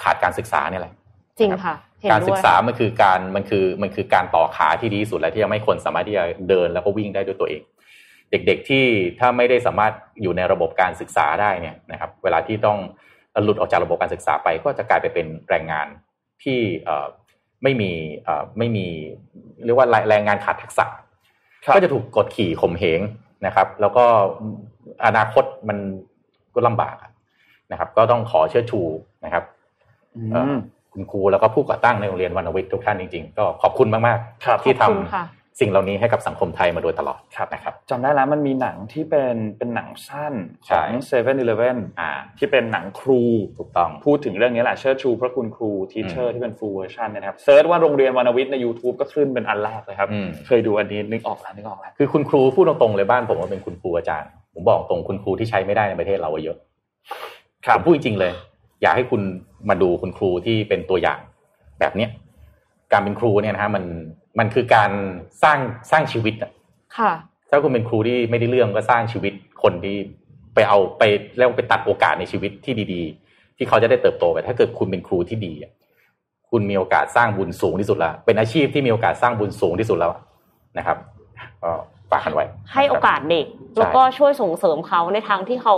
[0.03, 0.93] ขาดการศึกษาเนี่ยแหละ
[1.39, 7.61] จริงค่ะเห็นการด้ศึวกยษามันคือการมันคือมันคือการต่อขาที่ดีที่สุดแล้วที่ทำให้คนสามารถที่จะเดินแล้วก็วิ่งได้ด้วยตัวเอง
[8.31, 8.85] เด็กๆที่
[9.19, 12.77] ถ้าไม่ได้สามารถอยู่ในระบบการศึกษาได้เนี่ยนะครับ เวลาที่ต้อง
[13.43, 15.87] หลุดออกจากระบบการศึกษาไป ก็จะกลายไปเป็นแรงงาน
[16.43, 17.07] ที่เอ่อ
[17.63, 17.91] ไม่มี
[18.23, 18.87] เอ่อไม่มี
[19.65, 20.85] เรียกว่าแรงงานขาดทักษะ
[21.65, 23.01] ครับก็จะถูกกดขี่ข่มเหง
[23.45, 24.05] นะครับ แล้วก็
[25.05, 25.77] อนาคตมัน
[26.55, 27.11] ก็ลำบากอะ
[27.71, 28.81] นะครับ ก็ต้องขอเชิดชู
[29.25, 29.43] นะครับ
[30.15, 30.57] อืเอ่อม
[30.93, 35.23] คุณครูแล้วก็ผู้ก่อตั้งในโรงเรียนวรรณวิทย์ทุกท่านจริงๆ ก็ขอบคุณมากครับๆที่ขทำอบคุณค่ะ
[35.59, 40.33] สิ่งเหล่านี้ให้กับสังคมไทยมาโดยตลอดครับนะครับจำได้แล้วมันมีหนังที่เป็นเป็นหนังสั้น
[40.67, 43.21] ขใช่องเซเว่นอีเลฟเว่นอ่าที่เป็นหนังครู
[43.57, 56.57] ถูกต้องพูดถึงเรื่องนี้แหละเชิดชูพระคุณครูทีเชออืร์มที่เป็น full version เนยนะครับเซิร์ชว่าโรงเรียนวรรณวิทย์ใน YouTube ก็ขึ้นเป็นอันแรกเลยครับอืมเคยดูอันนี้นึกออกแล้วนึกออกแล้วคือคุณครูพูดตรงๆเลยบ้านผมว่าเป็นคุณครูอาจารย์ ผมบอกตรงคุณครูที่ใช้ไม่ได้ในประเทศเราอะเยอะ
[57.65, 58.33] ครับผมพูดจริงๆเลย
[58.81, 59.21] อยากให้คุณ
[59.69, 61.19] มาดูคุณครูที่เป็นตัวอย่าง
[61.79, 62.09] แบบเนี้ย
[62.91, 63.83] การเป็นครูเนี่ยนะฮะมัน
[64.39, 64.91] มันคือการ
[65.43, 65.59] สร้าง
[65.91, 66.51] สร้างชีวิตอะ
[66.97, 67.13] ค่ะ
[67.49, 69.33] ถ้าคุณเป็นครูที่ไม่ได้เรื่องก็สร้างชีวิต
[69.63, 69.95] คนที่
[70.53, 71.03] ไปเอาไป
[71.37, 80.11] แล้วไปตัดโอกาสในชีวิตที่ดี ๆ ที่เขาจะได้เติบโตไป ถ้าเกิดคุณเป็นครูที่ดีอะคคุณมีโอกาสสร้างบุญสูงที่สุดแล้วเป็นอาชีพที่มีโอกาสสร้างบุญสูงที่สุดแล้ว
[80.77, 80.97] นะครับ
[81.63, 81.71] ก็
[82.11, 83.45] ฝากกันไว้ให้โอกาสเด็ก
[83.77, 85.75] แล้วก็ช่วยส่งเสริมเขาในทางที่เขา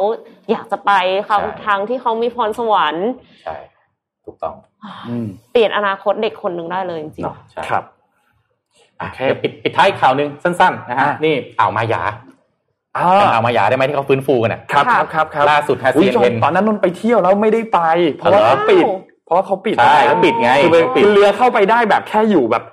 [0.52, 0.92] อยากจะไป
[1.28, 3.10] เขาใช่ทางที่เขามีพรสวรรค์
[3.44, 3.56] ใช่
[4.26, 4.56] ถูกต้อง
[5.10, 7.95] อืมเปลี่ยนอนาคตเด็กคนหนึ่งได้เลยจริงเนาะใช่ครับอะโอ
[9.14, 12.04] เคเดี๋ยวปิดปิดท้ายข่าวหนึ่งสั้นๆนะฮะอะนี่อ่าวมายา
[12.98, 17.80] อ่าจำอ่าวมายาได้ไหมที่เขาฟื้นฟูกันอะครับครับครับครับล่าสุดฮะอุ๊ย CNN ตอนนั้นนนไปเที่ยวแล้วไม่ได้ไป
[18.16, 18.84] เพราะว่าอ๋อเขาปิด
[19.26, 22.64] เพราะว่าเขาปิดใช่เขาปิดไงคือไปเขาปิดคือเรือเข้าไปได้แบบแค่อยู่แบบ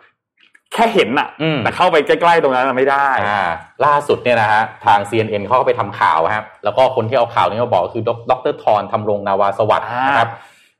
[0.74, 3.42] แค่เห็นน่ะอืมแต่เข้าไปใกล้ๆตรงนั้นน่ะไม่ได้อ่า
[3.84, 10.30] ล่าสุดเนี่ยนะฮะทาง CNN เขาก็ไปทำข่าวครับแล้วก็คนที่เอาข่าวนี้มาบอกคือดรทรทำรงนาวาสวัสดิ์อ่านนะครับ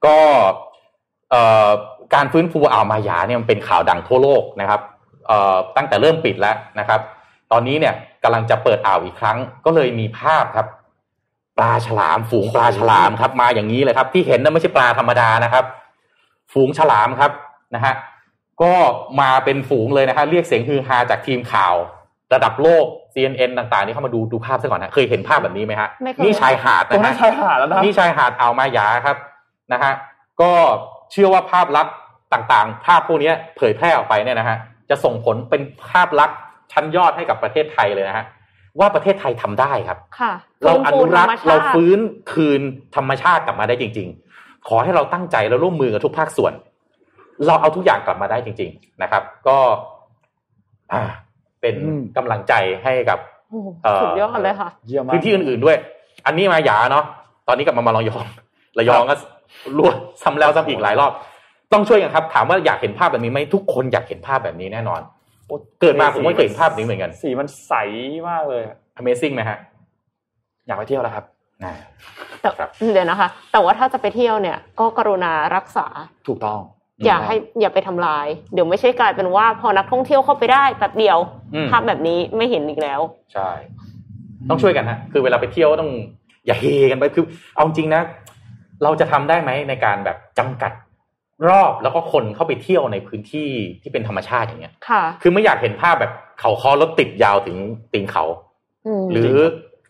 [0.06, 0.16] ก็
[1.30, 1.68] เอ่อ
[2.14, 5.00] การฟื้นฟูอ่าวมายาเนี่ยมันเป็นข่าวดังทั่วโลกนะครับเอ่อ
[5.76, 7.00] ตั้งแต่เริ่มปิดแล้วนะครับ
[7.52, 7.94] ตอนนี้เนี่ย
[8.24, 10.66] กำลังจะเปิดอ่าวอีกครั้ง ก็เลยมีภาพครับ
[11.58, 15.64] ปลาฉลาม ฝูงปลาฉลามครับ มาอย่างนี้เลยครับ ที่เห็นนั่นไม่ใช่ปลาธรรมดานะครับ
[16.52, 17.30] ฝูงฉลามครับ
[17.74, 17.94] นะฮะ
[18.62, 18.74] ก็
[19.20, 21.74] มาเป็นฝูงเลยนะฮะเรียกเสียงฮือฮาจากทีมข่าว
[22.34, 22.84] ระดับโลก
[23.14, 29.16] CNN ต่างๆ นี่เข้ามาดูดูภาพซะก่อนนะเคยเห็นภาพแบบนี้ไหมฮะไม่เคยนี่ชายหาดตรงนะนั้นฮะชายหาดแล้วนะนี่ชายหาดอ่าวมายาครับ
[29.72, 29.92] นะฮะ
[30.40, 30.50] ก็
[31.12, 31.94] เชื่อว่าภาพลักษณ์
[32.32, 34.56] ต่างๆ ภาพพวกนี้เผยแพร่ออกไปเนี่ยนะฮะ
[34.92, 36.38] จะส่งผลเป็นภาพลักษณ์
[36.72, 38.26] ชั้นยอดให้กับประเทศไทยเลยนะฮะ
[38.78, 40.32] ว่าประเทศไทยทำได้ครับๆค่ะ
[40.64, 41.98] เราอนุรักษ์ฟื้ฟูธมชติเราฟื้น
[42.32, 42.60] คืน
[42.96, 44.08] ธรรมชาติกลับมาได้จริง
[44.38, 46.52] ๆ ขอให้เราตั้งใจแล้วร่วมมือกับทุกภาคส่วน
[47.46, 49.58] เราเอาทุกอย่างกลับมาได้จริง ๆนะครับ ก็
[50.92, 51.02] อ่า
[51.60, 53.18] เป็นอืมกำลังใจให้กับ
[53.50, 55.76] โอ้โหเอ่อสุดยอดเลยค่ะเยี่ยมมากพื้นที่อื่นๆด้วย
[56.26, 57.04] อันนี้มาหยาเนาะ
[57.48, 58.24] ตอนนี้กลับมามาลองยอง
[58.78, 59.14] ระยองก็
[59.78, 61.12] รวดซ้ำแล้วซ้ำอีกหลายรอบ
[61.72, 65.00] ต้องช่วยกันครับ ถามว่าอยากเห็นภาพแบบนี้ไหมทุกคนอยากเห็นภาพแบบนี้แน่นอน
[65.46, 67.72] โอ้เกิดมาผมไม่เคยเห็นภาพนี้เหมือนกัน สีมันใส
[68.28, 68.62] มากเลย
[69.00, 69.58] Amazing ไหมฮะ
[70.66, 71.24] อยากไปเที่ยวแล้วครับ
[71.64, 71.74] นะ
[72.40, 75.86] แต่ครับเดี๋ยวนะคะ แต่ว่าถ้าจะไปเที่ยวเนี่ย ก็กรุณารักษา
[76.28, 76.60] ถูกต้อง
[77.06, 81.18] อย่าให้อย่าไปทำลาย เดี๋ยวไม่ใช่กลายเป็นว่า พอนักท่องเที่ยวเข้าไปได้แป๊บเดียว
[81.54, 83.00] อืมภาพแบบนี้ไม่เห็นอีกแล้ว
[83.32, 83.50] ใช่
[84.48, 85.90] ต้องช่วยกันฮะคือเวลาไปเที่ยวก็ต้อง
[86.46, 87.24] อย่าเฮกันไปคือ
[87.54, 88.02] เอาจริงนะ
[88.82, 90.72] เราจะทำได้ไหมในการแบบจำกัด
[91.48, 93.48] รอบแล้วก็คนเข้าไปเที่ยวในพื้นที่
[93.82, 97.56] ที่เป็นธรรมชาติอย่างเงี้ยค่ะ คือไม่อยากเห็นภาพแบบเขาคอรถติดยาวถึง
[97.92, 98.24] ตีนเขา
[98.86, 99.32] อืมหรือ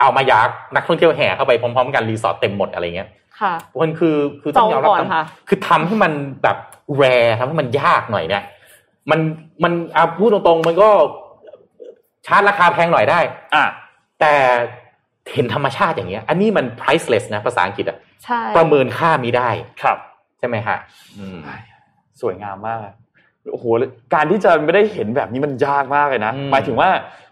[0.00, 3.08] เอามายากนักท่องเที่ยวแห่เข้าไปพร้อมๆกันรีสอร์ทเต็มหมดอะไรเงี้ย
[3.40, 3.52] ค่ะ
[3.82, 6.12] มันคือคือต้องยอมรับจองก่อนค่ะคือทำให้มัน
[6.42, 6.56] แบบ
[6.96, 7.04] แร
[7.38, 8.42] ทำให้มันยากหน่อยเนี่ย
[9.10, 9.20] มัน
[9.64, 10.88] มันอาพูดตรงๆ มันก็
[12.26, 13.20] ชาร์จราคาแพงหน่อยได้
[13.54, 13.64] อะ
[14.20, 14.32] แต่
[15.34, 19.50] เห็นธรรมชาติอย่างเงี้ย อันนี้มัน priceless นะภาษาอังกฤษอะใช่ประเมินค่ามีได้
[19.82, 20.78] ครับใช่ไหมฮะ
[21.18, 21.38] อืม
[22.20, 22.88] สวยงามมาก
[23.52, 23.64] โอ้โห
[24.14, 26.88] การที่จะไม่ได้เห็นแบบนี้มันยากมากเลยนะอืมหมายถึงว่า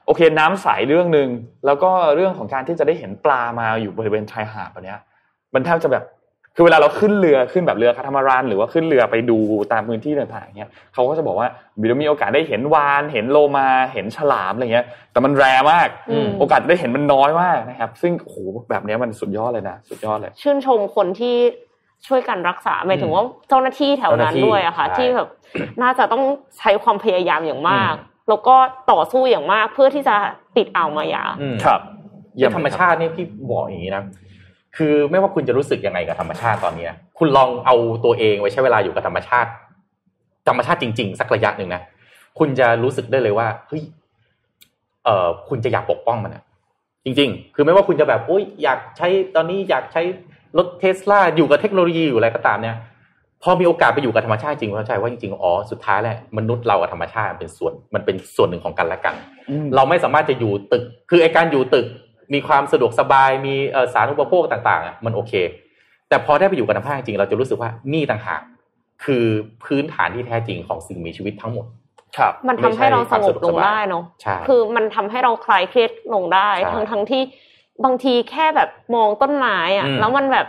[0.07, 1.28] โอเคน้ำใสเรื่องหนึ่ง
[1.66, 5.01] แล้วก็เรื่องของการที่จะได้เห็นปลามาอยู่บริเวณชายหาดแบบเนี้ย
[5.55, 6.05] มันแทบจะแบบ
[6.57, 9.39] คือเวลาเราขึ้นเรือขึ้นแบบเรือคาทามารันหรือว่าขึ้นเรือไปดู
[9.73, 11.49] ตามพื้นที่ต่างๆเนี้ยเขาก็จะบอกว่า
[11.81, 18.37] มีมีโอกาสได้เห็นวาน เห็นโลมาเห็นฉลามอะไรเงี้ย แต่มันแรมากอืมโอกาสได้เห็นมันน้อยมากนะครับ ซึ่งโอ้โห
[18.70, 21.37] แบบเนี้ยมันสุดยอดเลยนะสุดยอดเลย ชื่นชมคนที่
[22.06, 25.28] ช่วยกันรักษาหมายถึงว่าเจ้าหน้าที่แถวนั้นเจ้าหน้าที่ด้วยอะค่ะใช่ที่แบบ
[25.82, 26.22] น่าจะต้อง
[26.59, 28.56] ใช้ความพยายามอย่างมากอืมแล้วก็
[28.93, 30.16] ต่อสู้อย่างมากเพื่อที่จะ
[30.56, 31.81] ติดอ่าวมายาอืมครับ
[32.36, 34.02] เยี่ยมธรรมชาตินี่พี่บอกอย่างนี้นะ
[34.77, 39.51] คือไม่ว่าคุณจะรู้สึกยังไงกับธรรมชาติตอนนี้นะคุณลองเอาตัวเองไว้ใช้เวลาอยู่กับธรรมชาติ
[40.48, 41.82] ธรรมชาติจริง ๆ สักระยะหนึ่งนะ
[42.39, 43.82] คุณจะรู้สึกได้เลยว่าเฮ้ย
[45.05, 46.43] เอ่อคุณจะอยากปกป้องมันอะ
[47.05, 50.02] จริง ๆ คือไม่ว่าคุณจะแบบโอ้ยอยากใช้ตอนนี้อยากใช้
[50.59, 52.77] รถเทสลาอยู่กับเทคโนโลยีอยู่อะไรก็ตามเนี่ย
[53.43, 59.14] พอมีโอกาสไปอยู่กับธรรมชาติจริงเข้าใจว่าจริงๆอ๋อสุดท้ายแล้วมนุษย์เรากับธรรมชาติมันเป็นส่วนมันเป็นส่วนหนึ่งของกันและกัน
[59.74, 61.86] เราไม่สามารถจะอยู่ตึก คือไอการอยู่ตึก
[62.35, 65.32] มีความสะดวกสบายมีเอ่อสาธารณูปโภคต่างๆอะมันโอเค
[66.09, 68.43] แต่พอได้ไปอยู่กับธรรมชาติจริงๆเราจะรู้สึกว่านี่ต่างหาก
[69.05, 69.24] คือ
[69.64, 71.66] พื้นฐานที่แท้จริงของสิ่งมีชีวิตทั้งหมด
[72.18, 77.22] ครับมันทำให้เราสงบลงได้เนาะใช่คือมันทำให้เราคลายเครียดลงได้ใช่ทั้งทั้งที่
[77.85, 80.47] บางทีแค่แบบมองต้นไม้อะอืมแล้วมันแบบ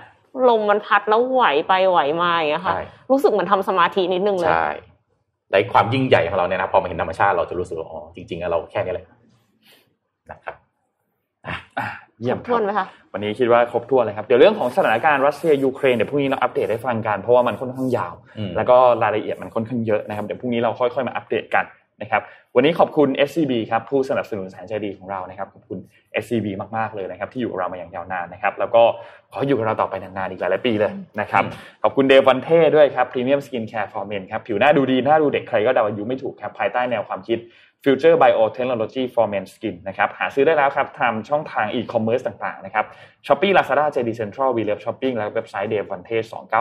[0.49, 4.69] ลมมันพัดแล้วไหวไปไหวมาอย่างเงี้ยค่ะใช่รู้สึกเหมือนทำสมาธินิดนึงเลยใช่
[5.51, 9.05] ในความยิ่งใหญ่ของเราเนี่ยนะพอมาเห็นธรรมชาติเราจะรู้สึกว่าอ๋อจริงๆอะเราแค่นี้แหละ
[10.31, 10.55] นะครับ
[11.47, 11.55] อะ
[12.21, 21.65] เยี่ยมคทรัวบนไหมคะวันนี้คิดว่าครบถ้วนเลยครับ เดี๋ยวเรื่องของสถานการณ์รัสเซียยูเครนเดี๋ยวพรุ่งนี้เราอัปเดตให้ฟังกันเพราะว่ามันค่อนข้างยาวอืมแล้วก็รายละเอียดมันค่อนข้างเยอะนะครับเดี๋ยวพรุ่งนี้เราค่อยๆมาอัปเดตกัน
[22.01, 22.21] นะครับ
[22.55, 25.79] วันนี้ขอบคุณ SCB ครับผู้สนับสนุนแสนใจดีของเรานะครับขอบคุณ
[26.23, 26.47] SCB
[26.77, 28.83] มากๆเลยนะครับที่อยู่กับเรามาอย่างยาวนานนะครับแล้วก็
[29.33, 30.91] ขออยู่กับเราต่อไปนานๆอีกหลายๆปีเลย
[31.21, 31.43] นะครับ
[31.83, 37.39] ขอบคุณ DEVANTE ด้วยครับ premium skincare for men ครับผิวหน้าดูดีหน้าดูเด็กใครก็เดาอายุไม่ถูกครับภายใต้แนวความคิด
[37.83, 42.85] Future Biotechnology for Men Skin นะครับหาซื้อได้แล้วครับตามช่องทาง e-commerce ต่างๆนะครับ
[43.27, 45.97] Shopee Lazada JD Central w e l o v Shopping และเว็บไซต์ d e v a
[45.99, 46.17] n t e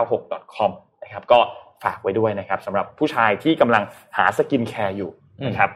[0.07, 0.71] 296 .com
[1.03, 1.39] นะครับก็
[1.83, 3.83] ฝากไว้ด้วยนะครับสำหรับผู้ชายที่กำลัง
[4.17, 5.11] หา skincare อยู่
[5.45, 5.69] นะครับ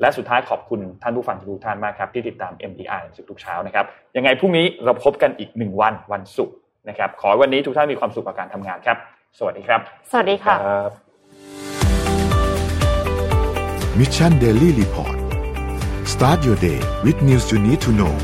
[0.00, 3.84] และสุดท้ายขอบคุณท่านผู้ฟังทุกท่านมากครับที่ติดตาม MDR สุดทุกเช้านะครับ
[4.16, 6.54] ยังไงพรุ่งนี้เราพบกันอีกหนึ่งวันวันศุกร์
[6.88, 8.96] นะครับขอให้วันนี้ทุกท่านมีความสุขกับการทำงานครับ
[9.38, 9.80] สวัสดีครับ
[10.10, 10.92] สวัสดีค่ะครับ
[13.98, 15.16] Mission Daily Report
[16.12, 18.14] start your day with news you need to know